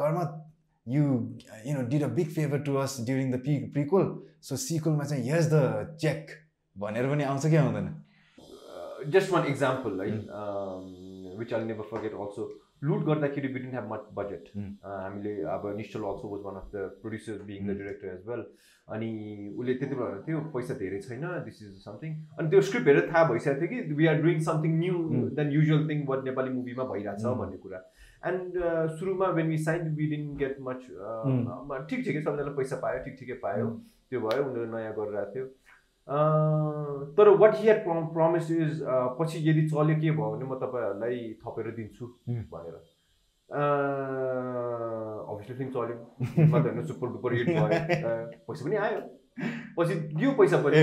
कर्म 0.00 0.18
you 0.86 1.02
you 1.66 1.74
know 1.76 1.82
did 1.88 2.02
a 2.02 2.08
big 2.16 2.28
favour 2.38 2.58
to 2.70 2.76
us 2.86 2.96
during 3.06 3.32
the 3.32 3.40
p 3.44 3.58
prequel 3.74 4.14
so 4.48 4.56
सिक्वलमा 4.64 5.04
चाहिँ 5.04 5.30
यस 5.30 5.52
द 5.52 5.96
चेक 6.00 6.40
भनेर 6.76 7.08
पनि 7.14 7.24
आउँछ 7.24 7.46
कि 7.46 7.56
आउँदैन 7.56 7.94
one 9.30 9.46
example, 9.46 9.96
right? 10.00 10.28
Um, 10.32 10.84
which 11.38 11.50
I'll 11.52 11.66
never 11.70 11.84
forget 11.88 12.14
also. 12.14 12.44
लुट 12.82 13.02
गर्दाखेरि 13.04 13.72
have 13.72 13.88
much 13.88 14.06
budget. 14.14 14.48
Hmm. 14.54 14.70
Uh, 14.84 15.00
हामीले 15.02 15.32
अब 15.54 15.66
Nischal 15.76 16.02
also 16.10 16.28
was 16.28 16.40
one 16.44 16.56
of 16.60 16.70
the 16.74 16.76
producers 17.02 17.40
being 17.50 17.66
the. 17.66 17.76
Director 17.78 18.08
as 18.08 18.22
well 18.28 18.42
अनि 18.88 19.10
उसले 19.58 19.74
त्यति 19.74 19.94
बेला 19.94 20.20
थियो 20.26 20.40
पैसा 20.54 20.74
धेरै 20.80 21.00
छैन 21.06 21.26
दिस 21.44 21.62
इज 21.62 21.70
समथिङ 21.84 22.10
अनि 22.38 22.50
त्यो 22.50 22.60
स्क्रिप्ट 22.68 22.88
हेरेर 22.88 23.06
थाहा 23.12 23.24
भइसकेको 23.30 23.60
थियो 23.60 23.68
कि 23.70 23.94
we 24.00 24.06
are 24.06 24.22
doing 24.22 24.40
something 24.48 24.78
new. 24.78 24.96
Then 25.38 25.52
usual 25.52 25.88
thing 25.90 26.04
what 26.08 26.24
Nepali 26.24 26.50
मुभीमा 26.56 26.84
भइरहेछ. 26.92 27.24
भन्ने 27.42 27.58
कुरा 27.64 27.80
एन्ड 28.26 28.52
सुरुमा 28.98 29.26
when 29.38 29.48
we 29.48 29.58
sign 29.58 29.94
we 29.94 30.06
didn't 30.06 30.34
get 30.36 30.56
much. 30.60 30.80
ठिक 31.90 32.04
ठिकै 32.04 32.20
सबैजनाले 32.22 32.56
पैसा 32.56 32.76
पायो 32.76 33.04
ठिक 33.04 33.16
ठिकै 33.18 33.36
पायो। 33.44 33.66
Hmm. 33.66 33.78
त्यो 34.10 34.20
भयो 34.20 34.42
उनीहरू 34.44 34.76
नयाँ 34.76 34.92
गरिरहेको 34.98 35.30
थियो। 35.34 35.46
तर 37.18 37.28
what 37.42 37.54
he 37.56 37.68
had 37.68 37.84
promise 37.88 38.50
is 38.50 38.82
पछि 39.20 39.38
यदि 39.50 39.68
चल्यो 39.68 39.96
के 40.00 40.10
भयो 40.10 40.30
भने 40.36 40.44
म 40.44 40.54
तपाईँहरूलाई 40.64 41.32
थपेर 41.44 41.70
दिन्छु 41.80 42.04
Hmm. 42.28 42.44
भनेर। 42.52 42.76
अभियसली 45.30 45.54
फिल्म 45.56 45.70
चल्यो। 45.70 45.96
होइन 46.52 46.82
सुपर 46.86 47.06
डुपर 47.08 47.34
हिट 47.34 47.48
भयो। 47.48 47.68
पैसा 48.48 48.64
पनि 48.64 48.76
आयो। 48.76 49.00
पछि 49.78 49.94
दियो 50.14 50.30
पैसा 50.38 50.56
पनि 50.62 50.82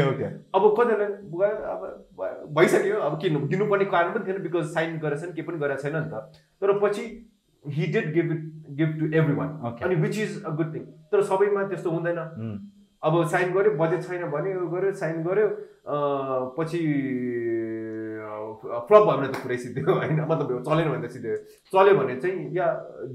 अब 0.56 0.64
कतिलाई 0.78 1.08
गयो 1.34 1.50
अब 1.74 1.82
भयो- 2.20 2.48
भइसक्यो। 2.58 3.00
अब 3.00 3.14
के 3.22 3.30
दिनुपर्ने 3.30 3.86
कारण 3.86 4.14
पनि 4.14 4.26
थिएन 4.28 4.42
बिकज 4.44 4.66
साइन 4.74 4.98
गरेछ 5.00 5.24
नि 5.24 5.32
केही 5.34 5.48
पनि 5.48 5.58
गरेको 5.58 5.82
छैन 5.82 5.96
नि 5.96 6.10
त। 6.12 6.32
तर 6.62 6.80
पछि 6.84 7.04
he 7.66 7.86
did 7.94 8.14
give 8.14 8.32
it 8.32 8.44
give 8.78 9.00
to 9.00 9.06
every 9.18 9.34
one 9.36 9.50
अनि 9.84 9.96
which 10.04 10.18
is 10.20 10.44
a 10.44 10.50
good 10.60 10.74
thing 10.76 10.84
तर 11.12 11.22
सबैमा 11.24 11.64
त्यस्तो 11.70 11.90
हुँदैन। 11.92 12.18
अब 13.04 13.14
साइन 13.28 13.54
गर्यो 13.54 13.72
बजेट 13.78 14.02
छैन 14.08 14.24
भने 14.32 14.54
उयो 14.56 14.68
गर्यो 14.70 14.92
साइन 15.02 15.24
गर्यो 15.24 15.48
अँ, 15.48 16.54
पछि 16.58 16.80
फ्लप 18.88 19.04
भयो 19.04 19.18
भने 19.18 19.28
त 19.28 19.36
पुरै 19.44 19.58
सिद्धो 19.58 19.94
होइन? 19.94 20.20
मतलब 20.22 20.64
चलेन 20.68 20.90
भने 20.90 21.08
त 21.08 21.12
सिद्धो 21.12 21.36
चल्यो 21.74 21.94
भने 21.98 22.16
चाहिँ 22.22 22.50
या 22.58 22.68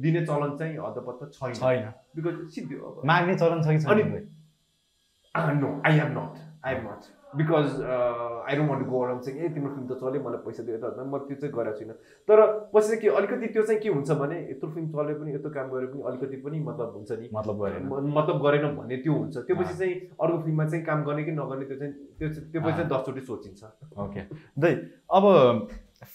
दिने 0.05 0.25
चलन 0.27 0.57
चाहिँ 0.59 0.75
हदपत्त 0.77 1.31
छैन। 1.39 1.53
छैन। 1.55 1.93
बिकज 2.17 2.37
सिद्धो 2.55 3.03
माग्ने 3.07 3.35
चलन 3.39 3.63
छ 3.63 3.69
कि 3.69 3.91
अनि- 3.93 5.61
no 5.63 5.71
I 5.87 5.99
have 5.99 6.11
not 6.19 6.43
I 6.67 6.75
have 6.75 6.85
not 6.87 7.03
because 7.37 7.69
I 7.87 8.57
don't 8.57 8.71
want 8.71 8.87
go 8.89 9.01
around 9.05 9.23
चाहिँ 9.25 9.41
ए 9.41 9.49
तिम्रो 9.55 9.71
फिल्म 9.75 9.87
त 9.87 9.99
चल्यो 10.01 10.21
मलाई 10.27 10.41
पैसा 10.47 10.63
दियो 10.67 10.79
त 10.83 11.07
म 11.07 11.19
त्यो 11.29 11.37
चाहिँ 11.41 11.53
गरेको 11.57 11.77
छुइनँ। 11.79 11.97
तर 12.29 12.39
पछि 12.73 12.87
चाहिँ 12.89 13.01
के 13.03 13.09
अलिकति 13.19 13.47
त्यो 13.55 13.63
चाहिँ 13.63 13.81
के 13.83 13.89
हुन्छ 13.97 14.11
भने 14.23 14.37
यत्रो 14.51 14.71
फिल्म 14.71 14.87
चल्यो 14.95 15.15
पनि 15.21 15.35
यत्रो 15.35 15.51
काम 15.57 15.67
गरे 15.75 15.87
पनि 15.93 16.03
अलिकति 16.09 16.37
पनि 16.47 16.59
मतलब 16.69 16.89
हुन्छ 16.97 17.11
नि। 17.21 17.29
मतलब 17.35 17.57
गरेन। 17.63 17.83
मतलब 18.19 18.37
गरेन 18.47 18.65
भन्ने 18.77 18.97
त्यो 19.05 19.13
हुन्छ। 19.13 19.37
त्यो 19.37 19.57
पछि। 19.57 19.75
चाहिँ 19.77 19.95
अर्को 20.17 20.39
फिल्ममा 20.43 20.65
चाहिँ 20.67 20.85
काम 20.87 21.05
गर्ने 21.05 21.23
कि 21.25 21.33
नगर्ने 21.39 21.65
त्यो 21.67 21.79
चाहिँ 21.79 21.93
त्यो 22.19 22.29
त्यो 22.53 22.61
पछि 22.63 22.77
चाहिँ। 22.77 22.91
दसचोटि 22.91 23.21
सोचिन्छ। 23.29 23.61
ओके 24.05 24.21
दै 24.59 24.73
अब 25.13 25.25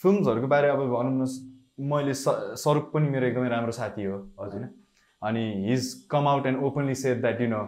फिल्महरूको 0.01 0.47
बारे 0.47 0.67
अब 0.69 0.81
भनौँ 0.93 1.15
न 1.21 1.25
मैले 1.91 2.13
स 2.13 2.57
स्वरूप 2.61 2.91
पनि 2.93 3.09
मेरो 3.09 3.25
एकदमै 3.27 3.49
राम्रो 3.49 3.71
साथी 3.73 4.03
हो 4.05 4.17
हजुर। 4.39 4.63
अनि 5.21 5.43
his 5.67 5.93
come 6.11 6.27
out 6.27 6.45
and 6.45 6.63
openly 6.65 6.95
said 6.95 7.21
that 7.21 7.41
you 7.41 7.47
know 7.49 7.61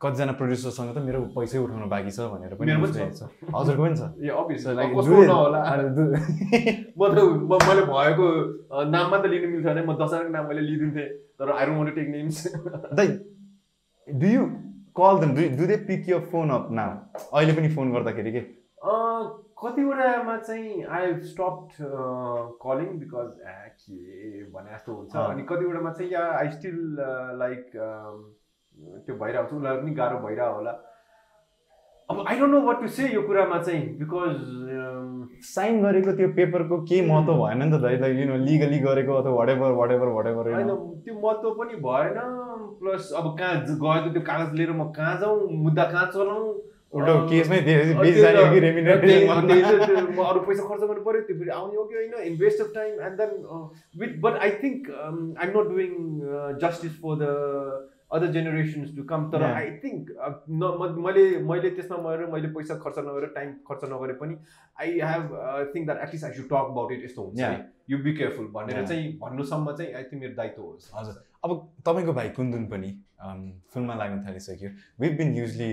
कतिजना 0.00 0.32
प्रड्युसरसँग 0.40 0.90
त 0.96 0.98
मेरो 1.06 1.20
पैसै 1.36 1.58
उठाउनु 1.58 1.86
बाँकी 1.88 2.10
छ 2.16 2.20
भनेर 2.32 2.52
पनि 2.60 2.66
हजुरको 3.56 3.82
पनि 3.82 3.96
छ। 3.96 4.02
ए 4.20 4.30
दु- 5.96 6.12
म 6.98 7.02
त 7.12 7.18
मैले 7.68 7.82
भएको 7.92 8.26
नाममा 8.92 9.16
त 9.22 9.24
लिनु 9.32 9.48
मिल्छ 9.52 9.66
भने 9.66 9.82
म 9.88 9.96
दसजनाको 9.96 10.30
नाम 10.36 10.44
मैले 10.48 10.62
लिइदिन्थेँ 10.68 11.08
तर 11.40 11.50
I 11.56 11.66
don't 11.66 11.94
take 11.96 12.08
names 12.12 12.36
though 13.00 13.06
do 14.08 14.26
you 14.36 14.42
call 14.96 15.14
them 15.24 15.30
do 15.56 15.64
they 15.66 15.76
pick 15.88 16.08
your 16.08 16.20
phone 16.32 16.50
up 16.50 16.68
now 16.72 16.90
अहिले 17.32 17.52
पनि 17.56 17.68
फोन 17.74 17.92
गर्दाखेरि 17.92 18.32
के? 18.32 18.42
कतिवटामा 19.56 20.36
चाहिँ 20.36 20.84
आई 20.96 21.12
स्टप 21.26 21.68
कलिङ 22.62 22.88
बिकज 23.00 23.30
के 23.80 24.44
भने 24.52 24.70
जस्तो 24.72 24.92
हुन्छ। 24.92 25.16
अनि 25.16 25.42
कतिवटामा 25.48 25.90
चाहिँ 25.92 26.10
या 26.12 26.24
आई 26.38 26.50
स्टिल 26.56 26.78
लाइक 27.40 27.64
त्यो 28.76 29.14
भइरहेको 29.16 29.48
छ 29.48 29.52
उनीहरूलाई 29.52 29.82
पनि 29.82 29.94
गाह्रो 29.94 30.18
भइरहेको 30.20 30.54
होला। 30.54 30.72
अब 32.08 32.24
I 32.24 32.38
don't 32.38 32.54
know 32.54 32.60
what 32.62 32.80
to 32.80 32.88
say 32.96 33.08
यो 33.10 33.22
कुरामा 33.22 33.58
चाहिँ 33.62 33.82
बिकज 33.98 34.36
साइन 35.46 35.80
गरेको 35.82 36.12
त्यो 36.16 36.28
पेपरको 36.36 36.76
केही 36.84 37.00
महत्त्व 37.08 37.34
भएन 37.40 37.62
नि 37.62 37.70
त 37.70 37.80
दाइ 37.82 37.96
लाइक 37.98 38.18
यु 38.18 38.26
नो 38.26 38.36
लिगली 38.44 38.78
गरेको 38.80 39.14
अथवा 39.14 39.32
what 39.34 39.48
ever 39.50 39.72
what 39.78 39.90
ever 39.92 40.08
what 40.16 40.26
ever 40.28 40.52
होइन 40.52 40.70
त्यो 41.02 41.14
महत्त्व 41.16 41.50
पनि 41.58 41.80
भएन 41.82 42.20
प्लस 42.80 43.10
अब 43.16 43.26
कहाँ 43.38 43.54
गयो 43.64 43.98
त 44.00 44.12
त्यो 44.12 44.22
कागज 44.24 44.54
लिएर 44.54 44.72
म 44.72 44.88
कहाँ 44.92 45.16
जाउँ 45.20 45.50
मुद्दा 45.64 45.84
कहाँ 45.86 46.06
चलाउँ 46.14 46.54
अँ, 47.10 47.28
केसमै 47.28 47.58
कि 47.62 47.74
म 50.12 50.22
अरू 50.24 50.40
पैसा 50.40 50.62
खर्च 50.62 50.82
गर्नु 50.82 51.02
पऱ्यो 51.04 51.20
त्यो 51.26 51.36
फेरि 51.38 51.50
आउने 51.50 51.76
हो 51.76 51.84
कि 51.86 51.94
होइन 51.96 52.14
invest 52.26 52.60
of 52.60 52.70
time 52.74 53.00
and 53.02 53.20
then 53.20 53.32
with 53.96 54.14
but 54.22 54.38
I 54.40 54.50
think 54.62 54.90
I 54.94 55.48
am 55.48 55.58
not 55.58 55.68
doing 55.70 55.92
justice 56.62 56.94
for 57.02 57.18
the 57.18 57.34
other 58.16 58.32
generations 58.32 58.94
to 58.96 59.04
come 59.12 59.24
तर. 59.32 59.42
आई 59.42 59.70
थिङ्क 59.84 60.10
न 60.50 60.70
म- 60.80 61.04
मैले 61.06 61.24
मैले 61.50 61.70
त्यसमा 61.78 61.98
मरेर 62.06 62.26
मैले 62.34 62.48
पैसा 62.56 62.76
खर्च 62.84 62.98
नगरेर 63.08 63.32
टाइम 63.34 63.52
खर्च 63.68 63.84
नगरे 63.92 64.18
पनि 64.22 64.36
I 64.78 64.98
have 65.10 65.34
think 65.74 65.86
that 65.86 66.02
at least 66.08 66.24
I 66.24 66.32
should 66.32 66.48
talk 66.48 66.70
about 66.70 66.92
it 66.92 67.04
यस्तो 67.04 67.22
हुन्छ. 67.22 67.52
यु 67.90 67.98
बी 68.04 68.16
केयरफुल 68.16 68.46
भनेर. 68.54 68.84
चाहिँ 68.86 69.12
भन्नुसम्म 69.18 69.76
चाहिँ 69.76 69.92
आई 69.92 70.02
थिङ्क 70.04 70.22
मेरो 70.22 70.34
दायित्व 70.34 70.62
होस् 70.62 70.90
हजुर 70.94 71.22
अब 71.44 71.60
तपाईँको 71.86 72.12
भाइ 72.12 72.28
कुन्दुन 72.40 72.66
पनि 72.66 72.90
um, 73.26 73.44
फिल्ममा 73.74 73.94
लाग्न 73.94 74.24
थालिसक्यो 74.26 74.70
we've 75.00 75.16
been 75.18 75.34
usually 75.36 75.70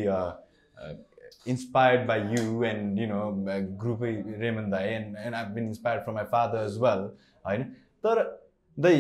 inspired 1.46 2.06
by 2.08 2.16
you 2.32 2.64
and 2.64 3.00
you 3.00 3.08
know 3.08 3.24
uh, 3.48 3.60
ग्रुपै 3.82 4.12
रेमन 4.40 4.70
दाई 4.70 4.88
and 4.90 5.18
and 5.18 5.36
I 5.36 5.46
been 5.56 5.68
inspired 5.68 6.04
from 6.04 6.16
my 6.16 6.24
father 6.32 6.66
as 6.66 6.78
well 6.82 7.02
होइन 7.46 7.64
तर 8.04 8.22
दै 8.78 8.94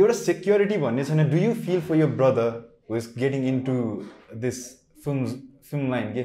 एउटा 0.00 0.14
सेक्युरिटी 0.20 0.76
भन्ने 0.84 1.04
छैन। 1.04 1.28
Do 1.30 1.36
you 1.36 1.52
feel 1.66 1.80
for 1.88 1.96
your 1.96 2.14
brother 2.20 2.54
who 2.90 2.96
is 2.96 3.12
getting 3.18 3.46
in 3.48 3.60
to 3.68 3.74
this 4.44 4.62
film 5.04 5.26
film 5.70 5.90
line 5.90 6.12
के 6.14 6.22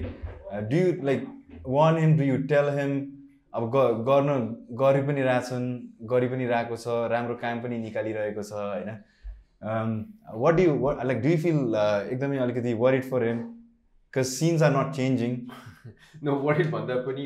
do 0.70 0.78
you 0.78 0.94
like 1.10 1.28
want 1.68 1.98
him 2.04 2.18
do 2.18 2.24
you 2.24 2.38
tell 2.54 2.70
him 2.80 2.96
अब 3.54 3.70
गर्न 4.08 4.32
गरि 4.80 5.02
पनि 5.10 5.22
रहेछन् 5.28 5.68
गरि 6.14 6.28
पनि 6.34 6.46
रहेको 6.54 6.78
छ 6.86 6.98
राम्रो 7.16 7.36
काम 7.44 7.62
पनि 7.68 7.78
निकालिरहेको 7.84 8.48
छ 8.50 8.64
होइन? 8.64 8.90
What 10.46 10.64
do 10.64 10.96
like 11.04 11.22
do 11.22 11.30
you 11.30 11.38
feel 11.46 11.78
एकदमै 11.84 12.38
अलिकति 12.48 12.74
worried 12.86 13.14
for 13.14 13.28
him 13.28 13.46
because 14.14 14.38
scenes 14.38 14.62
are 14.62 14.72
not 14.72 14.94
changing. 14.94 15.50
no 16.28 16.36
worried 16.46 16.72
भन्दा 16.72 16.96
पनि 17.08 17.26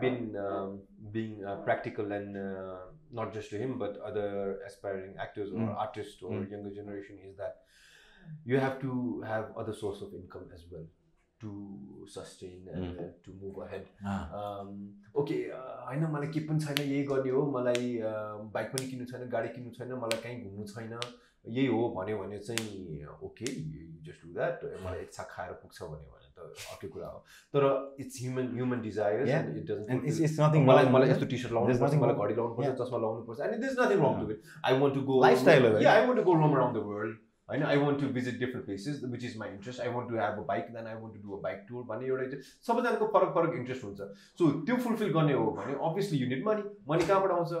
been 0.00 0.36
um, 0.36 0.78
being 1.12 1.44
uh, 1.44 1.56
practical 1.56 2.12
and 2.12 2.36
uh, 2.36 2.78
not 3.19 3.33
just 3.37 3.49
to 3.53 3.57
him 3.63 3.77
but 3.83 3.97
other 4.09 4.27
aspiring 4.69 5.15
actors 5.27 5.51
or 5.53 5.61
Mm. 5.63 5.75
artists 5.85 6.23
or 6.23 6.31
Mm. 6.35 6.51
younger 6.55 6.73
generation 6.81 7.19
is 7.29 7.35
that 7.37 7.63
you 8.51 8.59
have 8.65 8.77
to 8.83 8.93
have 9.31 9.51
other 9.63 9.73
source 9.81 10.01
of 10.07 10.13
income 10.21 10.45
as 10.59 10.63
well 10.71 10.85
to 11.43 11.51
sustain 12.13 12.67
and 12.73 12.83
Mm. 12.85 12.99
uh, 13.05 13.09
to 13.25 13.33
move 13.41 13.57
ahead 13.67 13.87
Ah. 14.13 14.23
Okay 15.21 15.35
होइन 15.87 16.05
मलाई 16.13 16.27
केही 16.35 16.45
पनि 16.47 16.59
छैन 16.65 16.79
यही 16.85 17.03
गर्ने 17.11 17.29
हो 17.37 17.41
मलाई 17.57 17.91
bike 18.55 18.71
पनि 18.75 18.87
किन्नु 18.91 19.05
छैन 19.11 19.27
गाडी 19.35 19.49
किन्नु 19.57 19.71
छैन 19.77 19.93
मलाई 20.05 20.21
कहीँ 20.23 20.41
घुम्नु 20.49 20.65
छैन 20.73 20.97
यही 21.44 21.66
हो 21.66 21.88
भन्यो 21.96 22.18
भने 22.18 22.38
चाहिँ 22.40 23.04
ओके 23.22 23.46
जस्ट 24.06 24.26
डु 24.26 24.32
द्याट 24.34 24.64
मलाई 24.84 25.00
इच्छा 25.02 25.22
खाएर 25.30 25.52
पुग्छ 25.62 25.82
भन्यो 25.82 26.10
भने 26.10 26.28
त 26.36 26.68
अर्कै 26.72 26.88
कुरा 26.88 27.06
हो 27.06 27.24
तर 27.54 27.64
इट्स 28.00 28.20
ह्युमन 28.20 28.52
ह्युमन 28.54 28.80
डिजायर 28.82 29.24
मलाई 30.60 30.92
मलाई 30.96 31.10
यस्तो 31.10 31.26
टिसर्ट 31.32 31.52
लाउनु 31.54 31.78
पर्छ 31.80 31.94
मलाई 32.04 32.14
घडी 32.16 32.34
लाउनु 32.34 32.54
पर्छ 32.54 32.76
चस्मा 32.82 32.98
लाउनु 33.06 33.24
पर्छ 33.24 33.48
and 33.48 33.64
this 33.64 33.80
nothing 33.80 34.04
wrong 34.04 34.20
to 34.20 34.28
with 34.30 34.54
I 34.64 34.78
want 34.84 34.94
to 34.94 35.02
go 35.10 35.20
lifestyle 35.24 35.66
I 35.86 36.06
want 36.06 36.16
to 36.16 36.24
go 36.30 36.38
roam 36.44 36.54
around 36.54 36.78
the 36.78 36.86
world 36.92 37.18
होइन 37.48 37.62
I 37.64 37.76
want 37.78 38.00
to 38.00 38.08
visit 38.14 38.38
different 38.38 38.66
places 38.66 39.02
which 39.12 39.24
is 39.24 39.36
my 39.38 39.50
interest 39.50 39.80
I 39.80 39.88
want 39.94 40.08
to 40.08 40.16
have 40.16 40.38
a 40.38 40.46
bike 40.48 40.72
then 40.72 40.86
I 40.86 41.02
want 41.02 41.14
to 41.14 41.20
do 41.22 41.36
a 41.36 41.40
bike 41.42 41.66
tour 41.68 41.84
भन्ने 41.88 42.06
एउटा 42.06 42.30
चाहिँ 42.30 42.42
सबैजनाको 42.68 43.12
फरक 43.18 43.34
फरक 43.34 43.60
interest 43.60 43.84
हुन्छ 43.84 44.10
so 44.38 44.50
त्यो 44.62 44.76
fulfil 44.86 45.12
गर्ने 45.18 45.38
हो 45.42 45.50
भने 45.60 45.78
अभियसली 45.90 46.18
युनिट 46.18 46.46
मनी 46.46 46.66
मनी 46.88 47.06
कहाँबाट 47.06 47.38
आउँछ 47.38 47.52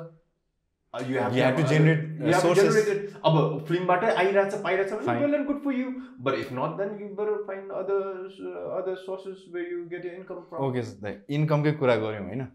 यु 0.94 1.20
हेभ 1.20 1.56
टु 1.56 1.62
जेनेरेट 1.68 3.09
अब 3.24 3.64
फिल्मबाटै 3.68 4.10
आइरहेछ 4.22 4.54
पाइरहेछ 4.64 4.92
भने 5.06 5.44
good 5.46 5.60
for 5.64 5.72
you. 5.76 5.88
But 6.26 6.38
if 6.42 6.50
not 6.58 6.76
then 6.78 6.90
you 7.00 7.08
better 7.20 7.36
find 7.46 7.72
other 7.80 8.00
uh, 8.50 8.78
other 8.78 8.96
sources 9.04 9.44
where 9.52 9.66
you 9.72 9.80
get 9.92 10.04
your 10.08 10.14
income 10.18 10.42
from. 10.48 10.58
Okay 10.66 11.12
इन्कमकै 11.38 11.72
कुरा 11.82 11.96
गऱ्यौँ 12.04 12.26
होइन? 12.26 12.46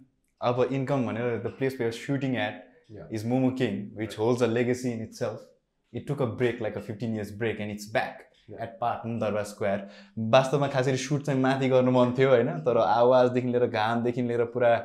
अब 0.41 0.67
इन्कम 0.71 1.05
भनेर 1.07 1.37
the 1.43 1.53
place 1.57 1.77
where 1.79 1.91
shooting 2.01 2.35
at. 2.45 2.61
Is 3.11 3.25
momo 3.27 3.49
king 3.61 3.81
which 3.97 4.17
holds 4.19 4.43
a 4.43 4.47
legacy 4.53 4.91
in 4.91 5.01
itself 5.19 5.39
it 5.93 6.07
took 6.07 6.21
a 6.21 6.25
break 6.41 6.61
like 6.61 6.77
a 6.77 6.81
fifteen 6.87 7.15
years 7.15 7.37
break 7.39 7.61
and 7.61 7.71
it's 7.71 7.91
back. 7.93 8.21
At 8.61 8.77
Patan 8.81 9.17
Durbar 9.19 9.43
square 9.51 9.87
वास्तवमा 10.33 10.67
खास 10.73 10.87
गरी 10.87 10.97
suit 11.03 11.21
चाहिँ 11.29 11.41
माथि 11.41 11.69
गर्नु 11.69 11.91
मन 11.91 12.13
थियो 12.17 12.29
होइन? 12.29 12.49
तर 12.65 12.77
आवाजदेखि 12.77 13.47
लिएर 13.47 13.65
घामदेखि 13.67 14.21
लिएर 14.21 14.43
पुरा 14.57 14.75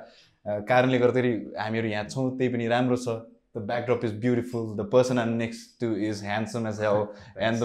कारणले 0.69 0.99
गर्दाखेरि 0.99 1.33
हामीहरू 1.59 1.89
यहाँ 1.89 2.05
छौँ 2.09 2.31
त्यही 2.39 2.53
पनि 2.53 2.69
राम्रो 2.69 2.97
छ। 2.97 3.21
The 3.55 3.61
backdrop 3.67 4.05
is 4.05 4.13
beautiful 4.21 4.67
the 4.77 4.89
person 4.93 5.19
are 5.19 5.27
next 5.27 5.81
to 5.81 5.95
is 6.09 6.23
handsome 6.25 6.67
as 6.69 6.81
hell 6.81 7.01
and 7.41 7.65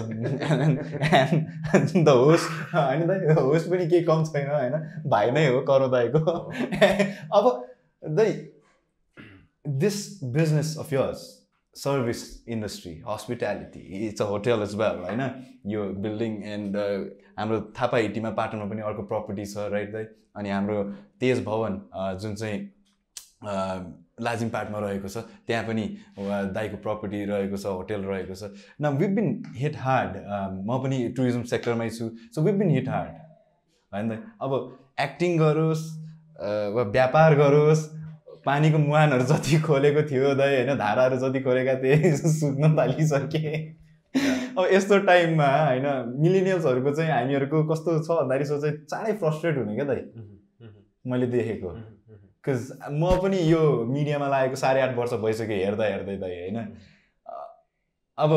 and 1.14 2.04
the 2.04 2.16
host 2.18 2.74
होइन 2.74 3.06
दाइ 3.06 3.34
होस्ट 3.34 3.70
पनि 3.70 3.86
केही 3.86 4.02
कम 4.04 4.24
छैन 4.24 4.50
होइन? 4.50 4.72
भाइ 5.06 5.30
नै 5.30 5.46
हो 5.48 5.60
करो 5.70 5.88
दाईको 5.88 6.18
अब 7.38 7.50
दाइ 8.02 8.32
this 9.64 9.96
business 10.32 10.76
of 10.78 10.92
yours 10.92 11.24
service 11.76 12.20
industry 12.48 12.92
hospitality 13.08 13.80
it's 14.06 14.22
a 14.22 14.24
hotel 14.24 14.62
is 14.62 14.74
well 14.74 15.00
होइन? 15.00 15.22
यो 15.66 15.84
बिल्डिङ 16.02 16.42
एन्ड 16.52 16.76
हाम्रो 17.38 17.60
थापा 17.80 17.98
हिटीमा 17.98 18.30
पाटनमा 18.38 18.64
पनि 18.64 18.82
अर्को 18.82 19.02
प्रपर्टी 19.06 19.44
छ 19.46 19.66
राइट 19.72 19.92
दाइ 19.92 20.04
अनि 20.36 20.50
हाम्रो 20.50 20.82
तेज 21.20 21.44
भवन 21.44 21.80
अ, 21.94 22.12
जुन 22.14 22.34
चाहिँ 22.34 22.58
लाजिमपाटमा 23.42 24.78
रहेको 24.78 25.08
छ। 25.08 25.16
त्यहाँ 25.46 25.64
पनि 25.64 25.84
दाईको 26.54 26.76
प्रपर्टी 26.82 27.24
रहेको 27.24 27.56
छ 27.56 27.66
होटेल 27.66 28.00
रहेको 28.04 28.34
छ। 28.34 28.50
न 28.80 28.88
विभ 28.96 29.10
बिन 29.16 29.28
हिट 29.56 29.76
हार्ड 29.78 30.16
म 30.66 30.78
पनि 30.82 30.98
टुरिज्म 31.16 31.42
सेक्टरमै 31.52 31.88
छु। 31.90 32.08
So 32.34 32.42
we've 32.42 32.54
been 32.58 32.70
hit 32.70 32.88
hard 32.88 33.10
होइन? 33.92 34.10
अब 34.42 34.52
एक्टिङ 35.00 35.38
गरोस् 35.38 35.84
वा 36.74 36.82
व्यापार 36.92 37.34
गरोस् 37.38 37.82
पानीको 38.46 38.78
मुहानहरू 38.78 39.24
जति 39.26 39.60
खोलेको 39.62 40.02
थियो 40.10 40.34
दाइ 40.34 40.56
होइन? 40.56 40.78
धाराहरू 40.78 41.16
जति 41.18 41.40
खोलेका 41.42 41.74
थिए 41.82 42.12
सुक्न 42.40 42.76
थालिसके। 42.78 43.54
अब 44.56 44.68
यस्तो 44.72 44.98
टाइममा 45.06 45.46
होइन? 45.46 45.86
मिलिनियल्सहरूको 46.22 46.94
चाहिँ 46.94 47.10
हामीहरूको 47.12 47.62
कस्तो 47.72 47.98
छ 47.98 48.08
भन्दाखेरि 48.10 48.44
सोचाइ 48.44 48.72
चाँडै 48.88 49.12
फ्रस्ट्रेट 49.20 49.58
हुने 49.58 49.74
क्या 49.74 49.84
दाइ 49.84 50.00
मैले 51.04 51.26
देखेको. 51.34 51.74
बिकज 52.46 52.70
म 52.90 53.16
पनि 53.22 53.38
यो 53.50 53.60
मिडियामा 53.86 54.28
लागेको 54.28 54.56
साढे 54.56 54.80
आठ 54.80 54.96
वर्ष 54.96 55.12
भइसक्यो 55.24 55.56
हेर्दा 55.56 55.84
हेर्दै 55.84 56.16
दाइ 56.16 56.34
होइन? 56.40 56.58
अब 58.18 58.32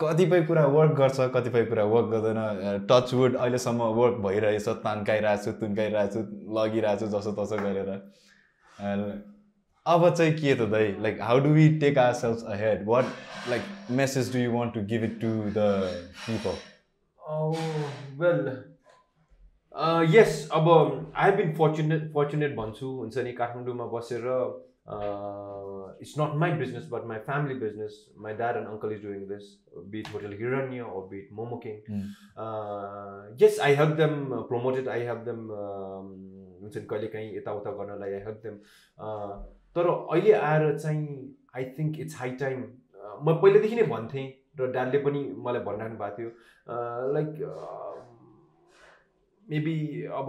कतिपय 0.00 0.42
कुरा 0.48 0.64
वर्क 0.66 0.92
गर्छ 0.96 1.28
कतिपय 1.34 1.64
कुरा 1.64 1.84
वर्क 1.94 2.08
गर्दैन। 2.10 2.86
टचवुड 2.90 3.36
अहिलेसम्म 3.36 3.82
वर्क 4.00 4.16
भइरहेछ 4.26 4.68
तन्काइरहेको 4.84 5.44
छु 5.44 5.52
तुन्काइरहेको 5.60 6.12
छु 6.14 6.20
लगिरहेको 6.58 7.06
छु 7.06 7.12
जसो 7.16 7.32
तसो 7.40 7.56
गरेर। 7.64 7.90
अब 9.86 10.14
चाहिँ 10.14 10.32
के 10.32 10.54
त 10.54 10.68
दाइ? 10.70 10.86
Like 11.02 11.20
how 11.22 11.38
do 11.40 11.50
we 11.58 11.68
take 11.80 11.98
our 11.98 12.14
sales 12.20 12.44
ahead 12.54 12.86
what 12.86 13.04
like 13.50 13.62
message 13.98 14.32
do 14.32 14.38
you 14.38 14.52
want 14.52 14.74
to 14.74 14.80
give 14.94 15.04
it 15.04 15.20
to 15.20 15.34
the 15.58 15.68
people 16.24 16.64
Oh, 17.20 17.56
well, 19.76 20.00
uh, 20.00 20.02
अब 20.52 21.12
I 21.16 21.30
have 21.30 21.36
been 21.36 21.52
fortunate 21.54 22.12
fortunate 22.12 22.54
भन्छु 22.56 22.86
हुन्छ 22.98 23.18
नि 23.18 23.32
काठमाडौँमा 23.40 23.86
बसेर 23.94 24.22
it's 26.02 26.14
not 26.18 26.34
my 26.40 26.52
business 26.60 26.88
but 26.92 27.04
my 27.06 27.18
family 27.26 27.54
business 27.60 27.98
my 28.26 28.34
dad 28.34 28.56
and 28.56 28.68
uncle 28.68 28.92
is 28.92 29.02
doing 29.02 29.26
this 29.28 29.50
bit 29.94 30.08
hotel 30.14 30.32
Hiranya 30.38 30.86
or 30.92 31.02
bit 31.10 31.28
momo 31.40 31.56
king 31.66 31.74
yes 33.42 33.60
I 33.68 33.74
help 33.74 33.96
them 33.96 34.24
promoted 34.52 34.88
I 34.88 35.04
help 35.10 35.28
them 35.28 35.44
हुन्छ 35.50 36.76
नि 36.76 36.84
कहिले 36.84 37.06
काहीँ 37.16 37.36
यताउता 37.36 37.70
गर्नलाई 37.80 38.12
आई 38.12 38.20
हेल्प 38.28 38.40
देम 38.46 38.58
तर 39.76 39.90
अहिले 39.92 40.32
आएर 40.32 40.78
चाहिँ 40.78 41.06
I 41.56 41.64
think 41.78 42.00
it's 42.06 42.18
high 42.20 42.30
time 42.44 42.64
म 43.24 43.38
पहिलेदेखि 43.42 43.76
नै 43.76 43.86
भन्थेँ 43.92 44.26
र 44.60 44.66
ड्याडले 44.72 44.98
पनि 45.04 45.20
मलाई 45.46 45.62
भनिराख्नु 45.64 45.98
भएको 45.98 46.16
थियो। 46.18 46.30
लाइक 47.14 47.28
मेबी 49.50 49.76
अब 50.20 50.28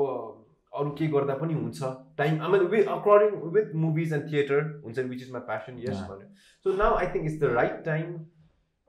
अरू 0.73 0.89
के 0.97 1.07
गर्दा 1.13 1.35
पनि 1.35 1.53
हुन्छ। 1.53 1.79
Time 2.17 2.41
I 2.41 2.59
with 2.71 2.87
according 2.95 3.39
with 3.53 3.75
movies 3.83 4.13
and 4.13 4.31
theatre 4.31 4.59
हुन्छ 4.85 4.97
which 4.99 5.21
is 5.21 5.31
my 5.33 5.41
passion 5.47 5.79
yes. 5.79 6.01
भन्यो। 6.09 6.27
So 6.65 6.73
now 6.83 6.95
I 6.95 7.07
think 7.13 7.25
it's 7.25 7.39
the 7.41 7.53
right 7.53 7.83
time 7.85 8.13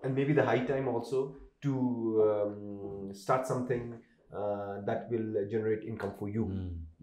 and 0.03 0.15
maybe 0.15 0.35
the 0.35 0.45
high 0.51 0.61
time 0.73 0.89
also 0.95 1.23
to 1.63 1.75
start 3.21 3.47
something 3.53 3.81
that 4.33 5.07
will 5.11 5.47
generate 5.51 5.85
income 5.93 6.11
for 6.19 6.29
you 6.31 6.45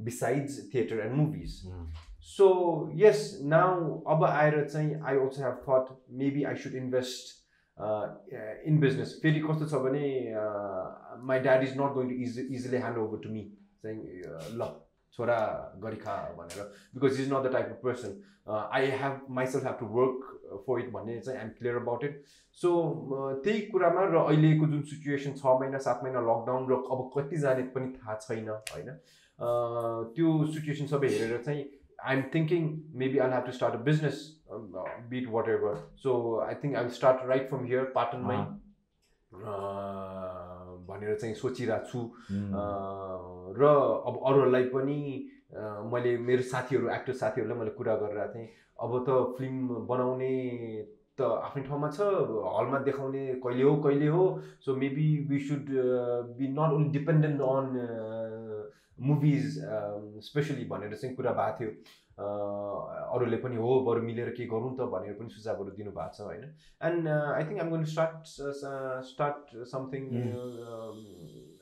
besides 0.05 0.59
theatre 0.73 0.99
and 1.05 1.15
movies 1.15 1.55
so 2.27 2.45
yes 2.95 3.23
now 3.45 3.97
अब 4.13 4.23
आएर 4.25 4.63
चाहिँ 4.67 5.01
I 5.01 5.17
also 5.17 5.43
have 5.43 5.57
thought 5.65 5.97
maybe 6.21 6.43
I 6.51 6.55
should 6.65 6.75
invest 6.83 7.33
in 8.67 8.79
business 8.79 9.19
फेरि 9.21 9.39
कस्तो 9.47 9.65
छ 9.67 9.81
भने 9.83 10.05
my 11.23 11.39
dad 11.39 11.63
is 11.63 11.77
not 11.77 11.93
going 11.93 12.09
to 12.09 12.15
is 12.23 12.39
easily 12.41 12.77
hand 12.77 12.97
over 12.97 13.17
to 13.23 13.29
me 13.29 13.43
चाहिँ 13.83 13.99
ल 14.53 14.69
छोरा 15.13 15.35
गरी 15.83 15.95
खा 15.97 16.13
भनेर। 16.37 16.63
Because 16.95 17.19
is 17.21 17.31
not 17.33 17.43
the 17.43 17.51
type 17.51 17.65
of 17.67 17.79
person 17.83 18.21
I 18.53 18.87
have 19.03 19.19
myself 19.37 19.65
have 19.65 19.75
to 19.79 19.85
work 19.91 20.31
for 20.67 20.79
it 20.79 20.89
भन्ने 20.93 21.19
चाहिँ 21.19 21.39
I'm 21.39 21.49
clear 21.57 21.75
about 21.75 22.03
it 22.03 22.21
so 22.57 22.71
त्यही 23.45 23.61
कुरामा 23.67 24.03
र 24.07 24.23
अहिलेको 24.25 24.67
जुन 24.67 24.81
सिचुएसन 24.91 25.33
छ 25.37 25.55
महिना 25.61 25.77
सात 25.85 26.03
महिना 26.03 26.19
लकडाउन 26.27 26.67
र 26.71 26.81
अब 26.91 27.09
कति 27.15 27.37
जाने 27.45 27.63
पनि 27.77 27.93
थाहा 27.95 28.15
छैन 28.21 28.49
होइन? 28.49 28.91
त्यो 30.15 30.35
सिचुएसन 30.53 30.85
सबै 30.87 31.07
हेरेर 31.13 31.41
चाहिँ 31.45 31.63
I'm 32.05 32.21
thinking 32.35 32.67
maybe 32.99 33.17
I 33.19 33.31
have 33.31 33.45
to 33.45 33.51
start 33.51 33.73
a 33.75 33.83
business 33.83 34.21
but 35.09 35.29
whatever 35.49 35.75
so 36.03 36.13
I 36.41 36.55
think 36.63 36.75
I 36.75 36.83
will 36.83 36.93
start 36.93 37.25
right 37.27 37.49
from 37.49 37.65
here 37.65 37.91
पाटनमै 37.95 38.37
uh, 39.31 40.24
भनेर 40.89 41.15
चाहिँ 41.21 41.35
सोचिरहेको 41.35 41.87
छु। 41.89 41.99
र 43.59 43.63
अब 44.07 44.15
अरूहरूलाई 44.25 44.63
पनि 44.75 44.99
मैले 45.91 46.11
मेरो 46.27 46.43
साथीहरू 46.51 46.89
एक्टर 46.97 47.13
साथीहरूलाई 47.21 47.57
मैले 47.59 47.71
कुरा 47.79 47.95
गरिरहेको 47.95 48.33
थिएँ। 48.33 48.47
अब 48.75 48.91
त 49.07 49.09
फिल्म 49.37 49.85
बनाउने 49.87 50.33
त 51.15 51.21
आफ्नै 51.23 51.63
ठाउँमा 51.63 51.89
छ 51.95 51.99
हलमा 52.55 52.79
देखाउने 52.83 53.23
कहिले 53.43 53.63
हो 53.63 53.75
कहिले 53.85 54.07
हो। 54.11 54.23
So 54.65 54.75
maybe 54.75 55.07
we 55.29 55.39
should 55.47 55.63
be 56.35 56.47
not 56.51 56.71
only 56.75 56.89
dependent 56.99 57.39
on 57.41 57.65
movies 58.99 59.59
especially 60.23 60.63
um, 60.63 60.69
भनेर 60.69 60.95
चाहिँ 60.95 61.15
कुरा 61.15 61.31
भएको 61.33 61.57
थियो। 61.59 61.71
अरूले 62.17 63.37
पनि 63.37 63.55
होपहरू 63.55 64.01
मिलेर 64.01 64.29
के 64.37 64.45
गरौँ 64.47 64.73
त 64.75 64.87
भनेर 64.91 65.13
पनि 65.19 65.29
सुझावहरू 65.29 65.71
दिनुभएको 65.77 66.13
छ 66.13 66.21
होइन। 66.21 66.43
And 66.89 67.07
I 67.07 67.43
think 67.43 67.59
am 67.61 67.69
gonna 67.71 67.87
start 67.87 68.15
start 69.09 69.55
something 69.71 70.03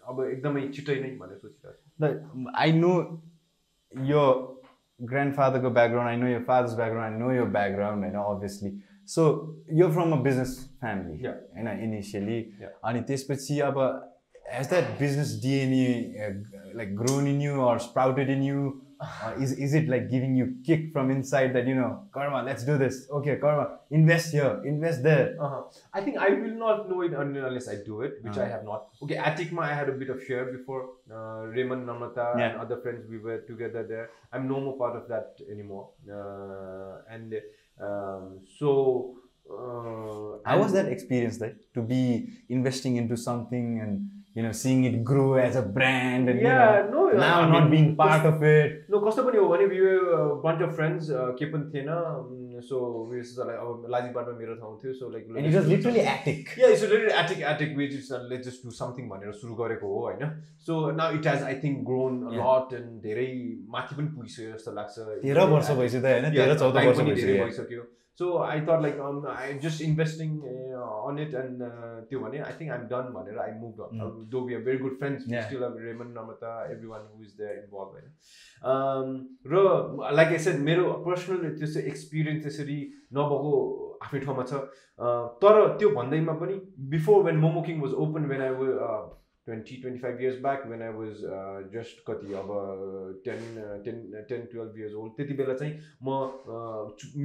अब 0.07 0.23
एकदमै 0.25 0.67
छिटै 0.69 0.99
नै 1.01 1.09
भनेर 1.17 1.37
सोच्छ 1.37 1.73
द 2.01 2.51
I 2.55 2.71
know 2.79 2.93
your 3.93 4.23
grand 4.99 5.33
फादरको 5.35 5.69
background 5.71 6.09
I 6.09 6.17
know 6.17 6.27
your 6.27 6.39
father's 6.47 6.75
background 6.75 7.13
I 7.13 7.19
know 7.19 7.31
your 7.33 7.45
background 7.57 8.03
होइन 8.03 8.17
obviously 8.23 8.71
so 9.09 9.21
you're 9.81 9.89
from 9.91 10.11
a 10.13 10.21
business 10.23 10.57
family 10.79 11.15
होइन 11.25 11.67
इनिसियली 11.87 12.39
अनि 12.83 13.01
त्यसपछि 13.09 13.59
अब 13.69 13.79
has 14.53 14.67
that 14.69 14.97
business 14.99 15.29
DNA 15.43 15.83
uh, 16.23 16.33
like 16.79 16.95
grown 16.95 17.27
in 17.27 17.41
you 17.41 17.55
or 17.67 17.79
sprouted 17.79 18.29
in 18.29 18.41
you? 18.43 18.81
Uh, 19.03 19.33
is, 19.43 19.51
is 19.65 19.73
it 19.73 19.89
like 19.89 20.09
giving 20.09 20.33
you 20.39 20.45
kick 20.65 20.93
from 20.93 21.11
inside 21.11 21.51
that 21.55 21.65
you 21.67 21.75
know, 21.75 22.05
Karma, 22.13 22.41
let's 22.49 22.63
do 22.63 22.77
this. 22.77 22.95
Okay, 23.11 23.35
Karma, 23.35 23.79
invest 23.91 24.31
here, 24.31 24.61
invest 24.63 25.03
there. 25.03 25.35
Uh-huh. 25.41 25.63
I 25.93 25.99
think 26.01 26.17
I 26.17 26.29
will 26.29 26.55
not 26.65 26.89
know 26.89 27.01
it 27.01 27.11
unless 27.11 27.67
I 27.67 27.75
do 27.89 28.01
it, 28.07 28.13
which 28.23 28.37
I 28.37 28.45
Uh. 28.45 28.49
have 28.55 28.63
not. 28.63 28.81
Okay, 29.03 29.15
Atikma, 29.17 29.59
I 29.71 29.73
had 29.79 29.89
a 29.89 29.97
bit 30.03 30.09
of 30.09 30.23
share 30.23 30.45
before. 30.57 30.83
Uh, 31.11 31.41
Raymond 31.55 31.85
Namata 31.89 32.27
Yeah. 32.39 32.51
and 32.51 32.61
other 32.61 32.77
friends, 32.83 33.01
we 33.09 33.17
were 33.17 33.39
together 33.51 33.83
there. 33.93 34.07
I'm 34.31 34.47
no 34.47 34.61
more 34.61 34.77
part 34.77 34.95
of 35.01 35.09
that 35.09 35.27
anymore. 35.51 35.85
Uh, 36.09 37.01
and 37.15 37.29
um, 37.87 38.39
so. 38.59 38.69
Uh, 39.51 40.39
How 40.49 40.57
was 40.63 40.71
that 40.71 40.87
experience 40.87 41.41
like 41.41 41.57
to 41.73 41.81
be 41.81 42.03
investing 42.47 42.95
into 42.95 43.17
something 43.17 43.81
and 43.83 44.09
you 44.35 44.43
know 44.43 44.51
seeing 44.59 44.83
it 44.89 44.93
grow 45.07 45.25
as 45.41 45.55
a 45.55 45.61
brand 45.73 46.29
and 46.31 46.39
Yeah, 46.41 46.61
you 46.77 46.91
know, 46.91 47.01
no, 47.09 47.17
now 47.23 47.33
I 47.41 47.49
not 47.49 47.63
mean, 47.63 47.71
being 47.73 47.89
part 47.97 48.23
of 48.29 48.41
it. 48.51 48.71
No, 48.93 49.01
कस्तो 49.03 49.23
पनि 49.27 49.37
हो 49.37 49.47
भने 49.51 49.67
we 49.73 49.81
were 49.81 49.99
a 50.19 50.23
bunch 50.45 50.63
of 50.67 50.71
friends 50.79 51.09
uh, 51.11 51.27
के 51.41 51.49
पनि 51.51 51.69
थिएन 51.75 51.91
um, 51.97 52.31
so 52.69 52.79
we 53.11 53.19
was 53.21 53.33
like 53.49 53.59
अब 53.65 53.85
लाजिबाटमा 53.95 54.33
मेरो 54.39 54.55
ठाउँ 54.63 54.73
थियो 54.83 54.93
so 55.01 55.11
like 55.15 55.27
And 55.37 55.45
it 55.51 55.55
was 55.59 55.67
literally 55.73 56.05
attic. 56.15 56.53
Yeah, 56.63 56.73
it's 56.75 56.81
literally 56.87 57.13
attic 57.21 57.43
attic 57.53 57.77
we 57.81 57.89
just 57.95 58.11
uh, 58.11 58.21
let's 58.33 58.49
just 58.51 58.65
do 58.69 58.75
something 58.81 59.09
भनेर 59.13 59.33
सुरु 59.43 59.55
गरेको 59.63 59.93
हो 59.95 60.01
होइन 60.09 60.35
so 60.67 60.79
now 61.01 61.15
it 61.21 61.27
has 61.33 61.43
I 61.51 61.59
think 61.65 61.83
grown 61.91 62.21
Yeah. 62.33 62.43
Lot 62.43 62.73
and 62.81 63.01
धेरै 63.09 63.27
माथि 63.77 63.95
पनि 64.01 64.07
पुगिसक्यो 64.19 64.51
जस्तो 64.55 64.73
लाग्छ 64.79 64.95
तेह्र 65.25 65.45
वर्ष 65.57 65.71
भइसक्यो 65.81 66.01
त 66.01 66.15
होइन 66.15 66.25
Yeah, 66.25 66.39
तेह्र 66.39 66.57
चौध 66.63 66.79
time 66.79 66.87
वर्ष 66.93 66.99
पनि 67.03 67.15
धेरै 67.21 67.37
भइसक्यो 67.43 67.45
भइसक्यो 67.45 67.91
so 68.19 68.37
I 68.39 68.61
thought 68.61 68.81
like 68.81 68.99
I 69.29 69.53
just 69.59 69.81
investing 69.81 70.35
on 71.07 71.19
it 71.19 71.33
and 71.35 71.63
त्यो 72.09 72.19
भने 72.19 72.39
आई 72.39 72.53
थिङ्क 72.59 72.71
आइम 72.71 72.83
डन 72.91 73.11
भनेर 73.13 73.39
I 73.39 73.51
move 73.61 73.79
Mm. 73.83 74.11
Though 74.31 74.41
we 74.47 74.53
are 74.55 74.61
very 74.61 74.77
good 74.77 74.97
friends. 74.99 75.23
Still 75.45 75.63
अब 75.63 75.77
remain 75.81 76.13
नमता 76.17 76.51
every 76.71 76.87
one 76.87 77.07
who 77.13 77.23
is 77.23 77.31
there 77.37 77.57
involve 77.57 77.95
होइन 77.95 79.17
र 79.47 80.13
like 80.15 80.27
I 80.27 80.37
said 80.45 80.59
मेरो 80.69 80.91
personal 81.07 81.49
त्यस्तो 81.59 81.79
experience 81.93 82.43
त्यसरी 82.43 82.79
नभएको 83.13 83.51
आफ्नै 84.03 84.19
ठाउँमा 84.21 84.43
छ 84.53 84.63
Uh, 84.93 85.25
तर 85.41 85.55
त्यो 85.77 85.89
भन्दैमा 85.91 86.33
पनि 86.39 86.55
before 86.89 87.23
when 87.23 87.37
Momo King 87.43 87.79
was 87.81 87.93
open 88.01 88.25
when 88.31 88.41
I 88.41 88.49
twenty 89.47 89.75
twenty 89.81 89.99
five 89.99 90.21
years 90.21 90.39
back 90.41 90.67
when 90.67 90.81
I 90.81 90.93
was 90.97 91.21
just 91.73 92.03
कति 92.09 92.33
अब 92.41 92.53
ten 93.25 93.41
ten 93.85 93.99
ten 94.29 94.45
twelve 94.53 94.79
years 94.79 94.93
old 95.03 95.13
त्यति 95.17 95.33
बेला 95.41 95.53
चाहिँ 95.61 95.73
म 96.03 96.07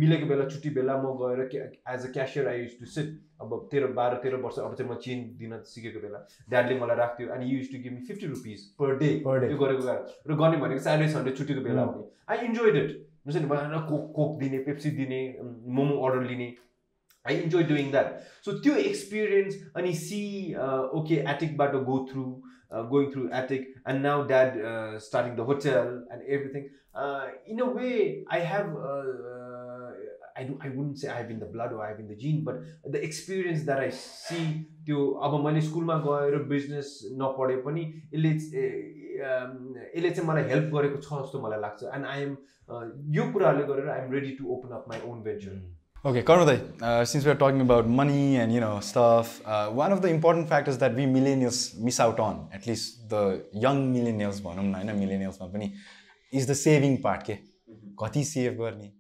मिलेको 0.01 0.27
बेला 0.33 0.49
छुट्टी 0.49 0.71
बेला 0.81 0.97
म 1.03 1.15
गएर 1.23 1.41
as 1.95 2.09
a 2.09 2.13
cashier 2.13 2.49
I 2.49 2.61
used 2.61 2.79
to 2.81 2.87
sit 2.97 3.17
अब 3.41 3.55
तेह्र 3.71 3.87
बाह्र 4.01 4.17
तेह्र 4.23 4.37
वर्ष 4.45 4.59
अब 4.59 4.75
चाहिँ 4.75 4.91
म 4.91 4.95
चेन 5.05 5.25
दिन 5.39 5.59
सिकेको 5.73 6.01
बेला 6.07 6.27
ड्याडले 6.51 6.79
मलाई 6.81 6.97
राख्थ्यो 7.05 7.29
अनि 7.35 7.55
used 7.55 7.73
to 7.73 7.83
give 7.83 7.93
me 7.93 8.01
fifty 8.07 8.27
rupees 8.27 8.65
per 8.81 8.97
day 8.99 9.09
Per 9.19 9.39
day. 9.41 9.49
त्यो 9.49 9.59
गरेको 9.59 9.83
कारण 9.83 10.03
र 10.29 10.37
गर्ने 10.41 10.57
भनेको 10.63 10.81
स्याटरडे 10.83 11.09
सन्डे 11.13 11.31
छुट्टीको 11.39 11.63
बेला. 11.63 11.83
हुने 11.83 12.05
आई 12.31 12.47
इन्जोइड 12.47 12.77
इट 12.77 12.91
हुन्छ 13.27 13.37
नि 13.37 13.81
कोक 13.89 14.13
कोक 14.17 14.39
दिने 14.41 14.59
पेप्सी 14.67 14.91
दिने 14.99 15.21
मोमो 15.79 15.97
अर्डर 16.07 16.27
लिने 16.29 16.49
I 17.29 17.37
enjoy 17.45 17.63
doing 17.73 17.91
that 17.91 18.19
so 18.45 18.53
त्यो 18.67 18.75
एक्सपिरियन्स 18.85 19.63
अनि 19.77 19.93
see 20.03 20.21
okay 21.01 21.23
एटिकबाट 21.35 21.77
go 21.91 21.99
through 22.13 22.25
going 22.93 23.11
through 23.13 23.29
attic 23.37 23.73
and 23.89 24.03
now 24.07 24.27
dad 24.33 24.61
starting 25.09 25.37
the 25.37 25.49
hotel 25.53 25.95
and 26.13 26.23
everything 26.39 26.65
in 27.53 27.61
a 27.61 27.71
way 27.77 27.93
I 28.37 28.41
have 28.53 28.75
I 30.39 30.45
do 30.49 30.59
I 30.65 30.71
won't 30.71 30.97
say 30.97 31.09
I 31.09 31.23
have 31.23 31.31
in 31.31 31.39
the 31.39 31.47
blood 31.53 31.73
I 31.81 31.89
have 31.93 32.01
in 32.01 32.07
the 32.09 32.19
genes 32.19 32.43
but 32.45 32.91
the 32.93 33.01
experience 33.09 33.65
that 33.65 33.79
I 33.79 33.91
see 34.01 34.43
त्यो 34.87 35.07
अब 35.29 35.41
मैले 35.47 35.61
स्कुलमा 35.71 35.97
गएर 36.05 36.39
business 36.53 36.93
नपढे 37.23 37.57
पनि 37.65 37.83
यसले 38.15 38.33
अम, 39.19 39.75
यसले 39.97 40.11
चाहिँ 40.11 40.29
मलाई 40.29 40.45
हेल्प 40.51 40.71
गरेको 40.75 40.99
छ 41.07 41.23
जस्तो 41.23 41.41
मलाई 41.47 41.61
लाग्छ. 41.61 41.83
एन्ड 41.95 42.07
आई 42.07 42.23
एम 42.23 42.37
यो 43.17 43.25
कुराहरूले 43.33 43.67
गरेर 43.73 43.89
I 43.95 44.01
am 44.01 44.13
ready 44.13 44.31
to 44.39 44.45
open 44.57 44.75
up 44.77 44.85
my 44.89 45.01
own 45.11 45.23
venture 45.23 45.57
Okay, 46.06 46.22
Karmadai, 46.24 46.82
uh, 46.82 47.06
since 47.06 47.26
we're 47.26 47.36
talking 47.36 47.62
about 47.62 47.88
money 47.88 48.36
and 48.36 48.54
you 48.54 48.60
know 48.60 48.80
stuff, 48.82 49.42
uh, 49.46 49.70
one 49.70 49.94
of 49.94 50.02
the 50.02 50.10
important 50.10 50.50
factors 50.50 50.78
that 50.80 50.94
we 50.94 51.06
millennials 51.06 51.78
miss 51.80 52.00
out 52.06 52.20
on, 52.20 52.50
at 52.52 52.68
least 52.68 53.08
the 53.10 53.46
young 53.54 53.94
millennials, 53.94 54.42
भनौँ 54.42 54.64
न 54.64 54.74
होइन 54.76 55.00
millennialsमा 55.00 55.48
पनि, 55.54 55.72
is 56.34 56.46
the 56.52 56.56
saving 56.64 56.98
part 57.08 57.24
के 57.30 57.38
कति 58.04 58.24
save 58.34 58.58
गर्ने 58.60 58.92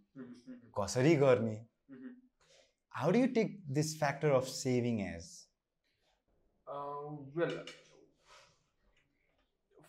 कसरी 0.79 1.15
गर्ने 1.25 1.57
how 3.01 3.11
do 3.11 3.19
you 3.19 3.27
take 3.35 3.53
this 3.77 3.95
factor 4.05 4.31
of 4.39 4.47
saving 4.47 5.01
as 5.13 5.31
Uh, 6.73 7.09
well, 7.35 7.51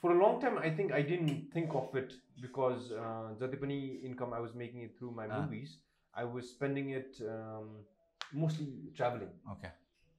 for 0.01 0.11
a 0.13 0.19
long 0.23 0.41
time, 0.41 0.59
I 0.59 0.71
think 0.79 0.93
I 0.93 1.01
didn't 1.11 1.53
think 1.53 1.75
of 1.75 1.95
it 2.01 2.13
because 2.43 2.91
uh, 2.93 3.29
जति 3.43 3.61
पनि 3.63 3.79
income 4.11 4.35
I 4.35 4.41
was 4.47 4.55
making 4.63 4.83
it 4.87 4.99
through 4.99 5.13
my 5.21 5.27
Ah. 5.31 5.41
movies, 5.43 5.77
I 6.22 6.24
was 6.36 6.50
spending 6.56 6.90
it 7.00 7.20
um, 7.34 7.68
mostly 8.44 8.68
traveling. 9.00 9.34
okay. 9.56 9.72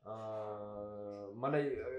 Uh, 0.03 1.25
मलाई 1.43 1.67
uh, 1.87 1.99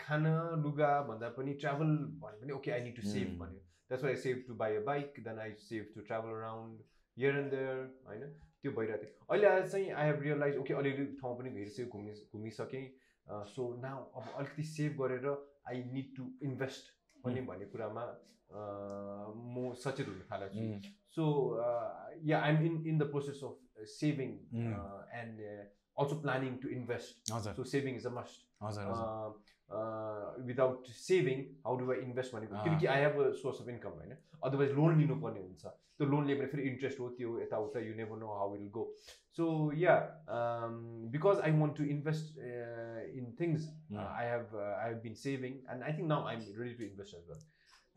खान 0.00 0.26
लुगा 0.64 0.90
भन्दा 1.08 1.28
पनि 1.36 1.52
travel 1.62 1.94
भने 2.24 2.40
पनि 2.42 2.52
okay 2.58 2.70
I 2.70 2.80
need 2.88 2.96
to 2.96 3.02
save 3.08 3.28
Hmm. 3.28 3.38
भन्यो 3.40 3.60
that's 3.90 4.04
why 4.04 4.12
I 4.12 4.20
save 4.22 4.42
to 4.48 4.54
buy 4.62 4.76
a 4.76 4.82
bike 4.90 5.14
then 5.28 5.38
I 5.44 5.52
save 5.68 5.86
to 5.94 6.00
travel 6.10 6.36
around 6.40 6.82
here 7.16 7.36
and 7.38 7.50
there 7.54 7.78
होइन? 8.08 8.22
त्यो 8.62 8.72
भइरहेको 8.78 9.04
थियो। 9.04 9.26
अहिले 9.30 9.46
आज 9.48 9.70
चाहिँ 9.72 9.90
आई 10.02 10.06
हेभ 10.06 10.22
रियलाइज 10.22 10.56
ओके 10.62 10.74
अलिअलि 10.82 11.06
ठाउँ 11.22 11.38
पनि 11.38 11.50
हेरिसक्यो 11.56 11.86
घुमि 11.86 12.14
घुमिसकेँ। 12.34 12.86
सो 13.54 13.62
नाउ 13.82 14.04
अब 14.20 14.30
अलिकति 14.38 14.62
सेभ 14.74 15.02
गरेर 15.02 15.26
आई 15.72 15.82
निड 15.96 16.14
टु 16.16 16.30
इन्भेस्ट 16.50 16.92
पनि 17.24 17.40
भन्ने 17.50 17.66
कुरामा 17.74 18.04
uh, 18.58 19.26
म 19.54 19.72
सचेत 19.84 20.08
हुन 20.08 20.22
थालेको 20.32 20.54
छु 20.54 20.66
Mm. 20.68 20.97
So 21.17 21.25
uh, 21.63 21.89
yeah, 22.23 22.41
I'm 22.49 22.61
in 22.69 22.77
in 22.93 22.97
the 22.97 23.09
process 23.15 23.41
of 23.43 23.55
uh, 23.79 23.85
saving 23.95 24.35
Mm. 24.53 24.71
uh, 24.73 25.01
and 25.21 25.41
uh, 25.53 25.63
also 25.97 26.15
planning 26.21 26.55
to 26.61 26.71
invest. 26.77 27.19
हजुर 27.31 27.55
So 27.55 27.63
saving 27.73 27.99
is 28.01 28.05
a 28.05 28.15
must. 28.19 28.45
हजुर 28.63 28.87
हजुर 28.91 29.11
Uh, 29.73 29.77
uh, 29.79 30.25
without 30.47 30.87
saving, 31.03 31.39
how 31.67 31.75
do 31.81 31.91
I 31.93 31.99
invest 32.07 32.33
money? 32.33 32.47
Ah. 32.51 32.63
किनकि 32.65 32.87
I 32.95 32.97
have 33.03 33.19
a 33.25 33.29
source 33.43 33.61
of 33.63 33.69
income 33.75 33.95
होइन 34.01 34.17
otherwise 34.49 34.71
loan 34.79 34.97
लिनुपर्ने 34.99 35.41
हुन्छ 35.45 35.65
त्यो 35.97 36.05
loan 36.11 36.25
लियो 36.27 36.37
भने 36.37 36.47
फेरि 36.51 36.63
इन्ट्रेस्ट 36.69 36.99
हो 36.99 37.07
त्यो 37.19 37.31
यताउता 37.39 37.79
you 37.87 37.93
never 38.01 38.17
know 38.23 38.33
how 38.39 38.51
will 38.53 38.67
go 38.77 38.83
so 39.37 39.45
yeah 39.81 39.95
because 41.15 41.39
I 41.47 41.51
want 41.59 41.77
to 41.77 41.83
invest 41.95 42.37
in 43.21 43.31
things 43.39 43.67
Mm. 43.91 43.97
I 44.05 44.25
have 44.29 44.55
I 44.65 44.89
have 44.89 45.01
been 45.03 45.13
saving 45.23 45.53
and 45.73 45.83
I 45.83 45.93
think 45.97 46.07
now 46.13 46.25
I 46.27 46.35
am 46.35 46.41
ready 46.61 46.73
to 46.79 46.83
invest 46.83 47.15
as 47.15 47.27
well 47.29 47.41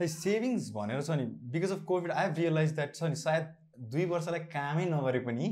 like 0.02 0.12
savings 0.12 0.70
भनेर 0.76 1.02
छ 1.02 1.18
नि 1.22 1.26
because 1.56 1.72
of 1.72 1.84
COVID 1.92 2.12
I 2.12 2.28
have 2.28 2.38
realize 2.38 2.76
that 2.80 2.96
छ 2.96 3.12
नि 3.14 3.22
सायद 3.24 3.52
दुई 3.94 4.06
वर्षलाई 4.14 4.48
कामै 4.56 4.86
नगरे 4.90 5.20
पनि 5.28 5.48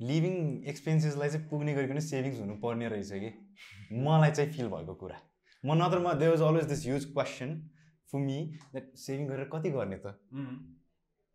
लिभिङ 0.00 0.36
एक्सपेन्सेसलाई 0.72 1.28
चाहिँ 1.30 1.48
पुग्ने 1.48 1.72
गरिकन 1.74 1.98
सेभिङ्स 2.04 2.38
हुनुपर्ने 2.40 2.88
रहेछ 2.88 3.10
कि। 3.12 3.30
मलाई 4.04 4.30
चाहिँ 4.30 4.52
फिल 4.52 4.68
भएको 4.74 4.94
कुरा। 5.02 5.18
म 5.64 5.74
नत्र 5.80 5.98
म 5.98 6.12
they 6.20 6.28
was 6.28 6.42
always 6.42 6.68
this 6.68 6.84
huge 6.86 7.04
question 7.12 7.50
for 8.12 8.18
me 8.20 8.38
that 8.72 8.86
saving 9.02 9.26
गरेर 9.28 9.48
कति 9.54 9.70
गर्ने 9.70 9.96
त? 9.96 10.14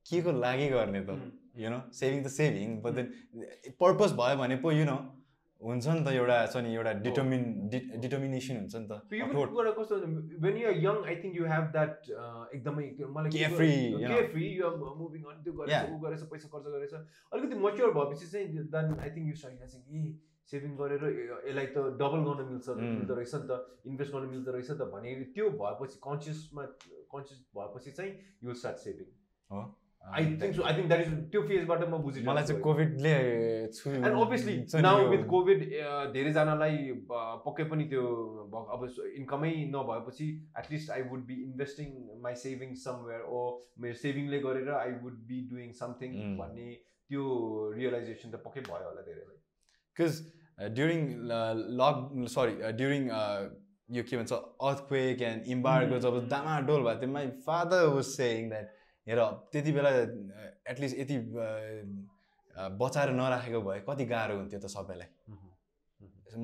के 0.06 0.22
को 0.22 0.32
लागि 0.46 0.68
गर्ने 0.70 1.02
त? 1.10 1.20
यु 1.58 1.70
नो 1.70 1.80
सेभिङ 2.00 2.24
त 2.24 2.34
सेभिङ 2.38 2.74
बट 2.82 2.94
देन 2.94 3.12
पर्पज 3.80 4.18
भयो 4.22 4.38
भने 4.38 4.56
पो 4.66 4.72
यु 4.72 4.86
नो 4.86 4.98
हुन्छ 5.66 5.86
नि 5.88 6.02
त 6.06 6.12
एउटा 6.20 6.38
छ 6.54 6.62
नि 6.66 6.70
एउटा 6.76 6.92
डिटर्मिन 7.06 7.44
डिटर्मिनेसन 8.04 8.56
हुन्छ 8.62 8.76
नि 8.76 8.88
त 8.90 8.94
यो। 9.20 9.26
पनि 9.34 9.46
कुरा 9.56 9.72
कस्तो 9.80 9.96
when 10.46 10.58
you 10.64 10.70
young 10.86 10.98
I 11.10 11.16
think 11.24 11.36
you 11.40 11.46
have 11.54 11.66
that 11.76 11.94
एकदमै 12.58 12.86
मलाई 13.16 13.30
के 13.32 13.40
Carefree, 13.40 13.74
गर्नु- 13.74 14.02
you 14.02 14.08
know. 14.08 14.20
carefree, 14.20 14.50
you 14.60 14.68
are 14.70 14.78
moving 15.02 15.24
on 15.32 15.42
त्यो 15.44 15.54
गरेछ. 15.60 15.90
ऊ 15.90 15.98
गरेछ 16.06 16.24
पैसा 16.34 16.48
खर्च 16.54 16.66
गरेछ 16.76 16.94
अलिकति 17.34 17.56
मच्योर 17.66 17.92
भएपछि 17.98 18.28
चाहिँ 18.32 18.68
then 18.78 18.96
I 19.00 19.10
think 19.16 19.28
you 19.30 19.36
start 19.42 19.66
चाहिँ 19.66 20.02
ए 20.02 20.16
सेभिङ 20.52 20.76
गरेर 20.80 21.04
यसलाई 21.50 21.68
त 21.74 21.78
डबल 22.02 22.22
गर्न 22.28 22.42
मिल्छ 22.50 22.68
Mm. 22.70 22.90
मिल्दो 22.98 23.14
रहेछ 23.18 23.34
नि 23.36 23.48
त 23.50 23.54
इन्भेस्ट 23.90 24.12
गर्न 24.16 24.28
मिल्दो 24.34 24.52
रहेछ 24.58 24.70
त 24.72 24.90
भने 24.94 25.14
त्यो 25.38 25.46
भएपछि 25.62 25.98
कन्सियसमा 26.06 26.64
कन्सियस 27.16 27.40
भएपछि 27.58 27.92
चाहिँ 27.98 28.12
यु 28.46 28.54
स्टार्ट 28.62 28.78
सेभिङ 28.86 29.08
हो 29.50 29.64
I 30.06 30.26
think 30.42 30.56
so 30.56 30.64
I 30.70 30.74
think 30.78 30.88
that 30.90 31.02
is 31.06 31.14
त्यो 31.32 31.42
फेजबाट 31.50 31.82
म 31.84 31.98
बुझिरहेको 32.06 32.32
मलाई 32.32 32.44
चाहिँ। 32.50 32.62
कोभिडले 32.62 33.14
छु 33.78 33.92
एन्ड 33.92 34.20
अभियसली 34.26 34.56
नि 34.58 34.82
नाउ 34.88 35.08
विथ 35.14 35.24
कोभिड 35.34 35.64
धेरैजनालाई 36.18 36.78
पक्कै 37.46 37.64
पनि 37.72 37.88
त्यो 37.94 38.04
अब 38.78 38.88
इन्कमै 39.22 39.54
नभएपछि 39.76 40.28
at least 40.64 40.92
I 40.98 41.08
would 41.14 41.26
be 41.32 41.42
investing 41.48 41.90
my 42.28 42.42
saving 42.44 42.76
somewhere 42.84 43.22
or 43.22 43.42
मेरो 43.86 44.02
सेभिङले 44.04 44.40
गरेर 44.48 44.70
I 44.82 44.96
would 45.04 45.18
be 45.32 45.42
doing 45.52 45.72
something. 45.82 46.22
भन्ने 46.38 46.70
त्यो 47.10 47.24
रियलाइजेसन 47.74 48.30
त 48.30 48.36
पक्कै 48.46 48.62
भयो 48.68 48.88
होला 48.90 49.02
धेरैलाई 49.10 49.38
because 49.98 50.14
during 50.78 51.02
lock 51.82 51.98
sorry 52.36 52.72
during 52.80 53.04
यो 53.98 54.04
के 54.10 54.18
भन्छ 54.18 54.40
अर्थक्वेक 54.70 55.22
एन्ड 55.28 55.52
इम्बार्गो 55.56 56.00
जब 56.06 56.16
डामाडोल 56.32 56.88
भयो 56.88 57.00
त्यो 57.04 57.10
my 57.18 57.28
father 57.50 57.86
was 57.96 58.08
saying 58.14 58.50
that 58.54 58.75
हेर 59.08 59.20
त्यति 59.52 59.72
बेला 59.72 59.90
एटलिस्ट 60.72 60.98
यति 61.00 61.18
बचाएर 62.80 63.10
नराखेको 63.14 63.62
भए 63.62 63.80
कति 63.90 64.06
गाह्रो 64.12 64.36
हुन्थ्यो 64.38 64.60
त 64.60 64.68
सबैलाई। 64.76 65.10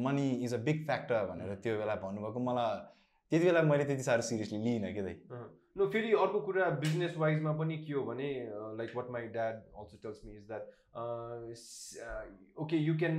Money 0.04 0.28
is 0.46 0.54
a 0.54 0.58
big 0.68 0.86
factor 0.86 1.26
भनेर 1.32 1.56
त्यो 1.64 1.78
बेला 1.78 1.96
भन्नुभएको। 2.04 2.40
मलाई 2.40 2.78
त्यति 3.32 3.46
बेला 3.46 3.62
मैले 3.72 3.84
त्यति 3.86 4.04
साह्रो 4.04 4.24
सिरियसली 4.30 4.60
लिइनँ 4.64 4.94
कि 4.94 5.02
दाइ 5.02 5.16
नो 5.78 5.88
फेरि 5.90 6.12
अर्को 6.22 6.40
कुरा 6.46 6.70
बिजनेस 6.80 7.14
वाइजमा 7.18 7.52
पनि 7.58 7.78
के 7.88 7.94
हो 7.94 8.02
भने 8.06 8.30
like 8.78 8.96
what 8.96 9.10
my 9.12 9.28
dad 9.36 9.56
also 9.82 9.98
tells 10.04 10.22
me 10.26 10.32
is 10.38 10.46
that 10.48 10.66
okay 12.64 12.78
you 12.78 12.94
can 13.04 13.16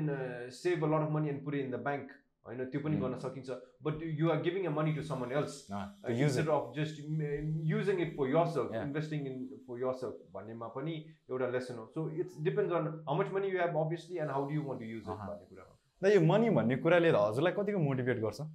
save 0.52 0.84
a 0.84 0.88
lot 0.94 1.06
of 1.06 1.12
money 1.12 1.28
and 1.28 1.44
put 1.44 1.54
in 1.54 1.70
the 1.70 1.80
bank 1.88 2.12
होइन 2.46 2.64
त्यो 2.70 2.80
पनि. 2.84 2.96
गर्न 3.00 3.18
सकिन्छ 3.24 3.56
but 3.88 4.02
you 4.20 4.30
are 4.30 4.40
giving 4.42 4.64
a 4.66 4.70
money 4.78 4.92
to 4.94 5.02
someone 5.10 5.32
else 5.40 5.58
use 5.72 6.22
instead 6.28 6.48
of 6.54 6.70
just 6.78 6.96
m- 7.02 7.52
using 7.72 8.00
it 8.06 8.14
for 8.16 8.26
yourself, 8.30 8.72
Yeah. 8.76 8.86
investing 8.88 9.28
in 9.32 9.36
for 9.68 9.78
yourself 9.82 10.16
भन्नेमा 10.36 10.68
पनि 10.78 10.94
एउटा 11.30 11.48
lesson 11.56 11.78
हो 11.82 11.86
so 11.94 12.08
it's 12.24 12.40
depends 12.48 12.72
on 12.80 12.88
how 13.08 13.18
much 13.20 13.32
money 13.38 13.52
you 13.52 13.60
have 13.62 13.76
obviously 13.84 14.18
and 14.26 14.30
how 14.38 14.48
do 14.48 14.54
you 14.54 14.62
want 14.70 14.82
to 14.82 14.88
use 14.88 15.02
it. 15.02 15.08
भन्ने 15.08 15.46
कुरामा 15.52 16.14
यो 16.14 16.20
money 16.32 16.50
भन्ने 16.60 16.76
कुराले 16.86 17.10
हजुरलाई 17.18 17.52
कतिको 17.60 17.78
मोटिभेट 17.88 18.20
गर्छ 18.26 18.48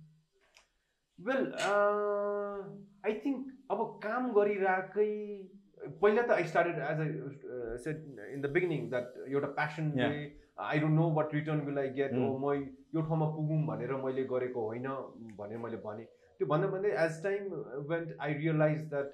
वेल 1.19 1.45
आई 3.05 3.13
थिङ्क 3.25 3.45
अब 3.75 3.85
काम 4.03 4.31
गरिरहेकै 4.33 5.07
पहिला 6.01 6.21
त 6.27 6.31
I 6.39 6.43
started 6.51 6.77
as 6.89 6.99
a 6.99 7.77
set 7.85 8.03
in 8.33 8.41
the 8.41 8.51
beginning 8.57 8.89
that 8.89 9.13
एउटा 9.27 9.47
passion. 9.59 9.89
I 10.59 10.79
don't 10.79 10.95
know 10.99 11.09
what 11.13 11.33
return 11.33 11.59
will 11.67 11.77
I 11.79 11.89
get 11.99 12.11
म 12.13 12.53
यो 12.95 13.01
ठाउँमा 13.01 13.25
पुगौँ 13.35 13.59
भनेर 13.67 13.91
मैले 14.03 14.23
गरेको 14.33 14.61
होइन 14.67 14.87
भनेर 15.37 15.57
मैले 15.63 15.77
भने। 15.85 16.03
त्यो 16.39 16.47
भन्दा 16.47 16.67
भन्दै 16.73 16.91
as 17.05 17.13
time 17.23 17.41
went 17.89 18.07
I 18.19 18.33
realize 18.33 18.79
that 18.89 19.09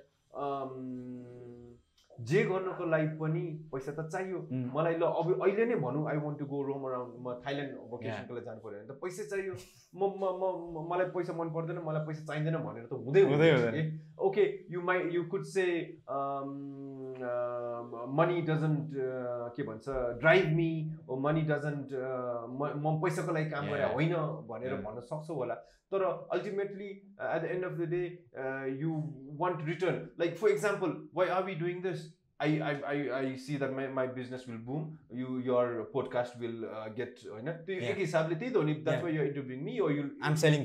जे 2.20 2.44
गर्नको 2.46 2.86
लागि 2.86 3.08
पनि 3.20 3.42
पैसा 3.72 3.92
त 3.92 4.06
चाहियो। 4.14 4.40
Mm. 4.40 4.66
मलाई 4.74 4.96
ल 4.96 5.04
अब 5.04 5.28
अहिले 5.44 5.66
नै 5.66 5.76
भनौँ 5.84 6.04
I 6.10 6.18
want 6.26 6.38
to 6.40 6.46
go 6.46 6.62
roam 6.64 6.84
around 6.88 7.14
म 7.20 7.34
थाइल्यान्ड 7.46 7.72
भोकेसनको 7.92 8.34
लागि 8.34 8.46
जानु 8.46 8.62
पऱ्यो 8.64 8.78
भने 8.80 8.88
त 8.88 8.96
पैसा 9.02 9.24
चाहियो। 9.32 9.54
म 9.98 10.02
म 10.22 10.86
मलाई 10.92 11.08
पैसा 11.16 11.34
मन 11.34 11.50
पर्दैन 11.56 11.80
मलाई 11.88 12.06
पैसा 12.08 12.22
चाहिँदैन 12.30 12.58
भनेर 12.68 12.86
त 12.86 12.94
हुँदै 13.08 13.22
हुँदै। 13.28 13.84
Okay 14.28 14.44
you 14.74 14.80
might 14.90 14.98
you 15.16 15.24
could 15.34 15.44
say 15.56 15.66
money 18.20 18.42
doesn't 18.50 18.90
के 19.58 19.64
भन्छ 19.70 19.86
ड्राइभ 20.24 20.48
मी 20.56 20.70
मनी 21.28 21.42
डजन्ट 21.52 21.94
म 22.86 23.00
पैसाको 23.04 23.34
लागि 23.34 23.50
काम 23.50 23.70
गरे. 23.70 23.94
होइन 23.94 24.16
भनेर. 24.50 24.76
भन्न 24.88 25.00
सक्छौ 25.12 25.36
होला 25.44 25.56
तर 25.94 26.04
ultimately 26.34 26.90
at 26.90 27.42
the 27.42 27.54
end 27.56 27.66
of 27.66 27.78
the 27.80 27.90
day 27.94 28.04
you 28.82 28.92
want 29.46 29.66
return 29.70 30.04
like 30.20 30.38
for 30.44 30.50
example 30.58 31.00
why 31.16 31.28
are 31.38 31.44
we 31.44 31.56
doing 31.64 31.82
this 31.88 32.12
I, 32.44 32.48
I, 32.68 32.72
I, 32.92 32.96
I 33.18 33.36
see 33.42 33.58
that 33.60 33.74
my, 33.76 33.84
my 33.98 34.04
business 34.16 34.42
will 34.48 34.58
boom. 34.70 34.88
You 35.20 35.36
your 35.50 35.86
podcast 35.94 36.34
will 36.40 36.66
uh, 36.70 36.88
get 36.98 37.22
होइन 37.34 37.52
त्यो 37.68 37.76
Yeah. 37.76 37.92
एक 37.92 37.98
हिसाबले 37.98 38.36
त्यही 38.42 38.52
त 38.54 38.56
हो 38.58 38.64
नि 38.70 38.74
that's 38.88 38.96
Yeah. 38.96 39.04
why 39.06 39.12
you're 39.18 39.28
interviewing 39.28 39.62
me 39.68 39.76
or 39.86 39.92
you 39.98 40.04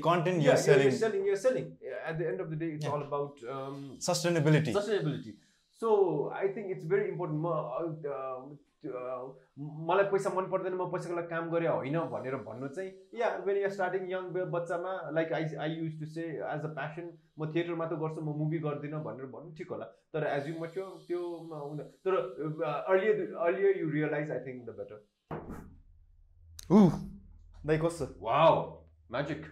content 0.07 0.41
yeah, 0.47 0.57
you're 0.65 0.81
you're, 0.81 0.97
selling 1.03 1.29
you're 1.29 1.41
selling 1.43 1.69
at 2.09 2.19
the 2.21 2.27
end 2.31 2.43
of 2.45 2.49
the 2.53 2.59
day 2.63 2.69
it's 2.77 2.87
Yeah. 2.87 2.95
all 2.95 3.05
about 3.05 3.45
um, 3.57 3.77
sustainability 4.07 4.73
sustainability 4.79 5.35
so 5.81 5.89
I 6.45 6.47
think 6.55 6.71
it's 6.77 6.89
very 6.95 7.07
important. 7.09 7.39
म 7.43 7.45
मलाई 9.87 10.05
पैसा 10.11 10.29
मन 10.35 10.45
पर्दैन 10.51 10.73
म 10.73 10.85
पैसाको 10.91 11.15
लागि 11.15 11.27
काम 11.29 11.49
गरे 11.51 11.67
होइन 11.67 11.97
भनेर 12.11 12.35
भन्नु 12.43 12.67
चाहिँ 12.75 12.91
yeah 13.19 13.29
when 13.47 13.57
you 13.57 13.69
starting 13.71 14.05
young 14.11 14.23
बच्चामा 14.53 14.91
like 15.17 15.33
I 15.37 15.43
I 15.65 15.71
used 15.71 15.99
to 15.99 16.05
say 16.13 16.23
as 16.51 16.63
a 16.63 16.71
passion 16.77 17.09
म 17.39 17.41
थिएटरमा 17.55 17.85
त 17.85 17.99
गर्छु 18.03 18.21
म 18.21 18.35
मुभी 18.37 18.59
गर्दिनँ 18.67 19.01
भनेर 19.03 19.27
भन्नु 19.33 19.51
ठिक 19.57 19.69
होला। 19.75 19.87
तर 20.15 20.27
एज 20.29 20.47
यु 20.49 20.53
मच्यो 20.61 20.85
त्यो 21.09 21.21
तर 22.07 22.13
earlier 22.71 23.35
earlier 23.47 23.73
you 23.81 23.89
realize 23.97 24.31
I 24.31 24.39
think 24.47 24.59
the 24.69 24.71
better 24.79 24.97
दाइ 27.67 27.77
कस्तो 27.85 28.05
wow 28.27 28.53
magic 29.11 29.45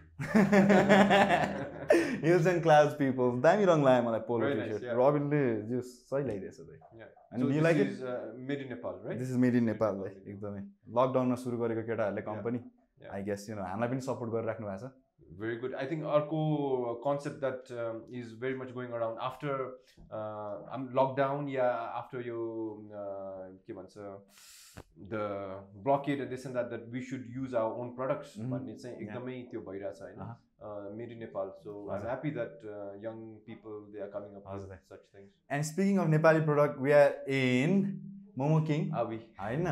hills 2.24 2.48
and 2.48 2.62
clouds 2.64 2.94
people 3.00 3.40
दामी 3.46 3.66
रङ 3.70 3.84
लाग्यो 3.88 4.04
मलाई 4.08 4.22
पोलो 4.28 4.50
टी 4.50 4.74
सर्ट. 4.74 4.98
रबिनले 5.00 5.42
जो 5.70 5.82
सही 5.90 6.24
लगाइदिएछ 6.24 6.60
दाइ 6.60 6.80
Yeah. 6.98 7.10
And 7.32 7.44
So 7.44 7.48
you 7.48 7.54
this 7.56 7.64
like 7.64 7.80
it? 7.84 7.90
is, 7.94 8.02
made 8.50 8.62
in 8.66 8.70
Nepal, 8.74 8.94
right? 9.06 9.18
This 9.20 9.30
is 9.32 9.38
made 9.46 9.56
in 9.56 9.64
Nepal 9.70 9.96
एकदमै 10.08 10.62
लकडाउनमा 11.00 11.38
सुरु 11.42 11.58
गरेको 11.64 11.82
केटाहरूले 11.90 12.22
कम्पनी. 12.28 12.60
आई 13.16 13.24
गेस 13.24 13.42
यु 13.50 13.56
हामीलाई 13.58 13.90
पनि 13.90 14.02
सपोर्ट 14.06 14.32
गरिराख्नु 14.36 14.68
भएको 14.68 14.88
छ 14.88 14.92
Very 15.40 15.58
good. 15.58 15.74
I 15.76 15.86
think 15.86 16.04
Arco 16.06 17.00
concept 17.04 17.42
that 17.42 17.70
um, 17.72 18.04
is 18.10 18.32
very 18.44 18.56
much 18.56 18.74
going 18.74 18.92
around 18.92 19.18
after 19.22 19.52
uh, 20.12 20.56
um, 20.72 20.90
lockdown, 20.94 21.52
yeah, 21.52 21.92
after 21.96 22.22
you, 22.22 22.90
uh, 22.94 23.50
के 23.68 23.74
भन्छ, 23.74 23.98
the 25.10 25.60
blockade 25.84 26.22
and 26.22 26.32
this 26.32 26.46
and 26.46 26.56
that, 26.56 26.70
that 26.72 26.90
we 26.92 27.02
should 27.02 27.26
use 27.36 27.54
our 27.54 27.74
own 27.74 27.96
products. 27.96 28.36
Mhm. 28.38 28.50
भन्ने 28.52 28.76
चाहिँ 28.82 28.96
एकदमै 28.98 29.38
त्यो 29.52 29.62
भइरहेछ 29.70 30.02
होइन 30.02 30.20
Uh-huh. 30.20 30.36
Uh, 30.68 30.90
made 31.00 31.12
in 31.12 31.20
Nepal. 31.20 31.52
So 31.64 31.74
I'm 31.90 31.98
हजुर. 31.98 32.10
happy 32.10 32.32
that 32.32 32.64
uh, 32.66 32.94
young 33.02 33.20
people 33.46 33.76
they 33.94 34.00
are 34.06 34.10
coming 34.16 34.36
up 34.40 34.46
हजुर. 34.54 34.70
with 34.70 34.90
such 34.94 35.06
things. 35.14 35.30
And 35.52 35.64
speaking 35.72 36.00
of 36.00 36.08
Nepali 36.16 36.42
product 36.50 36.80
we 36.88 36.92
are 37.02 37.14
in 37.42 37.78
Momo 38.38 38.60
King 38.72 38.90
Are 39.02 39.06
we? 39.12 39.20
होइन 39.44 39.68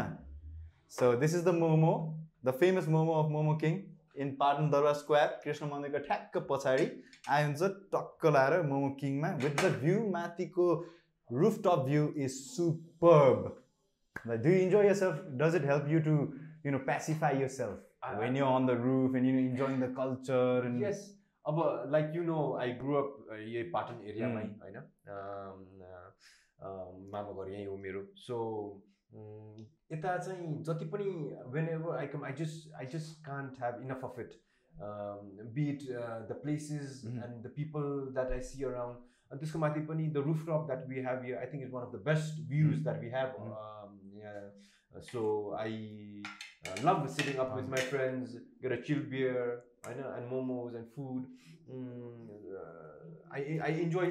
so 0.99 1.14
this 1.26 1.36
is 1.36 1.43
the 1.45 1.53
momo 1.64 1.93
the 2.45 2.51
famous 2.60 2.88
momo 2.97 3.14
of 3.24 3.32
Momo 3.32 3.56
King 3.66 3.82
in 4.24 4.32
Patan 4.39 4.70
Durbar 4.72 4.93
square 4.99 5.28
Krishna 5.43 5.70
मन्दिरको 5.72 5.99
ठ्याक्क 6.07 6.38
पछाडि 6.51 6.86
आयो 7.30 7.47
हुन्छ 7.47 7.70
टक्क 7.95 8.26
लाएर 8.36 8.61
मोमो 8.70 8.89
किङमा 9.01 9.32
with 9.43 9.63
the 9.63 9.72
view 9.82 9.97
माथिको 10.11 10.68
roof 11.30 11.59
top 11.66 11.84
view 11.89 12.07
is 12.26 12.32
superb 12.38 13.51
do 14.45 14.55
enjoy 14.61 14.88
yourself 15.01 15.26
does 15.43 15.55
it 15.55 15.66
help 15.72 15.91
you 15.95 15.99
to 16.07 16.16
you 16.66 16.72
know 16.78 16.80
pacify 16.88 17.41
yourself 17.57 18.16
when 18.22 18.38
you 18.38 18.45
on 18.55 18.66
the 18.68 18.80
roof 18.86 19.16
and 19.16 19.30
you 19.30 19.38
enjoying 19.43 19.82
the 19.82 19.93
culture 19.99 20.72
and 20.72 20.84
Yes. 20.86 21.05
अब 21.45 21.59
like 21.91 22.16
you 22.16 22.22
know 22.24 22.36
I 22.59 22.72
grow 22.78 22.93
up 22.97 23.09
यही 23.32 23.63
पाटन 23.74 23.97
एरियामै. 24.11 24.43
होइन 24.61 24.78
मामा 27.11 27.32
घर 27.34 27.49
यहीँ 27.49 27.66
हो 27.66 27.76
मेरो 27.78 28.01
so 28.18 28.38
यता 29.91 30.17
चाहिँ 30.17 30.63
जति 30.67 30.86
पनि 30.93 31.09
whenever 31.69 31.97
I 31.97 32.07
come 32.13 32.23
I 32.25 32.33
just 32.39 32.73
I 32.81 32.86
just 32.93 33.25
can't 33.25 33.59
have 33.61 33.81
enough 33.81 34.05
of 34.05 34.19
it 34.19 34.33
be it 35.57 35.83
the 36.29 36.39
places 36.43 37.01
Mhm. 37.05 37.23
And 37.25 37.43
the 37.45 37.51
people 37.55 37.91
that 38.13 38.31
I 38.31 38.41
see 38.47 38.63
around 38.71 38.97
अनि 39.31 39.39
त्यसको 39.39 39.59
माथि 39.59 39.81
पनि 39.91 40.07
the 40.15 40.23
roof 40.25 40.41
top 40.49 40.65
that 40.71 40.88
we 40.89 41.05
have 41.09 41.25
you 41.29 41.38
I 41.38 41.45
think 41.53 41.63
is 41.63 41.71
one 41.77 41.86
of 41.86 41.93
the 41.95 42.01
best 42.09 42.41
views 42.49 42.81
that 42.83 42.99
we 43.01 43.09
have 43.15 43.31
so 45.11 45.21
I 45.59 45.77
love 46.83 47.07
sitting 47.15 47.39
up 47.45 47.55
with 47.55 47.69
my 47.75 47.89
friends 47.93 48.36
get 48.65 48.73
a 48.73 48.77
chilled 48.86 49.09
beer, 49.09 49.41
I 49.89 49.91
know, 49.97 50.11
and 50.11 50.29
momos 50.29 50.77
and 50.77 50.88
food. 50.93 51.25
Mm, 51.69 52.29
uh, 52.61 53.01
I 53.38 53.41
I 53.67 53.71
enjoy 53.81 54.07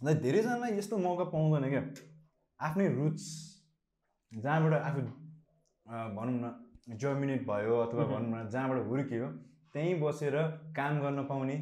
ल 0.00 0.14
धेरैजनालाई 0.22 0.78
यस्तो 0.78 0.96
मौका 0.98 1.24
पाउँदैन 1.34 1.64
क्या 1.70 1.82
आफ्नै 2.60 2.88
roots 2.94 3.26
जहाँबाट 4.32 4.74
आफू 4.80 5.00
भनौँ 6.16 6.34
न 6.34 6.96
जर्मिनेट 6.96 7.46
भयो 7.46 7.74
अथवा. 7.78 8.04
भनौँ 8.04 8.30
न 8.30 8.48
जहाँबाट 8.50 8.86
हुर्कियो 8.86 9.26
त्यहीँ 9.74 9.94
बसेर 10.00 10.36
काम 10.76 11.00
गर्न 11.00 11.24
पाउने 11.26 11.56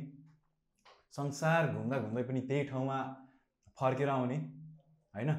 संसार 1.17 1.73
घुम्दा 1.73 1.99
घुम्दै 1.99 2.23
पनि 2.29 2.41
त्यही 2.49 2.65
ठाउँमा 2.69 2.99
फर्केर 3.79 4.09
आउने 4.09 4.37
होइन 5.15 5.31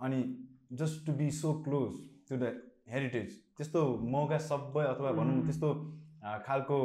अनि 0.00 0.20
just 0.80 1.06
to 1.06 1.12
be 1.20 1.30
so 1.32 1.52
close 1.64 1.92
to 2.28 2.36
the 2.36 2.52
heritage 2.92 3.28
त्यस्तो 3.56 3.80
मौका 4.14 4.38
सबै 4.44 4.84
अथवा 4.86 5.12
भनौँ 5.12 5.36
न. 5.36 5.46
त्यस्तो 5.46 5.68
खालको 6.46 6.78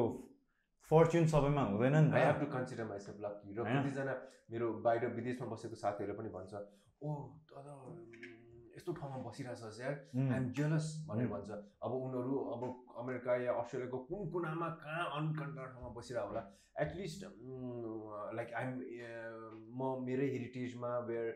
फर्च्युन 0.94 1.26
सबैमा 1.34 1.62
हुँदैन 1.74 1.96
नि 1.98 2.22
I 2.22 2.26
have 2.30 2.40
त 2.40 2.46
to 2.46 2.50
consider 2.56 2.86
myself 2.94 3.18
lucky. 3.26 3.54
र? 3.58 3.64
कतिजना 3.66 4.14
मेरो 4.54 4.68
बाहिर 4.86 5.14
विदेशमा 5.20 5.48
बसेको 5.54 5.76
साथीहरू 5.84 6.14
पनि 6.18 6.30
भन्छ 6.38 6.54
ओ 7.04 7.14
तर 7.50 7.68
यस्तो 8.76 8.92
ठाउँमा 9.00 9.18
बसिरहेछ 9.26 9.80
यार 9.80 9.96
Mm. 10.18 10.32
आइएम 10.34 10.46
जेलस 10.58 10.86
भनेर. 11.10 11.28
भन्छ 11.34 11.50
अब 11.86 11.92
उनीहरू 12.06 12.38
अब 12.54 12.62
अमेरिका 13.02 13.36
या 13.44 13.54
अस्ट्रेलियाको 13.62 13.98
कुन 14.10 14.30
कुनामा 14.34 14.70
कहाँ 14.84 15.06
अनकन्ट्रा 15.18 15.66
ठाउँमा 15.74 15.90
बसिरहेको 15.98 16.28
होला 16.30 16.44
एटलिस्ट 16.84 17.22
लाइक 18.38 18.54
आइएम 18.62 18.74
म 19.78 19.94
मेरै 20.06 20.28
हेरिटेजमा 20.34 20.92
where 21.10 21.28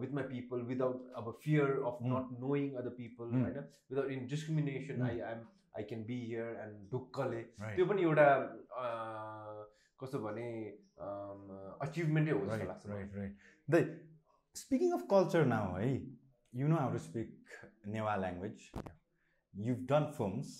with 0.00 0.10
my 0.16 0.24
people 0.32 0.60
without 0.70 1.12
अब 1.16 1.26
fear 1.44 1.68
of. 1.90 1.98
Not 2.12 2.26
knowing 2.40 2.74
other 2.80 2.92
people. 3.00 3.26
होइन 3.36 3.58
without 3.90 4.10
in 4.16 4.26
discrimination. 4.32 5.02
I 5.08 5.20
I'm 5.30 5.40
I 5.76 5.82
can 5.92 6.04
be 6.10 6.18
here 6.26 6.56
and 6.66 6.90
ढुक्कले 6.92 7.40
Right. 7.64 7.76
त्यो 7.76 7.86
पनि 7.92 8.02
एउटा 8.02 8.26
अँ, 8.82 9.66
कस्तो 10.02 10.18
भने 10.26 10.46
अचिभमेन्टै 11.86 12.32
हो 12.32 12.44
जस्तो 12.44 12.56
Right, 12.56 12.68
लाग्छ 12.68 12.86
मलाई। 12.86 13.02
right, 13.02 13.16
right. 13.22 13.34
The 13.74 13.80
speaking 14.62 14.92
of 14.98 15.06
culture 15.14 15.44
now, 15.52 15.64
hey, 15.80 15.96
you 16.60 16.68
know 16.72 16.80
how 16.84 16.90
to 16.96 16.98
speak 16.98 17.56
Newa 17.96 18.14
language. 18.22 18.62
You've 19.66 19.84
done 19.92 20.06
films. 20.12 20.54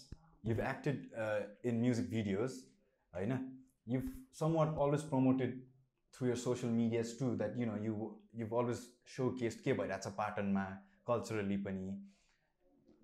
You've 0.49 0.61
acted 0.73 1.01
uh, 1.25 1.41
in 1.71 1.81
music 1.81 2.11
videos. 2.11 2.59
I 3.15 3.25
know. 3.33 3.39
You've 3.87 4.11
somewhat 4.43 4.77
always 4.85 5.03
promoted 5.15 5.57
through 6.15 6.29
your 6.29 6.37
social 6.43 6.71
medias 6.77 7.17
too 7.19 7.31
that 7.43 7.57
you 7.63 7.67
know 7.71 7.77
you 7.87 7.97
you've 8.41 8.53
always 8.61 8.83
showcased 9.17 9.65
ke 9.67 9.75
bhairachha 9.81 10.13
patternma 10.21 10.65
culturally 11.13 11.59
pani. 11.69 11.91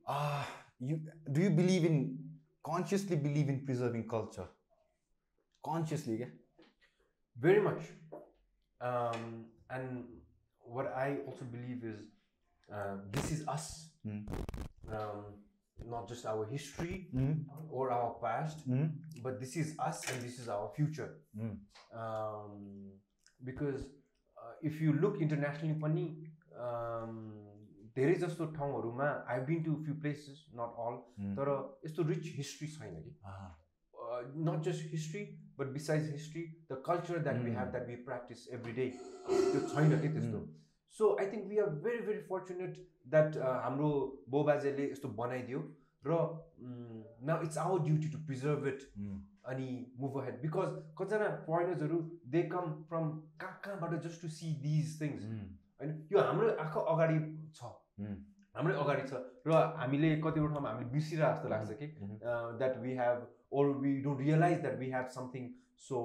Ah, 0.06 0.46
you 0.80 1.00
do 1.32 1.40
you 1.40 1.50
believe 1.50 1.84
in 1.84 2.18
consciously 2.64 3.16
believe 3.16 3.48
in 3.48 3.64
preserving 3.64 4.08
culture? 4.08 4.48
Consciously, 5.64 6.16
yeah? 6.20 6.26
Very 7.38 7.60
much. 7.60 7.82
Um, 8.80 9.46
and 9.70 10.04
what 10.60 10.86
I 10.94 11.18
also 11.26 11.44
believe 11.44 11.84
is 11.84 12.00
uh, 12.72 12.96
this 13.12 13.30
is 13.32 13.46
us, 13.48 13.90
Mm. 14.06 14.26
um, 14.92 15.24
not 15.86 16.08
just 16.08 16.26
our 16.26 16.44
history 16.46 17.08
Mm. 17.14 17.44
or 17.70 17.90
our 17.90 18.14
past, 18.20 18.68
Mm. 18.68 18.92
but 19.22 19.40
this 19.40 19.56
is 19.56 19.74
us 19.78 20.04
and 20.12 20.22
this 20.22 20.38
is 20.38 20.48
our 20.48 20.68
future. 20.76 21.20
Mm. 21.36 21.58
Um, 21.92 22.92
because 23.42 23.84
uh, 24.36 24.52
if 24.62 24.80
you 24.80 24.92
look 24.92 25.20
internationally, 25.20 25.78
um, 26.58 27.32
धेरै 27.96 28.14
जस्तो 28.22 28.46
ठाउँहरूमा 28.54 29.08
I 29.32 29.40
been 29.50 29.62
to 29.64 29.74
few 29.84 29.94
places 30.00 30.38
not 30.60 30.80
all. 30.84 30.96
तर 31.36 31.50
यस्तो 31.84 32.02
rich 32.08 32.32
history 32.36 32.68
छैन 32.68 32.94
कि. 33.02 33.12
Not 34.48 34.62
just 34.64 34.90
history 34.92 35.22
but 35.58 35.66
besides 35.72 36.10
history 36.10 36.42
the 36.70 36.82
culture 36.86 37.18
that 37.22 37.38
we. 37.44 37.50
Have 37.52 37.70
that 37.70 37.86
we 37.88 37.96
practice 38.08 38.48
every 38.58 38.72
day 38.72 38.86
त्यो 39.28 39.60
छैन 39.68 40.00
कि 40.00 40.08
त्यस्तो. 40.08 40.40
So 40.94 41.14
I 41.20 41.30
think 41.32 41.46
we 41.48 41.58
are 41.58 41.70
very 41.84 42.00
very 42.06 42.22
fortunate 42.30 42.82
that 43.14 43.36
हाम्रो 43.66 43.90
बाउबाजेले 44.34 44.90
यस्तो 44.90 45.08
बनाइदियो 45.22 45.60
र 46.06 46.18
न 46.60 47.38
it's 47.44 47.58
our 47.58 47.78
duty 47.86 48.08
to 48.10 48.18
preserve 48.26 48.66
it. 48.66 48.82
अनि 49.52 49.68
मुभ 50.00 50.18
हेड 50.24 50.36
बिकज 50.42 50.76
कतिजना 50.98 51.30
फरेनर्सहरू 51.46 51.98
दे 52.34 52.42
कम 52.52 52.74
फ्रम 52.90 53.08
कहाँ 53.40 53.60
कहाँबाट 53.64 54.02
just 54.02 54.22
to 54.22 54.28
see 54.36 54.52
these 54.62 55.00
things. 55.00 55.24
होइन 55.80 55.90
यो 56.12 56.20
हाम्रो 56.28 56.50
आँखा 56.66 56.80
अगाडि 56.92 57.18
छ 57.54 57.72
Mm. 58.01 58.17
हाम्रै 58.55 58.75
अगाडि 58.83 59.03
छ 59.09 59.13
र 59.47 59.51
हामीले 59.79 60.09
कतिवटा 60.21 60.53
ठाउँमा 60.53 60.69
हामीले 60.69 60.89
बिर्सिरह 60.93 61.33
जस्तो 61.33 61.49
लाग्छ 61.49 61.71
कि 61.81 61.87
Mhm. 62.01 62.57
That 62.61 62.77
we 62.85 62.93
have 63.01 63.27
or 63.59 63.65
we 63.83 63.91
don't 64.07 64.19
realise 64.25 64.61
that 64.61 64.77
we 64.79 64.89
have 64.95 65.07
something 65.17 65.49
so 65.89 65.99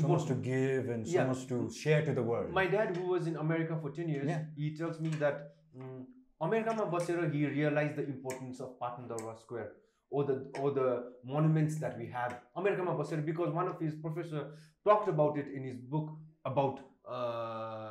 So 0.00 0.08
much 0.10 0.24
to 0.28 0.34
give 0.44 0.88
and 0.92 1.06
so 1.08 1.12
Yeah. 1.16 1.26
much 1.30 1.42
to 1.50 1.56
share 1.80 1.98
to 2.06 2.12
the 2.14 2.22
world. 2.30 2.48
My 2.56 2.64
dad, 2.70 2.96
who 2.96 3.04
was 3.10 3.28
in 3.32 3.36
America 3.42 3.76
for 3.82 3.90
10 3.98 4.08
years, 4.14 4.28
Yeah. 4.30 4.40
he 4.62 4.70
tells 4.80 4.96
me 5.04 5.10
that 5.20 5.36
um, 5.80 6.00
अमेरिकामा 6.46 6.84
बसेर 6.94 7.20
he 7.34 7.42
realized 7.52 8.00
the 8.00 8.06
importance 8.14 8.62
of 8.66 8.72
Patan 8.80 9.06
Darbar 9.12 9.34
Square 9.42 9.68
or 10.10 10.24
the 10.30 10.36
or 10.62 10.72
the 10.78 10.88
monuments 11.32 11.78
that 11.84 11.94
we 12.02 12.08
have. 12.16 12.34
अमेरिकामा 12.62 12.96
बसेर 13.02 13.24
because 13.30 13.54
one 13.60 13.70
of 13.74 13.84
his 13.86 13.94
professor 14.06 14.42
talked 14.88 15.12
about 15.14 15.38
it 15.44 15.54
in 15.60 15.68
his 15.70 15.78
book 15.94 16.10
about 16.52 16.82
uh, 17.18 17.87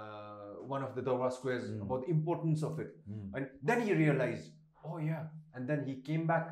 one 0.68 0.82
of 0.82 0.94
the 0.94 1.02
Darwa 1.02 1.32
squares 1.32 1.70
mm. 1.70 1.82
about 1.82 2.02
the 2.02 2.10
importance 2.10 2.62
of 2.62 2.78
it. 2.78 2.96
Mm. 3.10 3.30
And 3.34 3.46
then 3.62 3.82
he 3.82 3.94
realized, 3.94 4.50
oh 4.84 4.98
yeah. 4.98 5.24
And 5.54 5.68
then 5.68 5.84
he 5.86 5.96
came 5.96 6.26
back 6.26 6.50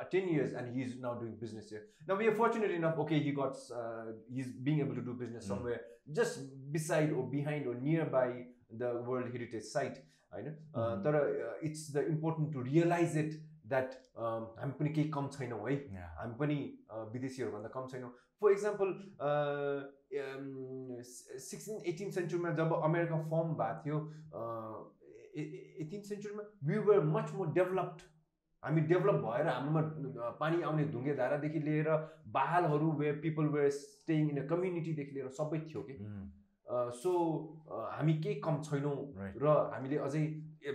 uh, 0.00 0.04
10 0.04 0.28
years 0.28 0.54
and 0.54 0.74
he's 0.74 0.96
now 1.00 1.14
doing 1.14 1.36
business 1.40 1.68
here. 1.68 1.82
Now 2.06 2.14
we 2.14 2.26
are 2.28 2.34
fortunate 2.34 2.70
enough, 2.70 2.98
okay, 2.98 3.18
he 3.20 3.32
got, 3.32 3.56
uh, 3.74 4.12
he's 4.32 4.48
being 4.48 4.80
able 4.80 4.94
to 4.94 5.02
do 5.02 5.12
business 5.12 5.44
mm. 5.44 5.48
somewhere 5.48 5.80
just 6.12 6.40
beside 6.72 7.12
or 7.12 7.26
behind 7.26 7.66
or 7.66 7.74
nearby 7.74 8.44
the 8.70 9.02
World 9.06 9.30
Heritage 9.32 9.64
Site. 9.64 9.98
I 10.32 10.42
know. 10.42 10.52
Uh, 10.74 10.96
hmm. 10.96 11.06
uh, 11.06 11.20
it's 11.62 11.88
the 11.90 12.06
important 12.06 12.52
to 12.52 12.60
realize 12.60 13.16
it 13.16 13.34
that 13.70 13.94
हामी 14.18 14.72
पनि 14.78 14.90
केही 14.90 15.08
कम 15.10 15.28
छैनौँ 15.36 15.60
है. 15.68 15.76
हामी 16.18 16.34
पनि 16.40 16.58
विदेशीहरूभन्दा 17.12 17.68
कम 17.76 17.86
छैनौँ 17.92 18.10
फर 18.42 18.52
इक्जाम्पल 18.52 18.88
सिक्सटिन 21.46 21.82
एटिन 21.86 22.10
सेन्चुरीमा 22.10 22.50
जब 22.60 22.72
अमेरिका 22.82 23.18
फर्म 23.32 23.54
भएको 23.60 23.82
थियो 23.84 23.98
eighteen 25.84 26.02
सेन्चुरीमा 26.02 26.42
we 26.68 26.78
were 26.86 27.04
much 27.16 27.32
more 27.34 27.52
developed 27.58 28.02
हामी 28.62 28.80
डेभलप 28.92 29.20
भएर 29.24 29.48
हाम्रोमा 29.48 30.30
पानी 30.40 30.62
आउने 30.68 30.84
ढुङ्गे 30.94 31.14
धारादेखि 31.14 31.60
लिएर 31.66 31.90
बालहरू 32.34 32.90
way 33.00 33.12
people 33.22 33.46
were 33.54 33.70
staying 33.76 34.30
in 34.30 34.42
a 34.42 34.46
कम्युनिटीदेखि 34.48 35.14
लिएर 35.14 35.28
सबै 35.38 35.60
थियो 35.68 35.82
कि 35.90 35.98
Mm. 35.98 36.26
सो 36.94 37.10
हामी 37.72 38.14
केही 38.24 38.34
कम 38.46 38.60
छैनौँ. 38.62 38.96
र 39.42 39.52
हामीले 39.72 39.98
अझै 40.06 40.24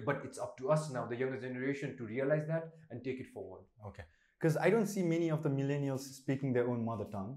but 0.05 0.25
it's 0.25 0.39
up 0.39 0.55
to 0.57 0.67
us 0.75 0.89
now 0.93 1.09
the 1.09 1.21
younger 1.21 1.39
generation 1.39 1.95
to 1.97 2.05
realize 2.07 2.45
that 2.45 2.91
and 2.91 3.03
take 3.03 3.19
it 3.19 3.33
forward 3.33 3.71
Okay. 3.85 4.05
Because 4.41 4.57
I 4.57 4.69
don't 4.69 4.87
see 4.87 5.03
many 5.05 5.29
of 5.31 5.43
the 5.43 5.49
millennials 5.51 6.05
speaking 6.13 6.53
their 6.53 6.67
own 6.67 6.85
mother 6.85 7.09
tongue. 7.11 7.35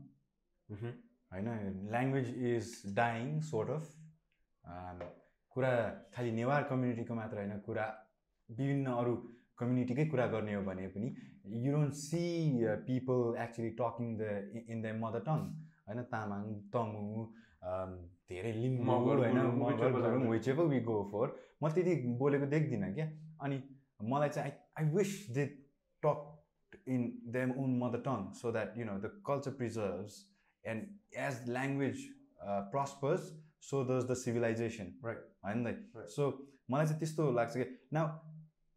होइन 1.33 1.49
language 1.91 2.29
is 2.49 2.95
dying 2.95 3.41
sort 3.47 3.71
of 3.71 5.05
कुरा 5.57 5.73
खालि 6.15 6.31
नेवार 6.33 6.63
कम्युनिटीको 6.71 7.15
मात्र 7.15 7.39
होइन 7.39 7.59
कुरा 7.67 7.87
विभिन्न 8.49 8.95
अरू 8.95 9.15
कम्युनिटीकै 9.59 10.05
कुरा 10.07 10.27
गर्ने 10.35 10.55
हो 10.55 10.63
भने 10.65 10.89
पनि 10.95 11.09
you 11.59 11.73
don't 11.73 11.99
see 12.01 12.23
people 12.87 13.23
actually 13.45 13.71
talking 13.81 14.13
the 14.19 14.65
in 14.67 14.83
the 14.83 14.95
mother 15.01 15.27
tongue 15.29 15.47
होइन 15.89 16.03
तामाङ 16.15 16.53
तमु 16.75 17.05
um, 17.71 17.97
धेरै 18.31 18.53
मगर, 18.69 19.17
होइन. 19.19 20.31
Which 20.31 20.49
ever 20.49 20.65
we 20.67 20.81
go 20.89 20.97
for 21.11 21.37
म 21.63 21.69
त्यति 21.75 21.95
बोलेको 22.19 22.47
देख्दिनँ 22.47 22.93
क्या 22.95 23.07
अनि 23.43 23.63
मलाई 24.13 24.29
चाहिँ 24.29 24.53
I 24.53 24.85
I 24.85 24.91
wish 24.95 25.13
they 25.35 25.45
talk 26.03 26.81
in 26.89 27.05
them 27.37 27.53
own 27.63 27.79
mother 27.79 28.01
tongue 28.09 28.27
so 28.41 28.53
that 28.53 28.79
you 28.79 28.85
know 28.85 28.99
the 29.01 29.13
culture 29.27 29.51
preserves 29.61 30.19
and 30.65 31.17
as 31.27 31.49
language 31.51 32.05
prospers 32.75 33.31
so 33.69 33.85
does 33.85 34.11
the 34.11 34.15
civilisation 34.25 34.93
Right. 35.05 35.23
होइन. 35.45 35.63
दाइ 35.65 36.07
सो 36.17 36.29
मलाई 36.71 36.87
चाहिँ 36.87 36.99
त्यस्तो 37.01 37.31
लाग्छ 37.33 37.57
कि 37.57 37.65
now 37.93 38.07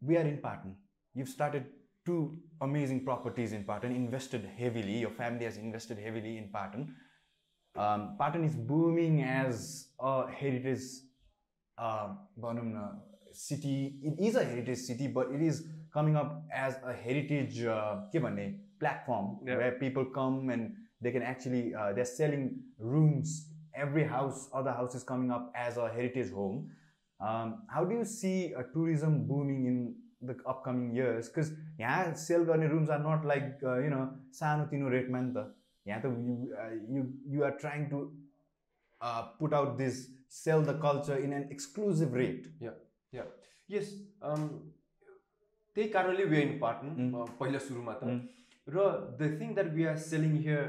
we 0.02 0.16
are 0.16 0.26
in 0.26 0.36
Patan 0.46 0.76
you 1.14 1.24
started 1.26 1.70
to 2.06 2.16
amazing 2.62 2.98
properties 3.04 3.54
in 3.54 3.62
Patan 3.68 3.92
invested 3.96 4.46
heavily 4.58 5.00
यो 5.00 5.08
family 5.16 5.44
has 5.44 5.58
invested 5.58 5.98
heavily 6.06 6.36
in 6.38 6.50
Patan 6.52 6.86
Patan 7.76 8.44
is 8.44 8.56
booming 8.68 9.20
as 9.26 9.68
a 10.00 10.14
heritage 10.40 10.88
भनौँ 12.44 12.64
न 12.64 12.88
city 13.42 13.76
it 14.08 14.20
is 14.28 14.36
a 14.36 14.42
heritage 14.48 14.78
city 14.86 15.08
but 15.18 15.32
it 15.34 15.42
is 15.42 15.62
coming 15.94 16.14
up 16.24 16.48
as 16.64 16.74
a 16.74 16.94
heritage 17.04 17.62
के 18.12 18.18
भन्ने 18.26 18.48
platform 18.82 19.26
Yeah. 19.46 19.56
where 19.60 19.72
people 19.80 20.06
come 20.18 20.50
and 20.50 20.76
they 21.04 21.10
can 21.16 21.24
actually 21.30 21.62
uh, 21.80 21.92
they're 21.96 22.10
selling 22.10 22.44
rooms 22.92 23.32
every 23.86 24.04
house 24.12 24.44
other 24.60 24.72
house 24.78 24.94
is 24.98 25.04
coming 25.10 25.30
up 25.36 25.50
as 25.64 25.76
a 25.76 25.88
heritage 25.96 26.30
home 26.38 26.56
um, 27.20 27.50
how 27.74 27.82
do 27.90 27.94
you 27.98 28.04
see 28.04 28.54
uh, 28.54 28.62
tourism 28.74 29.18
booming 29.28 29.60
in 29.72 29.76
the 30.30 30.36
upcoming 30.52 30.88
years 31.00 31.28
because 31.28 31.50
यहाँ 31.80 32.14
sell 32.24 32.44
गर्ने 32.50 32.70
rooms 32.72 32.90
are 32.96 33.02
not 33.08 33.24
like 33.32 33.64
uh, 33.64 33.76
you 33.84 33.90
know 33.94 34.02
सानो 34.40 34.66
तिनो 34.72 34.88
रेटमा 34.96 35.20
नि 35.20 35.32
त 35.36 35.46
यहाँ 35.85 36.01
त 36.01 36.05
you, 36.27 36.35
uh, 36.61 36.73
you, 36.95 37.01
you 37.33 37.43
are 37.43 37.55
trying 37.63 37.89
to 37.89 37.97
uh, 39.01 39.23
put 39.39 39.53
out 39.53 39.77
this 39.77 39.97
sell 40.29 40.61
the 40.61 40.73
culture 40.85 41.17
in 41.25 41.33
an 41.39 41.47
exclusive 41.55 42.13
rate 42.21 42.47
या 43.13 43.23
यस 43.69 43.91
त्यही 45.75 45.87
कारणले 45.91 46.23
वे 46.31 46.41
इन 46.41 46.57
पार्टन 46.59 46.89
Mm. 46.97 47.25
पहिला 47.39 47.59
सुरुमा 47.67 47.93
त 48.01 48.03
Mm. 48.03 48.19
र 48.67 48.85
the 49.19 49.31
thing 49.39 49.53
that 49.55 49.71
we 49.73 49.85
are 49.85 49.97
selling 50.09 50.35
here 50.45 50.63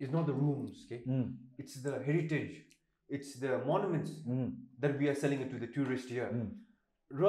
is 0.00 0.14
not 0.14 0.26
the 0.26 0.36
rooms 0.40 0.84
के 0.92 0.98
mm. 1.08 1.26
It's 1.60 1.82
the 1.86 2.02
heritage 2.06 2.50
it's 3.10 3.36
the 3.42 3.62
monuments 3.66 4.12
Mm. 4.26 4.50
That 4.80 4.96
we 4.98 5.08
are 5.08 5.14
selling 5.24 5.48
to 5.50 5.58
the 5.64 5.70
tourist 5.74 6.10
here 6.10 6.32
Mm. 6.40 6.50
र 7.10 7.22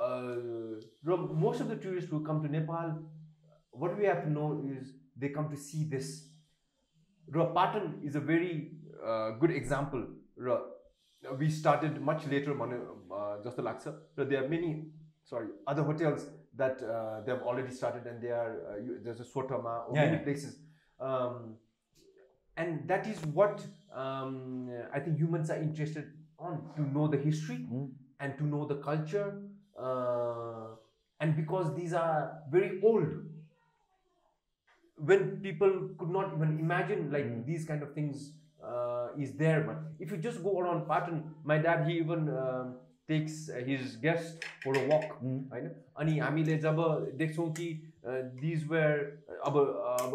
uh, 0.00 0.80
र 1.06 1.16
most 1.44 1.62
of 1.62 1.68
the 1.68 1.80
tourist 1.82 2.10
who 2.12 2.24
come 2.30 2.42
to 2.46 2.52
Nepal 2.58 2.96
what 3.82 3.98
we 3.98 4.06
have 4.10 4.22
to 4.24 4.30
know 4.36 4.48
is 4.76 4.94
they 5.15 5.29
come 5.29 5.49
to 5.49 5.57
see 5.57 5.83
this. 5.83 6.27
Ra 7.27 7.45
Patan 7.45 8.01
is 8.03 8.15
a 8.15 8.19
very 8.19 8.71
uh, 9.05 9.31
good 9.31 9.51
example. 9.51 10.05
We 11.39 11.49
started 11.49 12.01
much 12.01 12.27
later 12.27 12.59
on 12.61 13.41
just 13.43 13.55
the 13.57 13.63
Laksa. 13.63 13.95
There 14.15 14.43
are 14.43 14.47
many, 14.47 14.87
sorry, 15.23 15.47
other 15.65 15.83
hotels 15.83 16.27
that 16.55 16.81
uh, 16.83 17.21
they 17.25 17.31
have 17.31 17.41
already 17.41 17.71
started, 17.71 18.05
and 18.05 18.21
they 18.21 18.29
are 18.29 18.53
uh, 18.69 18.81
there's 19.03 19.19
a 19.19 19.23
Swatama 19.23 19.89
or 19.89 19.95
yeah, 19.95 20.05
many 20.05 20.17
yeah. 20.17 20.23
places. 20.23 20.57
Um, 20.99 21.55
and 22.57 22.87
that 22.87 23.07
is 23.07 23.19
what 23.33 23.65
um, 23.93 24.69
I 24.93 24.99
think 24.99 25.17
humans 25.17 25.49
are 25.49 25.57
interested 25.57 26.13
on 26.39 26.69
to 26.75 26.81
know 26.81 27.07
the 27.07 27.17
history 27.17 27.67
mm. 27.71 27.89
and 28.19 28.37
to 28.37 28.45
know 28.45 28.65
the 28.65 28.75
culture, 28.75 29.41
uh, 29.77 30.75
and 31.19 31.35
because 31.35 31.75
these 31.75 31.93
are 31.93 32.39
very 32.49 32.79
old 32.83 33.07
when 35.10 35.40
people 35.46 35.72
could 35.98 36.10
not 36.18 36.32
even 36.36 36.58
imagine 36.66 37.10
like 37.16 37.26
Mm. 37.30 37.44
these 37.50 37.64
kind 37.70 37.82
of 37.82 37.92
things 37.98 38.24
uh, 38.70 39.08
is 39.26 39.30
there 39.42 39.60
but 39.68 39.78
if 40.06 40.10
you 40.12 40.18
just 40.28 40.42
go 40.46 40.58
around 40.60 40.86
Patan 40.88 41.22
my 41.52 41.58
dad 41.66 41.86
he 41.88 41.94
even 42.04 42.28
um, 42.40 42.74
takes 43.12 43.36
uh, 43.50 43.60
his 43.68 43.96
guests 44.06 44.48
for 44.64 44.74
a 44.80 44.82
walk 44.90 45.06
Mm. 45.22 45.38
होइन 45.52 45.70
अनि 46.02 46.18
हामीले 46.24 46.56
जब 46.66 46.82
देख्छौँ 47.22 47.48
कि 47.60 47.68
these 48.42 48.66
where 48.72 48.98
अब 49.46 49.56
अब 50.00 50.12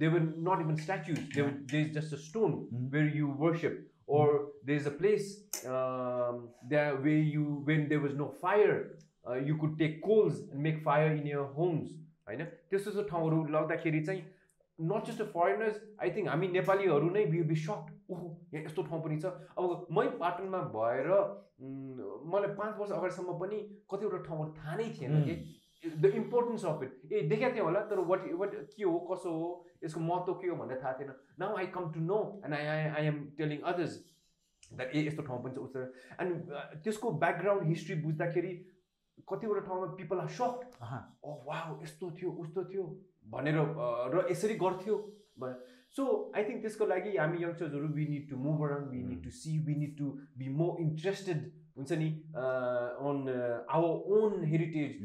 they 0.00 0.08
were 0.14 0.20
not 0.48 0.60
even 0.66 0.76
statues 0.86 1.18
they 1.36 1.42
they 1.72 1.80
is 1.82 1.92
just 1.98 2.14
a 2.14 2.20
stone 2.28 2.52
Mm. 2.72 2.90
Where 2.94 3.16
you 3.16 3.28
worship 3.44 3.82
or 4.14 4.24
there 4.68 4.78
is 4.80 4.86
a 4.88 4.90
place 4.96 5.28
um, 5.74 6.40
there 6.72 6.96
where 7.04 7.20
you 7.34 7.44
when 7.68 7.84
there 7.92 8.00
was 8.00 8.16
no 8.18 8.26
fire 8.42 8.74
uh, 9.28 9.36
you 9.50 9.54
could 9.62 9.78
take 9.78 9.94
coals 10.08 10.40
and 10.40 10.62
make 10.66 10.82
fire 10.88 11.06
in 11.12 11.30
your 11.30 11.44
homes 11.60 11.94
होइन? 12.29 12.43
त्यस्तो 12.69 12.91
त्यस्तो 12.91 13.07
ठाउँहरू 13.11 13.43
लग्दाखेरि 13.57 14.01
चाहिँ 14.05 14.23
not 14.79 15.05
just 15.05 15.21
a 15.21 15.25
foreigners 15.35 15.77
I 16.01 16.09
think 16.15 16.27
हामी 16.29 16.47
नेपालीहरू 16.55 17.09
नै 17.11 17.25
be 17.31 17.41
be 17.51 17.55
sucked 17.61 17.87
ओहो 18.09 18.27
यहाँ 18.53 18.65
यस्तो 18.65 18.81
ठाउँ 18.89 19.01
पनि 19.03 19.17
छ। 19.21 19.25
अब 19.59 19.87
मै 19.91 20.07
पाटनमा 20.19 20.59
भएर 20.75 21.07
मलाई 22.33 22.53
पाँच 22.59 22.77
वर्ष 22.77 22.91
अगाडिसम्म 22.97 23.33
पनि 23.39 23.57
कतिवटा 23.91 24.19
ठाउँहरू 24.27 24.51
थाहा 24.59 24.75
नै 24.75 24.87
थिएन 24.99 25.23
कि? 25.23 25.35
द 25.83 26.05
इम्पोर्टेन्स 26.15 26.65
अफ 26.65 26.81
इट 26.83 27.11
ए 27.11 27.21
देखाएको 27.27 27.55
थिएँ 27.55 27.63
होला 27.63 27.81
तर 27.91 27.99
वाट 28.07 28.23
वाट 28.39 28.55
के 28.71 28.83
हो 28.83 28.97
कसो 29.11 29.31
हो 29.33 29.49
यसको 29.83 29.99
महत्त्व 30.01 30.33
के 30.41 30.47
हो 30.47 30.55
भनेर 30.61 30.79
थाहा 30.83 30.93
थिएन। 30.99 31.11
Now 31.39 31.57
I 31.57 31.67
come 31.75 31.91
to 31.91 31.99
know 32.07 32.17
and 32.45 32.55
I 32.55 32.65
I 32.67 32.87
I 32.89 33.05
am 33.11 33.19
telling 33.37 33.61
others 33.71 33.93
that 34.73 34.95
ए 34.95 35.05
यस्तो 35.05 35.23
ठाउँ 35.27 35.43
पनि 35.43 35.55
छ 35.55 35.57
उस्तो 35.67 35.79
एन्ड 36.23 36.51
त्यसको 36.83 37.11
ब्याकग्राउन्ड 37.23 37.67
हिस्ट्री 37.67 37.95
बुझ्दाखेरि 38.01 38.51
कतिवटा 39.27 39.61
ठाउँमा 39.67 39.87
पिपल 39.99 40.19
आर 40.19 40.29
अहँ। 40.81 41.01
ओ 41.23 41.35
वा 41.47 41.57
यस्तो 41.83 42.11
थियो 42.19 42.31
उस्तो 42.43 42.63
थियो 42.73 42.83
भनेर 43.27 43.57
र 44.15 44.25
यसरी 44.31 44.55
गर्थ्यो 44.55 44.97
सो 45.95 46.03
आई 46.35 46.43
थिङ्क 46.43 46.61
त्यसको 46.61 46.85
लागि 46.85 47.15
हामी 47.17 47.43
यङ्स्टर्सहरू 47.43 47.87
we 47.93 48.07
need 48.07 48.29
to 48.29 48.37
move 48.39 48.63
around 48.65 48.91
we 48.91 49.03
need 49.03 49.23
to 49.23 49.29
see 49.37 49.57
we 49.67 49.75
need 49.75 49.97
to 49.97 50.09
be 50.37 50.49
more 50.57 50.81
interested 50.81 51.47
हुन्छ 51.77 51.91
नि 52.01 52.09
on 52.35 53.17
our 53.69 54.17
own 54.17 54.43
heritage. 54.45 54.97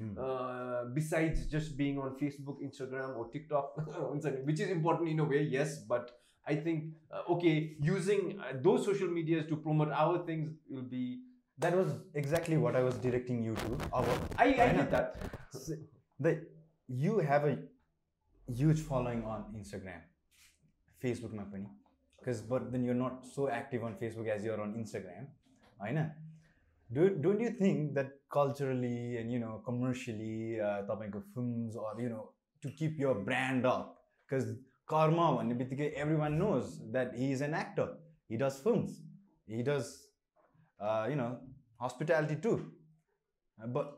Besides 0.95 1.49
just 1.51 1.77
being 1.77 2.01
on 2.03 2.11
Facebook 2.21 2.63
Instagram 2.63 3.17
or 3.21 3.31
TikTok 3.33 3.87
हुन्छ 4.11 4.25
नि 4.27 4.43
which 4.47 4.61
is 4.61 4.71
important 4.71 5.11
in 5.11 5.21
a 5.21 5.29
way 5.29 5.41
yes 5.53 5.77
but 5.91 6.11
I 6.47 6.57
think 6.65 7.31
okay 7.31 7.53
using 7.87 8.27
though 8.63 8.77
social 8.87 9.11
medias 9.11 9.49
to 9.49 9.57
promote 9.67 9.95
our 10.01 10.25
things 10.29 10.51
will 10.73 10.83
be 10.91 11.05
That 11.59 11.77
was 11.77 11.93
exactly 12.15 12.57
what 12.57 12.77
I 12.77 12.83
was 12.83 12.97
directing 12.97 13.43
you 13.43 13.55
to. 13.55 13.79
Our, 13.93 14.05
I 14.41 14.53
I 14.53 14.59
Why 14.59 14.67
did 14.73 14.77
not? 14.77 14.91
That 14.91 15.79
the, 16.27 16.33
you 16.89 17.19
have 17.19 17.45
a 17.45 17.57
huge 18.61 18.81
following 18.81 19.25
on 19.25 19.45
Instagram, 19.61 20.03
Facebook 21.05 21.33
मा 21.35 21.45
पनि 21.55 21.71
because 22.19 22.41
but 22.41 22.71
then 22.73 22.85
you're 22.85 23.01
not 23.01 23.25
so 23.37 23.49
active 23.49 23.85
on 23.85 23.97
Facebook 24.03 24.29
as 24.29 24.45
you're 24.45 24.61
on 24.61 24.75
Instagram, 24.83 25.27
होइन? 25.83 26.05
Do 26.93 27.09
don't 27.27 27.41
you 27.41 27.51
think 27.51 27.95
that 27.95 28.13
culturally 28.33 29.17
and 29.19 29.33
you 29.33 29.39
know 29.39 29.63
commercially 29.65 30.61
uh, 30.61 30.83
तपाईँको 30.91 31.23
films 31.35 31.77
or 31.77 31.95
you 31.99 32.09
know 32.09 32.31
to 32.63 32.71
keep 32.71 32.99
your 32.99 33.15
brand 33.15 33.67
up 33.67 33.99
because 34.27 34.55
Karma 34.93 35.27
भन्ने 35.37 35.55
बित्तिकै 35.59 35.93
everyone 36.05 36.39
knows 36.39 36.81
that 36.93 37.15
he 37.15 37.33
is 37.33 37.41
an 37.41 37.55
actor. 37.55 37.89
He 38.29 38.37
does 38.37 38.59
films. 38.61 39.01
He 39.47 39.63
does 39.63 39.87
uh, 39.87 40.14
you 41.11 41.17
know 41.17 41.29
hospitality 41.81 42.37
too. 42.47 42.57
Uh, 43.59 43.69
but 43.69 43.93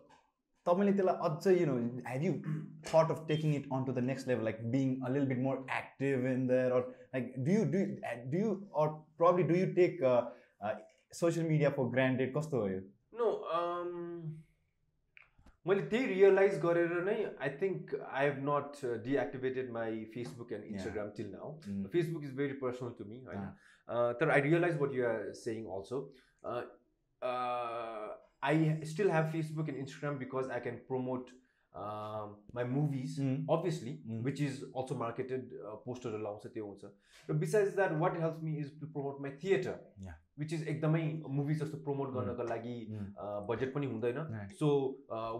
तपाईँले 0.66 0.93
त्यसलाई 0.93 1.18
अझै 1.26 1.53
you 1.55 1.66
know 1.66 1.74
have 2.07 2.22
you 2.24 2.32
thought 2.87 3.11
of 3.12 3.20
taking 3.26 3.55
it 3.57 3.66
on 3.72 3.84
to 3.84 3.93
the 3.93 4.03
next 4.07 4.28
level 4.28 4.45
like 4.45 4.64
being 4.70 4.95
a 5.01 5.11
lil 5.16 5.26
bit 5.28 5.39
more 5.43 5.61
active 5.76 6.24
in 6.30 6.47
there 6.49 6.72
or 6.78 6.89
like 7.14 7.28
do 7.39 7.53
you 7.53 7.64
do 7.74 7.82
do 8.32 8.41
you 8.41 8.55
or 8.82 8.89
probably 9.20 9.45
do 9.53 9.59
you 9.59 9.68
take 9.76 10.03
social 11.18 11.47
media 11.49 11.70
for 11.76 11.89
granted 11.93 12.34
कस्तो 12.37 12.61
हो 12.61 12.68
यो 12.70 12.80
no 13.20 13.28
मैले 15.66 15.82
त्यही 15.93 16.07
realise 16.07 16.59
गरेर 16.64 16.93
नै 17.07 17.14
I 17.45 17.55
think 17.62 17.95
I 18.01 18.26
have 18.26 18.43
not 18.49 18.82
deactivated 19.07 19.70
my 19.78 20.05
Facebook 20.12 20.53
and 20.59 20.64
Instagram 20.74 21.09
till 21.16 21.30
now 21.30 21.55
Mm. 21.68 21.89
Facebook 21.95 22.24
is 22.24 22.34
very 22.43 22.59
personal 22.61 22.93
to 22.99 23.05
me 23.12 23.22
होइन 23.30 23.41
Uh, 23.41 23.49
तर 23.89 24.30
I 24.30 24.41
realise 24.51 24.76
what 24.80 24.95
you 24.95 25.07
are 25.07 25.32
saying 25.45 25.66
also 25.78 26.03
I 28.51 28.70
still 28.93 29.11
have 29.11 29.32
Facebook 29.32 29.68
and 29.68 29.78
Instagram 29.78 30.18
because 30.18 30.51
I 30.51 30.61
can 30.68 30.76
promote 30.89 31.34
my 32.57 32.64
movies 32.64 33.16
obviously 33.55 33.91
which 34.26 34.39
is 34.45 34.61
also 34.80 34.95
marketed 35.01 35.51
uh, 35.62 35.74
पोस्टरहरू 35.87 36.22
लाउँछ 36.22 36.47
त्यो 36.55 36.66
हुन्छ 36.66 36.93
र 37.28 37.34
besides 37.43 37.74
that 37.80 37.97
what 38.03 38.14
helps 38.22 38.47
me 38.47 38.55
is 38.62 38.70
to 38.82 38.89
promote 38.95 39.18
my 39.24 39.32
theater 39.43 39.74
Yeah. 40.05 40.14
which 40.43 40.55
is 40.57 40.62
एकदमै 40.74 41.03
movie 41.41 41.55
जस्तो 41.62 41.80
promote 41.89 42.14
गर्नको 42.14 42.47
लागि 42.53 42.76
budget 43.51 43.74
पनि 43.74 43.87
हुँदैन. 43.93 44.49
So 44.61 44.68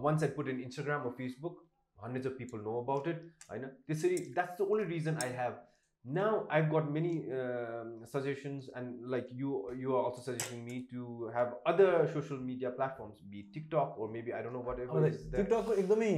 once 0.05 0.23
I 0.23 0.31
put 0.37 0.49
in 0.49 0.61
Instagram 0.67 1.09
or 1.09 1.15
Facebook 1.23 1.65
hundreds 1.99 2.27
of 2.33 2.37
people 2.39 2.61
know 2.69 2.77
about 2.83 3.09
it 3.09 3.25
होइन 3.51 3.67
त्यसरी 3.89 4.17
that's 4.19 4.61
the 4.61 4.69
only 4.71 4.85
reason 4.95 5.19
I 5.25 5.35
have 5.41 5.59
now 6.06 6.30
i've 6.58 6.70
got 6.70 6.88
many 6.94 7.10
um, 7.40 7.90
suggestions 8.14 8.70
and 8.80 9.04
like 9.16 9.28
you 9.42 9.50
you 9.82 9.92
are 9.98 10.04
also 10.08 10.22
suggesting 10.28 10.64
me 10.70 10.78
to 10.94 11.04
have 11.36 11.52
other 11.74 11.90
social 12.14 12.40
media 12.48 12.72
platforms 12.80 13.20
be 13.34 13.44
it 13.44 13.52
tiktok 13.58 14.00
or 14.00 14.08
maybe 14.16 14.34
i 14.38 14.42
don't 14.46 14.56
know 14.60 14.64
whatever 14.72 15.04
is 15.12 15.20
there 15.36 15.44
टिकटकको 15.44 15.78
एकदमै 15.84 16.10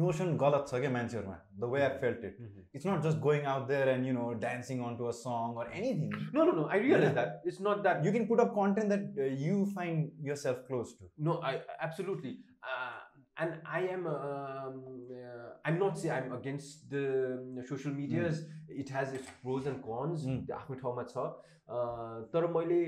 notion 0.00 0.30
गलत 0.40 0.64
छ 0.68 0.78
क्या 0.82 0.90
मान्छेहरूमा 0.92 1.34
the 1.62 1.68
way 1.72 1.80
I 1.86 1.88
felt 2.04 2.24
it 2.30 2.36
Mhm. 2.42 2.60
It's 2.78 2.86
not 2.86 3.02
just 3.06 3.18
going 3.26 3.44
out 3.54 3.66
there 3.70 3.88
and 3.94 4.06
you 4.06 4.12
know 4.18 4.28
dancing 4.44 4.80
on 4.84 4.96
to 5.00 5.04
a 5.10 5.14
song 5.18 5.58
or 5.64 5.72
anything 5.80 6.14
no 6.38 6.46
no 6.50 6.54
no 6.60 6.64
i 6.76 6.80
realize 6.86 7.04
Yeah. 7.10 7.18
that 7.20 7.50
it's 7.52 7.60
not 7.66 7.82
that 7.88 8.06
you 8.08 8.12
can 8.16 8.26
put 8.30 8.42
up 8.46 8.54
content 8.60 8.94
that 8.96 9.04
uh, 9.26 9.28
you 9.46 9.58
find 9.78 10.26
yourself 10.30 10.62
close 10.70 10.94
to 11.00 11.10
No, 11.28 11.34
I 11.50 11.52
absolutely, 11.90 12.32
uh, 12.74 12.95
and 13.38 13.54
I 13.66 13.80
am. 13.88 14.06
Um, 14.06 15.06
uh, 15.10 15.54
I'm 15.64 15.78
not 15.78 15.98
saying 15.98 16.14
I'm 16.14 16.32
against 16.32 16.90
the 16.90 17.38
um, 17.38 17.62
social 17.66 17.92
medias. 17.92 18.44
It 18.68 18.88
has 18.90 19.12
its 19.12 19.28
pros 19.42 19.66
and 19.66 19.82
cons. 19.82 20.26
Mm. 20.26 20.46
त्यो 20.46 20.56
आफ्नो 20.56 20.76
ठाउँमा 20.82 21.08
छ 21.14 21.32
Uh, 21.72 22.26
तर 22.32 22.46
मैले 22.52 22.78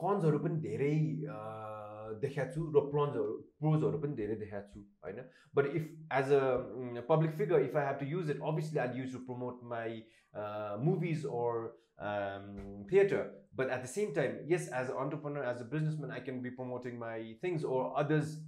कन्सहरू 0.00 0.38
पनि 0.44 0.56
धेरै 0.60 0.94
देखाएको 2.22 2.52
छु 2.54 2.62
र 2.76 2.80
प्रोन्सहरू 2.92 3.34
प्रोजहरू 3.64 3.98
पनि 4.04 4.16
धेरै 4.20 4.36
देखाएको 4.42 4.70
छु 4.72 4.80
होइन 5.04 5.20
but 5.58 5.66
if 5.80 5.84
as 6.20 6.32
a 6.38 7.04
public 7.10 7.36
figure 7.40 7.66
if 7.66 7.76
I 7.76 7.86
have 7.86 7.98
to 8.00 8.06
use 8.14 8.30
it 8.34 8.40
obviously 8.52 8.80
I 8.86 8.98
use 9.00 9.12
to 9.12 9.20
promote 9.28 9.60
my 9.74 10.02
movies 10.88 11.26
or 11.42 11.52
um, 11.98 12.84
theater. 12.88 13.30
But 13.54 13.70
at 13.70 13.82
the 13.82 13.88
same 13.88 14.14
time, 14.14 14.38
yes, 14.46 14.68
as 14.68 14.88
an 14.88 14.96
entrepreneur, 14.96 15.44
as 15.44 15.60
a 15.60 15.64
businessman, 15.64 16.10
I 16.10 16.20
can 16.20 16.40
be 16.40 16.50
promoting 16.50 16.98
my 16.98 17.34
things 17.42 17.64
or 17.64 17.96
others' 17.96 18.38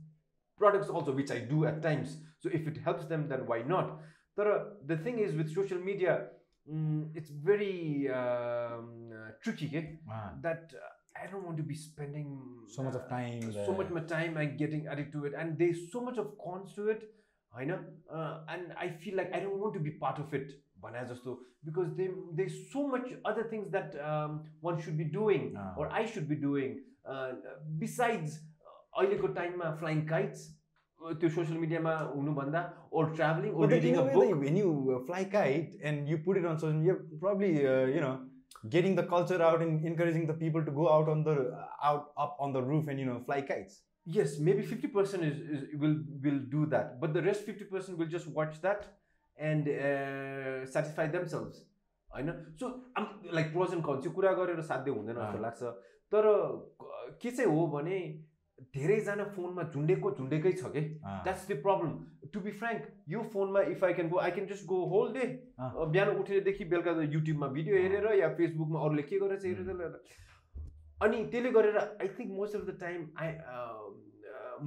products 0.59 0.89
also, 0.89 1.13
which 1.13 1.31
I 1.31 1.39
do 1.41 1.65
at 1.67 1.83
times. 1.83 2.17
So 2.41 2.51
if 2.53 2.67
it 2.67 2.79
helps 2.85 3.05
them, 3.07 3.29
then 3.29 3.47
why 3.47 3.63
not? 3.63 4.01
But 4.37 4.47
uh, 4.47 4.59
the 4.87 4.97
thing 4.97 5.19
is 5.19 5.35
with 5.35 5.55
social 5.55 5.79
media, 5.79 6.27
mm, 6.71 7.09
it's 7.15 7.31
very 7.31 8.09
um, 8.11 9.11
uh, 9.13 9.31
tricky. 9.43 9.67
Okay? 9.69 9.99
Ah, 10.11 10.33
That 10.43 10.73
uh, 10.75 11.23
I 11.25 11.27
don't 11.31 11.45
want 11.45 11.57
to 11.59 11.63
be 11.63 11.75
spending 11.75 12.39
so 12.69 12.83
much 12.83 12.95
of 12.95 13.03
uh, 13.03 13.09
time 13.09 13.43
so 13.53 13.53
there. 13.53 13.77
much 13.77 13.91
my 13.91 14.01
time 14.01 14.37
and 14.37 14.59
getting 14.59 14.87
added 14.87 15.13
to 15.13 15.25
it, 15.27 15.33
and 15.39 15.59
there's 15.59 15.91
so 15.93 16.01
much 16.01 16.19
of 16.19 16.33
cons 16.45 16.75
to 16.75 16.89
it. 16.89 17.05
I 17.57 17.65
know, 17.65 17.79
uh, 18.13 18.41
and 18.49 18.73
I 18.77 18.89
feel 18.89 19.17
like 19.17 19.33
I 19.33 19.39
don't 19.39 19.59
want 19.61 19.75
to 19.75 19.81
be 19.81 19.93
part 19.93 20.19
of 20.19 20.35
it, 20.35 20.51
भने 20.83 21.05
जस्तो 21.11 21.37
because 21.65 21.95
they, 21.97 22.09
there's 22.39 22.57
so 22.73 22.87
much 22.89 23.07
other 23.25 23.45
things 23.45 23.71
that 23.71 23.95
um, 24.05 24.43
one 24.61 24.81
should 24.83 24.99
be 24.99 25.05
doing 25.05 25.55
Ah. 25.57 25.75
or 25.77 25.89
I 25.91 26.05
should 26.05 26.29
be 26.29 26.35
doing. 26.35 26.81
Uh, 27.07 27.33
besides, 27.79 28.41
अहिलेको 28.98 29.28
टाइममा 29.28 29.76
flying 29.76 30.06
kites 30.08 30.48
त्यो 31.20 31.30
social 31.30 31.58
मिडियामा 31.58 31.94
हुनुभन्दा 32.16 32.62
uh, 34.96 35.28
kite 35.36 35.76
and 35.84 36.10
you 36.10 36.18
put 36.18 36.38
it 36.38 36.46
on 36.46 36.58
social 36.58 36.74
media, 36.74 36.94
you're 36.94 37.20
probably 37.20 37.52
uh, 37.66 37.86
you 37.86 38.02
know 38.02 38.16
getting 38.70 38.96
the 38.96 39.04
culture 39.04 39.42
out 39.42 39.62
and 39.62 39.86
encouraging 39.86 40.26
the 40.28 40.34
people 40.34 40.66
to 40.66 40.72
go 40.72 40.90
out 40.90 41.08
on 41.08 41.24
the 41.24 41.36
out 41.82 42.12
up 42.18 42.36
on 42.40 42.52
the 42.52 42.62
roof 42.62 42.88
and 42.88 43.00
you 43.00 43.06
know 43.06 43.20
fly 43.30 43.42
kites. 43.42 43.80
Yes, 44.06 44.40
maybe 44.40 44.64
50% 44.64 45.24
is, 45.24 45.40
is 45.56 45.64
will 45.82 45.96
will 46.24 46.40
do 46.54 46.66
that, 46.66 47.00
but 47.00 47.14
the 47.14 47.22
rest 47.22 47.46
50% 47.46 47.98
will 47.98 48.08
just 48.08 48.28
watch 48.28 48.62
that 48.62 48.88
and 49.38 49.68
uh, 49.70 50.66
satisfy 50.66 51.08
themselves. 51.18 51.66
होइन 52.16 52.32
so 52.60 52.68
like 53.34 53.52
pros 53.54 53.74
and 53.74 53.84
cons 53.86 54.06
यो 54.06 54.12
कुरा 54.12 54.32
गरेर 54.34 54.62
साध्य 54.62 54.92
हुँदैन 54.92 55.16
जस्तो। 55.16 55.42
लाग्छ 55.42 55.64
तर 56.14 56.28
क- 56.84 57.18
के 57.22 57.32
चाहिँ 57.32 57.52
हो 57.52 57.68
भने 57.68 58.00
धेरैजना 58.76 59.24
फोनमा 59.36 59.64
झुन्डेको 59.74 60.12
झुन्डेकै 60.12 60.52
छ 60.52 60.72
कि? 60.74 60.82
That's 61.26 61.48
the 61.50 61.62
problem 61.64 61.92
to 62.34 62.40
be 62.42 62.52
frank 62.60 62.82
यो 63.10 63.22
फोनमा 63.34 63.62
if 63.74 63.84
I 63.84 63.94
can 63.94 64.10
go 64.10 64.18
I 64.26 64.32
can 64.32 64.48
just 64.48 64.66
go 64.72 64.84
whole 64.92 65.14
day. 65.14 65.26
बिहान 65.60 66.10
उठेरदेखि 66.16 66.66
बेलुका 66.74 66.92
युट्युबमा 67.14 67.48
भिडियो 67.56 67.76
हेरेर 67.78 68.14
या 68.20 68.30
फेसबुकमा 68.36 68.80
अरूले 68.86 69.04
के 69.10 69.20
गरेर 69.20 69.40
चाहिँ 69.40 69.56
हेरेर 69.56 70.02
अनि 71.00 71.24
त्यसले 71.32 71.52
गरेर 71.58 71.78
I 71.80 72.08
think 72.20 72.32
most 72.38 72.56
of 72.56 72.64
the 72.68 72.78
time 72.80 73.10
I 73.18 73.30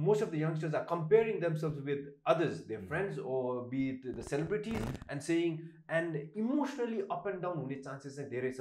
most 0.03 0.23
of 0.23 0.29
the 0.29 0.35
youngsters 0.35 0.75
are 0.75 0.85
comparing 0.89 1.39
themselves 1.41 1.77
with 1.87 2.05
others 2.31 2.55
there. 2.67 2.81
Friends 2.91 3.19
or 3.33 3.59
be it 3.73 4.07
the 4.07 4.21
celebrities 4.29 4.81
and 5.11 5.21
saying 5.21 5.57
and 5.99 6.15
emotionally 6.43 7.01
up 7.11 7.27
and 7.27 7.41
down 7.41 7.57
हुने 7.57 7.75
चान्सेस 7.83 8.15
चाहिँ 8.15 8.29
धेरै 8.31 8.51
छ। 8.51 8.59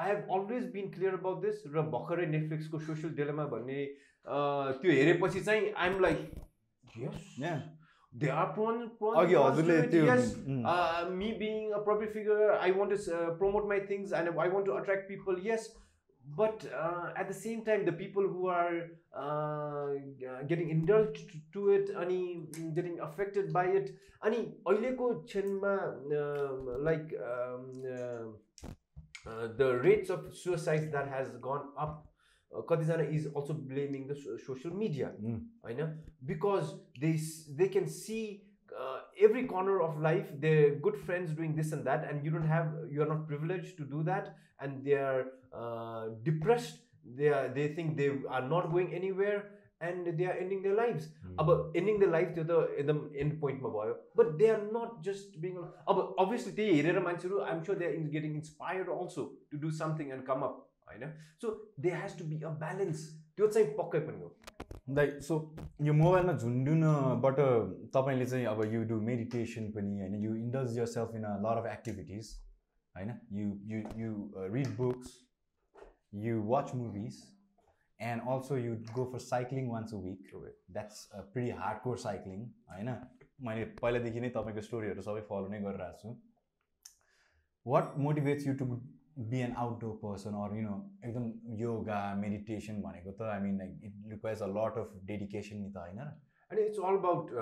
I 0.00 0.08
have 0.10 0.30
always 0.38 0.70
been 0.72 0.90
clear 0.96 1.14
about 1.18 1.42
this 1.44 1.62
र 1.74 1.82
भर्खरै 1.96 2.26
नेटफ्लिक्सको 2.36 2.78
social 2.88 3.14
डेलामा 3.20 3.44
भन्ने 3.56 3.82
अँ, 3.84 4.72
त्यो 4.82 4.92
हेरेपछि 4.92 5.40
चाहिँ 5.40 5.72
I'm 5.76 6.00
like 6.00 6.18
yes. 6.98 7.28
They 8.12 8.28
are 8.40 8.46
yes 10.06 10.32
uh, 11.76 11.78
public 11.86 12.10
figure, 12.16 12.50
I 12.66 12.70
want 12.78 12.90
to 12.94 12.98
uh, 13.18 13.30
promote 13.38 13.68
my 13.68 13.78
things 13.92 14.12
and 14.12 14.28
I 14.28 14.48
want 14.54 14.66
to 14.66 14.74
attract 14.80 15.08
people, 15.08 15.38
yes. 15.38 15.70
But 16.24 16.66
uh, 16.80 17.06
at 17.16 17.26
the 17.28 17.34
same 17.34 17.62
time, 17.68 17.84
the 17.86 17.94
people 18.00 18.28
who 18.34 18.48
are 18.56 18.74
uh, 19.22 19.86
getting 20.50 20.68
indulged 20.74 21.32
to 21.54 21.70
it, 21.70 21.90
अनि 22.02 22.20
getting 22.76 23.00
affected 23.08 23.52
by 23.56 23.64
it, 23.80 23.90
अनि 24.28 24.42
अहिलेको 24.68 25.08
क्षणमा 25.24 25.72
uh, 26.20 26.78
like 26.90 27.16
um, 27.30 27.66
uh, 27.96 27.96
uh, 27.96 28.26
the 29.57 29.69
rates 29.83 30.09
of 30.09 30.33
suicides 30.33 30.91
that 30.91 31.07
has 31.09 31.29
gone 31.47 31.65
up, 31.77 32.07
uh, 32.51 32.61
कतिजना 32.61 33.07
is 33.11 33.27
also 33.27 33.53
blaming 33.53 34.07
the 34.07 34.15
so- 34.15 34.37
social 34.37 34.75
media. 34.83 35.09
Um, 35.23 35.39
होइन 35.65 35.81
because 36.31 36.73
they 36.99 37.13
they 37.61 37.67
can 37.77 37.85
see 38.01 38.19
every 39.25 39.41
corner 39.49 39.75
of 39.81 39.99
life 40.05 40.27
their 40.41 40.65
good 40.87 40.97
friends 41.05 41.31
doing 41.37 41.53
this 41.55 41.71
and 41.71 41.85
that 41.85 42.03
and 42.09 42.25
you 42.25 42.31
don't 42.33 42.49
have 42.49 42.73
you 42.95 43.01
are 43.01 43.07
not 43.11 43.21
privileged 43.27 43.77
to 43.77 43.85
do 43.93 44.01
that 44.09 44.27
and 44.61 44.83
they 44.87 44.97
are 45.05 45.23
uh, 45.61 46.03
depressed 46.27 46.83
they 47.19 47.29
are 47.37 47.47
they 47.55 47.67
think 47.77 47.95
they 48.01 48.09
are 48.37 48.43
not 48.49 48.67
going 48.73 48.93
anywhere 48.93 49.37
And 49.82 50.10
they 50.18 50.26
are 50.26 50.34
ending 50.36 50.60
their 50.62 50.76
lives. 50.76 51.06
उम्. 51.22 51.36
अब 51.38 51.72
ending 51.76 52.02
their 52.02 52.12
life 52.14 52.34
त्यो 52.34 52.44
त 52.44 52.78
एकदम 52.78 53.00
end 53.16 53.38
पोइन्टमा 53.40 53.70
भयो 53.70 53.94
but 54.16 54.34
they 54.42 54.48
are 54.48 54.60
not 54.74 55.00
just 55.06 55.38
being 55.40 55.56
अब 55.86 56.02
obviously 56.18 56.52
त्यही 56.52 56.76
हेरेर 56.76 57.00
मान्छेहरू 57.08 57.40
I'm 57.46 57.62
sure 57.62 57.78
they 57.78 57.86
are 57.86 58.12
getting 58.14 58.36
inspired 58.36 58.92
also 58.98 59.24
to 59.50 59.64
do 59.64 59.70
something 59.80 60.12
and 60.12 60.26
come 60.26 60.46
up 60.48 60.60
होइन 60.88 61.16
so 61.42 61.56
they 61.80 61.96
has 61.96 62.18
to 62.18 62.28
be 62.30 62.40
a 62.42 62.54
balance 62.62 63.08
त्यो 63.36 63.48
चाहिँ 63.48 63.74
पक्कै 63.76 64.00
पनि 64.06 64.22
हो 64.22 64.30
दाइ 64.96 65.10
सो 65.26 65.40
यो 65.82 65.92
मोबाइलमा 65.94 66.32
झुन्डुनबाट 66.36 67.42
तपाईँले 67.94 68.26
चाहिँ 68.26 68.46
अब 68.46 68.64
यु 68.72 68.84
डु 68.86 69.00
मेडिटेसन 69.10 69.70
पनि 69.76 70.00
होइन 70.00 70.16
you 70.24 70.34
indulge 70.36 70.78
yourself 70.94 71.14
in 71.16 71.24
a 71.24 71.36
lot 71.44 71.64
of 71.64 71.68
activities 71.72 72.32
होइन 72.94 73.12
you 73.40 73.50
you 73.70 73.84
you 74.00 74.48
read 74.56 74.74
books 74.76 75.20
you 76.22 76.42
watch 76.48 76.74
movies 76.74 77.22
and 78.10 78.28
also 78.32 78.56
you 78.58 78.74
go 78.94 79.04
for 79.12 79.18
cycling 79.24 79.68
once 79.70 79.94
a 79.94 79.98
week 80.06 80.30
that's 80.76 81.08
pretty 81.32 81.50
hardcore 81.84 81.96
cycling 82.04 82.40
होइन? 82.72 82.90
मैले 83.48 83.64
पहिलादेखि 83.80 84.20
नै 84.20 84.28
तपाईँको 84.34 84.64
स्टोरीहरू 84.68 85.02
सबै 85.08 85.22
फलो 85.30 85.48
नै 85.54 85.60
गरिरहेको 85.62 85.98
छु। 86.02 86.10
What 87.66 87.96
motivates 88.06 88.46
you 88.46 88.54
to 88.60 88.66
be 89.30 89.40
an 89.46 89.52
outdoor 89.62 89.96
person 90.02 90.34
or 90.42 90.56
you 90.56 90.62
know 90.66 90.76
एकदम 91.04 91.56
योगा 91.62 92.02
मेडिटेसन 92.20 92.82
भनेको 92.82 93.12
त 93.12 93.32
I 93.32 93.40
mean 93.46 93.58
like 93.58 93.88
it 93.88 94.12
requires 94.12 94.42
a 94.42 94.52
lot 94.52 94.78
of 94.84 94.94
dedication 95.10 95.64
नि 95.64 95.72
त 95.72 95.82
होइन 95.86 95.98
अनि 96.50 96.62
इट्स 96.68 96.78
अल 96.90 96.96
अबाउट 97.02 97.34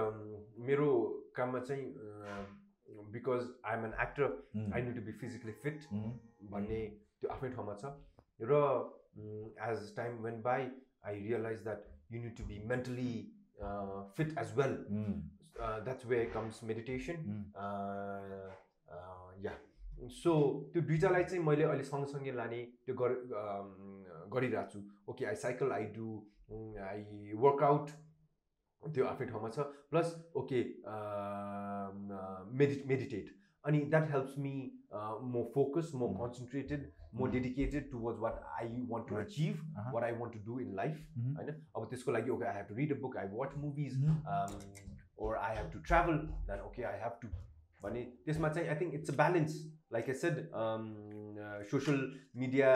मेरो 0.71 0.89
काममा 1.37 1.61
चाहिँ 1.69 1.85
because 3.15 3.47
I 3.65 3.77
am 3.79 3.85
an 3.87 3.95
actor 4.07 4.29
Mm. 4.57 4.73
I 4.75 4.83
need 4.83 4.95
to 4.95 5.03
be 5.03 5.13
physically 5.19 5.53
fit 5.65 5.85
Mm. 5.97 6.11
भन्ने 6.53 6.81
त्यो 7.21 7.31
आफ्नै 7.33 7.51
ठाउँमा 7.51 7.75
छ। 7.83 7.93
र 8.41 8.59
as 9.69 9.95
time 9.97 10.23
when 10.25 10.41
by 10.43 10.71
I 11.07 11.21
realise 11.27 11.63
that 11.65 11.85
you 12.13 12.23
need 12.23 12.37
to 12.37 12.45
be 12.45 12.59
mentally 12.73 13.13
fit 14.17 14.39
as 14.39 14.57
well 14.59 14.75
Mm. 14.91 15.21
That's 15.85 16.07
way 16.07 16.25
comes 16.35 16.63
meditation 16.65 17.17
Mm. 17.31 17.43
Yeah 19.45 19.55
so 20.17 20.33
त्यो 20.73 20.83
दुइटालाई 20.83 21.25
चाहिँ 21.25 21.45
मैले 21.45 21.65
अहिले 21.65 21.85
सँगसँगै 21.85 22.33
लाने 22.33 22.61
त्यो 22.87 22.95
गर 23.01 23.17
गरिरहेको 24.35 24.71
छु 24.73 24.81
okay 25.13 25.25
I 25.33 25.35
cycle 25.43 25.73
I 25.73 25.85
do 25.97 26.07
I 26.85 27.33
workout 27.45 27.91
त्यो 28.83 29.05
आफ्नै 29.07 29.27
ठाउँमा 29.29 29.49
छ। 29.57 29.67
प्लस 29.91 30.15
ओके 30.41 30.61
मेडि 32.59 32.83
मेडिटेट 32.93 33.27
अनि 33.65 33.81
that 33.91 34.11
helps 34.11 34.35
me 34.39 34.53
more 35.33 35.51
focus 35.55 35.91
more 35.95 36.09
Mm. 36.11 36.19
Concentrated 36.21 36.91
more 37.15 37.29
Mm. 37.29 37.33
Dedicated 37.35 37.91
towards 37.91 38.21
what 38.21 38.41
I 38.61 38.87
want 38.91 39.09
to 39.09 39.15
Right. 39.15 39.27
Achieve 39.27 39.57
Uh-huh. 39.57 39.93
What 39.95 40.05
I 40.05 40.13
want 40.21 40.35
to 40.35 40.41
do 40.47 40.59
in 40.61 40.75
life 40.77 40.97
Mhm. 41.19 41.37
होइन 41.37 41.49
अब 41.77 41.87
त्यसको 41.91 42.13
लागि 42.13 42.31
okay 42.31 42.47
I 42.47 42.57
have 42.57 42.67
to 42.69 42.75
read 42.75 42.97
a 42.97 43.01
book 43.01 43.17
I 43.17 43.29
watch 43.33 43.57
movies 43.65 43.99
Mhm. 43.99 44.17
um, 44.35 44.57
or 45.25 45.31
I 45.39 45.49
have 45.57 45.67
to 45.73 45.81
travel, 45.89 46.19
then 46.51 46.61
okay, 46.67 46.85
I 46.91 46.97
have 47.05 47.17
to. 47.23 47.29
भने 47.83 48.01
त्यसमा 48.25 48.49
चाहिँ 48.49 48.69
I 48.69 48.75
think 48.81 48.95
it's 48.95 49.11
a 49.11 49.17
balance 49.17 49.53
like 49.93 50.09
I 50.09 50.15
said 50.23 50.39
social 51.71 52.01
media 52.37 52.71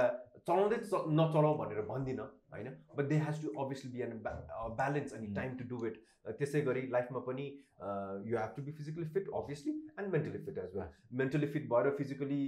चलाउँदै 0.48 0.78
नचलाऊ 1.20 1.58
भनेर 1.58 1.82
भन्दिनँ 1.92 2.26
होइन 2.54 2.68
but 2.96 3.06
they 3.12 3.18
has 3.26 3.42
to 3.42 3.52
obviously 3.64 3.90
be 3.92 4.02
an 4.06 4.18
balance 4.26 5.14
अनि. 5.14 5.32
Time 5.36 5.56
to 5.60 5.64
do 5.68 5.86
it 5.86 6.02
त्यसै 6.40 6.60
गरी 6.66 6.82
लाइफमा 6.92 7.20
पनि 7.28 7.46
you 8.28 8.36
have 8.38 8.52
to 8.56 8.62
be 8.66 8.72
physically 8.80 9.06
fit 9.16 9.28
obviously 9.40 9.72
and 10.00 10.12
mentally 10.12 10.38
fit 10.44 10.58
as 10.58 10.76
well 10.76 10.92
mentally 11.22 11.46
fit 11.56 11.68
भएर 11.72 11.90
फिजिकली 11.98 12.40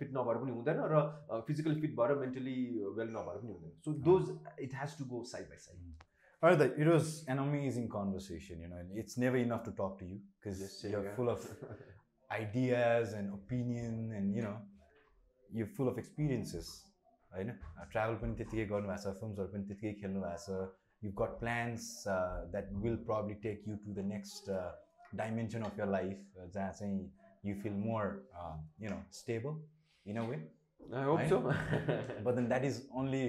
फिट 0.00 0.10
नभएर 0.18 0.42
पनि 0.42 0.52
हुँदैन 0.58 0.82
र 0.94 1.04
फिजिकली 1.50 1.80
फिट 1.86 1.94
भएर 2.00 2.14
मेन्टली 2.24 2.56
वेल 2.98 3.14
नभएर 3.18 3.40
पनि 3.44 3.52
हुँदैन 3.52 3.78
so 3.86 3.92
those 4.10 4.34
it 4.68 4.74
has 4.82 4.98
to 4.98 5.08
go 5.14 5.22
side 5.34 5.48
by 5.54 5.64
side 5.68 5.94
Alright, 6.42 6.58
then, 6.60 6.72
it 6.76 6.88
was 6.92 7.06
an 7.32 7.38
amazing 7.42 7.84
conversation. 7.92 8.58
You 8.62 8.66
know, 8.70 8.80
and 8.80 8.98
it's 9.02 9.14
never 9.18 9.38
enough 9.38 9.62
to 9.68 9.72
talk 9.78 9.94
to 10.00 10.08
you 10.08 10.16
because 10.34 10.58
Yes, 10.64 10.74
you're 10.84 11.00
here. 11.04 11.14
full 11.18 11.30
of 11.34 11.46
ideas 12.30 13.14
and 13.20 13.32
opinion, 13.36 13.94
and 14.18 14.34
you 14.34 14.42
know, 14.42 14.52
you're 15.50 15.72
full 15.78 15.88
of 15.88 15.98
experiences. 15.98 16.74
होइन 17.32 17.50
travel 17.92 18.14
पनि 18.20 18.34
त्यत्तिकै 18.36 18.64
गर्नुभएको 18.72 19.02
छ 19.04 19.14
फिल्मसहरू 19.20 19.52
पनि 19.52 19.64
त्यत्तिकै 19.68 19.92
खेल्नु 20.02 20.20
भएको 20.20 20.42
छ 20.44 21.06
you 21.06 21.10
got 21.20 21.38
plans 21.40 21.88
that 22.52 22.68
will 22.84 22.96
probably 23.08 23.34
take 23.46 23.64
you 23.68 23.76
to 23.84 23.94
the 23.94 24.04
next 24.10 24.50
dimension 25.22 25.62
of 25.70 25.78
your 25.78 25.88
life 25.96 26.44
जहाँ 26.54 26.72
चाहिँ 26.72 27.00
you 27.44 27.54
feel 27.62 27.72
more 27.82 28.12
you 28.84 28.90
know 28.90 29.00
stable 29.20 29.58
in 30.06 30.16
a 30.16 30.28
way 30.30 30.38
I 30.80 31.04
hope 31.04 31.20
है? 31.20 31.28
so. 31.28 31.38
But 32.24 32.34
then 32.34 32.48
that 32.48 32.64
is 32.64 32.82
only 32.94 33.22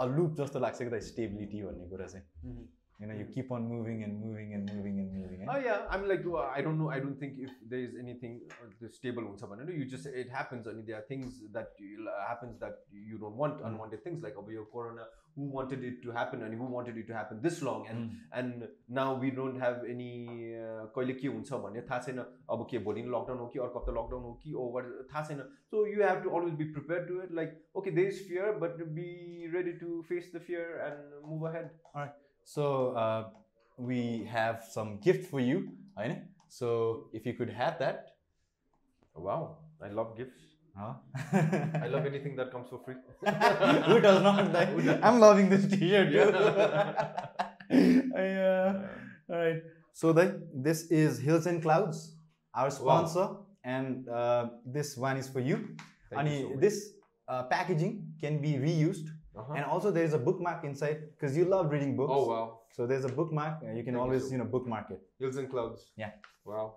a 0.00 0.04
loop 0.16 0.34
जस्तो 0.36 0.60
लाग्छ 0.60 0.78
कि 0.82 0.90
त 0.90 1.02
stability 1.08 1.62
भन्ने 1.62 1.88
कुरा 1.88 2.06
चाहिँ 2.06 2.68
you 3.01 3.07
know 3.09 3.15
you 3.17 3.25
keep 3.33 3.51
on 3.55 3.65
moving 3.71 3.99
and 4.05 4.21
moving 4.25 4.53
and 4.57 4.69
moving 4.75 4.95
and 5.01 5.11
moving 5.17 5.41
eh? 5.41 5.49
Oh 5.55 5.57
yeah, 5.65 5.81
I'm 5.95 6.07
like 6.11 6.23
uh, 6.29 6.45
I 6.45 6.61
don't 6.67 6.79
know. 6.83 6.89
I 6.95 6.99
don't 7.05 7.19
think 7.23 7.35
if 7.47 7.51
there 7.73 7.83
is 7.89 7.93
anything 8.03 8.39
uh, 8.55 8.69
the 8.81 8.89
stable 8.95 9.27
हुन्छ 9.29 9.49
भनेर 9.51 9.75
you 9.79 9.85
just 9.93 10.07
it 10.23 10.31
happens 10.37 10.69
and 10.73 10.87
there 10.87 10.97
are 11.01 11.05
things 11.11 11.37
that 11.57 11.83
you, 11.87 12.07
uh, 12.13 12.15
happens 12.31 12.57
that 12.65 12.81
you 13.11 13.19
don't 13.25 13.37
want 13.43 13.59
Mm. 13.61 13.67
unwanted 13.71 14.03
things 14.07 14.27
like 14.27 14.43
over 14.43 14.55
your 14.59 14.65
corona. 14.75 15.07
Who 15.39 15.47
wanted 15.55 15.83
it 15.87 15.97
to 16.03 16.13
happen 16.13 16.43
and 16.45 16.55
who 16.59 16.67
wanted 16.75 16.95
it 16.99 17.05
to 17.09 17.15
happen 17.19 17.41
this 17.41 17.57
long 17.65 17.83
and 17.89 17.99
Mm. 18.05 18.21
and 18.39 18.63
now 18.99 19.05
we 19.23 19.29
don't 19.39 19.59
have 19.65 19.83
any 19.95 20.09
uh, 20.61 20.87
कहिले 20.95 21.13
के 21.21 21.27
हुन्छ 21.35 21.59
भन्ने 21.65 21.81
थाहा 21.89 21.99
छैन 22.07 22.19
अब 22.55 22.65
के 22.71 22.79
भोलि 22.87 23.03
lockdown 23.15 23.39
हो 23.45 23.47
कि 23.55 23.59
अर्को 23.65 23.79
हप्ता 23.79 23.93
लकडाउन 23.99 24.23
हो 24.29 24.33
कि 24.43 24.53
ओभर 24.65 24.89
थाहा 25.11 25.23
छैन 25.27 25.43
so 25.73 25.85
you 25.95 26.03
have 26.03 26.23
to 26.23 26.37
always 26.39 26.53
be 26.63 26.71
prepare 26.77 27.05
to 27.11 27.21
it 27.27 27.31
like 27.41 27.53
okay 27.81 27.91
they 27.99 28.07
is 28.13 28.27
fear 28.29 28.51
but 28.65 28.81
be 29.01 29.09
ready 29.57 29.73
to 29.83 30.01
face 30.09 30.31
the 30.35 30.41
fear 30.47 30.79
and 30.87 31.21
move 31.33 31.45
ahead 31.51 31.69
so 32.44 32.92
uh, 32.92 33.28
we 33.76 34.28
have 34.30 34.64
some 34.70 34.98
gift 35.00 35.30
for 35.30 35.40
you, 35.40 35.72
Aine. 35.98 36.28
So 36.48 37.08
if 37.12 37.26
you 37.26 37.34
could 37.34 37.50
have 37.50 37.78
that. 37.78 38.08
Oh, 39.16 39.22
wow, 39.22 39.58
I 39.82 39.88
love 39.88 40.16
gifts. 40.16 40.40
Huh? 40.76 40.94
I 41.82 41.86
love 41.88 42.06
anything 42.06 42.34
that 42.36 42.50
comes 42.50 42.68
for 42.70 42.80
free. 42.84 42.94
Who 43.86 44.00
does 44.00 44.22
not? 44.22 44.52
Like, 44.52 44.70
I'm 45.02 45.20
loving 45.20 45.48
this 45.50 45.66
t-shirt. 45.68 46.12
Yeah. 46.12 47.12
I, 48.16 48.26
uh, 48.32 48.82
all 49.28 49.36
right. 49.36 49.62
So 49.92 50.12
the, 50.12 50.42
this 50.54 50.90
is 50.90 51.18
Hills 51.18 51.46
and 51.46 51.60
Clouds, 51.60 52.16
our 52.54 52.70
sponsor, 52.70 53.20
wow. 53.20 53.46
and 53.64 54.08
uh, 54.08 54.46
this 54.64 54.96
one 54.96 55.18
is 55.18 55.28
for 55.28 55.40
you. 55.40 55.76
Thank 56.10 56.20
and 56.20 56.28
you 56.28 56.50
so 56.54 56.60
this 56.60 56.92
uh, 57.28 57.44
packaging 57.44 58.14
can 58.20 58.40
be 58.40 58.54
reused 58.54 59.08
uh-huh. 59.36 59.54
And 59.54 59.64
also, 59.64 59.90
there's 59.90 60.12
a 60.12 60.18
bookmark 60.18 60.64
inside 60.64 60.98
because 61.12 61.36
you 61.36 61.44
love 61.44 61.70
reading 61.70 61.96
books. 61.96 62.12
Oh 62.14 62.26
wow! 62.26 62.60
So 62.76 62.86
there's 62.86 63.04
a 63.04 63.08
bookmark. 63.08 63.62
you 63.62 63.82
can 63.82 63.94
Thank 63.94 63.96
always 63.96 64.24
you. 64.24 64.32
you 64.32 64.38
know 64.38 64.44
bookmark 64.44 64.90
it. 64.90 65.00
Hills 65.18 65.36
and 65.36 65.50
clouds. 65.50 65.86
Yeah. 65.96 66.10
Wow. 66.44 66.74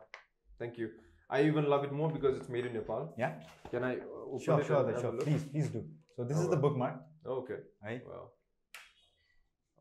Thank 0.57 0.77
you. 0.77 0.89
I 1.29 1.43
even 1.43 1.65
love 1.69 1.83
it 1.83 1.91
more 1.91 2.09
because 2.09 2.37
it's 2.37 2.49
made 2.49 2.65
in 2.65 2.73
Nepal. 2.73 3.13
Yeah. 3.17 3.33
Can 3.71 3.83
I 3.83 3.97
open 4.31 4.45
sure, 4.45 4.61
it? 4.61 4.67
Sure, 4.67 4.91
sure, 4.91 5.01
sure. 5.01 5.11
Please, 5.19 5.43
please 5.43 5.67
do. 5.69 5.83
So 6.15 6.23
this 6.23 6.37
oh, 6.37 6.41
is 6.41 6.47
wow. 6.47 6.51
the 6.51 6.57
bookmark. 6.57 6.95
Oh, 7.25 7.33
okay. 7.43 7.59
Right. 7.83 8.01
Wow. 8.07 8.29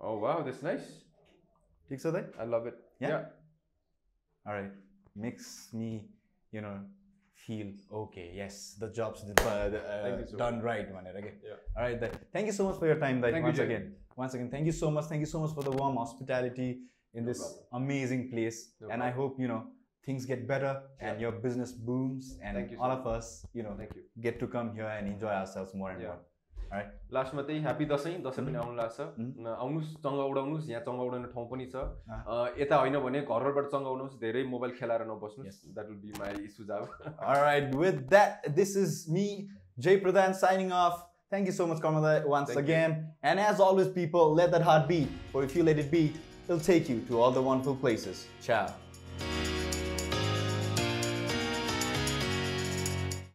Oh 0.01 0.19
wow, 0.19 0.43
that's 0.43 0.63
nice. 0.63 1.05
ठीक 1.89 2.01
so 2.01 2.11
I 2.41 2.45
love 2.45 2.67
it. 2.67 2.75
Yeah? 3.01 3.09
yeah. 3.09 3.25
All 4.47 4.55
right. 4.55 4.73
Makes 5.15 5.69
me, 5.73 6.09
you 6.51 6.61
know, 6.61 6.81
feel 7.47 7.69
okay 7.93 8.33
yes 8.35 8.77
the 8.81 8.89
job's 8.89 9.25
the, 9.27 9.35
the, 9.35 9.81
uh, 9.85 10.09
uh 10.09 10.27
so 10.27 10.37
done 10.37 10.57
much. 10.57 10.65
right 10.65 10.93
man. 10.93 11.07
okay 11.17 11.35
yeah. 11.45 11.77
all 11.77 11.83
right 11.83 12.01
then. 12.01 12.11
thank 12.33 12.47
you 12.47 12.53
so 12.53 12.65
much 12.69 12.79
for 12.79 12.87
your 12.87 12.99
time 12.99 13.21
like, 13.21 13.43
once 13.43 13.59
you, 13.59 13.65
again 13.65 13.95
once 14.17 14.35
again 14.35 14.51
thank 14.51 14.67
you 14.67 14.73
so 14.73 14.91
much 14.91 15.05
thank 15.05 15.21
you 15.21 15.27
so 15.27 15.41
much 15.41 15.53
for 15.55 15.63
the 15.63 15.71
warm 15.71 15.97
hospitality 15.97 16.79
in 17.15 17.25
no 17.25 17.33
this 17.33 17.41
problem. 17.41 17.85
amazing 17.85 18.31
place 18.31 18.73
no 18.81 18.89
and 18.89 19.01
problem. 19.01 19.09
i 19.09 19.11
hope 19.11 19.37
you 19.39 19.49
know 19.49 19.65
things 20.05 20.27
get 20.27 20.47
better 20.47 20.83
yeah. 21.01 21.11
and 21.11 21.21
your 21.21 21.33
business 21.33 21.73
booms 21.73 22.39
and 22.43 22.71
you, 22.71 22.79
all 22.81 22.91
of 22.91 23.07
us 23.07 23.47
you 23.53 23.63
know 23.63 23.77
you. 23.79 24.03
get 24.21 24.39
to 24.39 24.47
come 24.47 24.75
here 24.75 24.89
and 24.89 25.07
enjoy 25.09 25.29
ourselves 25.29 25.75
more 25.75 25.91
and 25.91 26.01
yeah. 26.01 26.09
more 26.09 26.19
लास्टमा 27.15 27.43
त्यही 27.49 27.61
happy 27.63 27.85
Dashain 27.93 28.15
Dashain 28.27 28.45
पनि 28.47 28.57
आउनु 28.59 28.75
लाग्छ 28.77 29.01
Mm. 29.19 29.47
आउनुहोस् 29.47 29.91
चङ्गा 30.05 30.25
उडाउनुहोस् 30.33 30.69
यहाँ 30.71 30.83
चङ्गा 30.89 31.03
उडाउने 31.09 31.29
ठाउँ 31.35 31.47
पनि 31.51 31.67
छ 31.73 31.77
Ah. 32.11 32.49
यता 32.59 32.77
होइन 32.83 32.99
भने 33.07 33.21
घरबाट 33.23 33.67
चङ्गा 33.75 33.91
उडाउनुहोस् 33.95 34.21
धेरै 34.21 34.43
मोबाइल 34.55 34.73
खेलाएर. 34.81 35.03
नबस्नुहोस् 35.13 35.59
द्याट 35.75 35.89
विल 35.89 35.99
बी 36.05 36.13
माई 36.19 36.47
सुझाव 36.59 36.83
right, 37.45 37.75
with 37.75 37.99
that, 38.11 38.47
this 38.61 38.77
is 38.77 39.09
me, 39.09 39.49
Jay 39.79 39.99
Pradhan, 40.01 40.35
signing 40.35 40.73
off. 40.73 41.03
Thank 41.31 41.47
you 41.47 41.53
so 41.53 41.67
much, 41.67 41.81
Kamala, 41.81 42.23
once 42.27 42.51
Thank 42.53 42.59
you. 42.59 42.75
again. 42.75 42.93
And 43.23 43.41
as 43.41 43.59
always, 43.61 43.89
people, 43.89 44.35
let 44.35 44.53
that 44.53 44.63
heart 44.63 44.87
beat, 44.89 45.09
or 45.33 45.43
if 45.43 45.57
you 45.57 45.65
let 45.65 45.79
it 45.79 45.91
beat, 45.91 46.17
it'll 46.45 46.61
take 46.61 46.89
you 46.89 47.01
to 47.09 47.21
all 47.21 47.33
the 47.33 47.43
wonderful 47.43 47.75
places. 47.77 48.27
Ciao. 48.41 48.67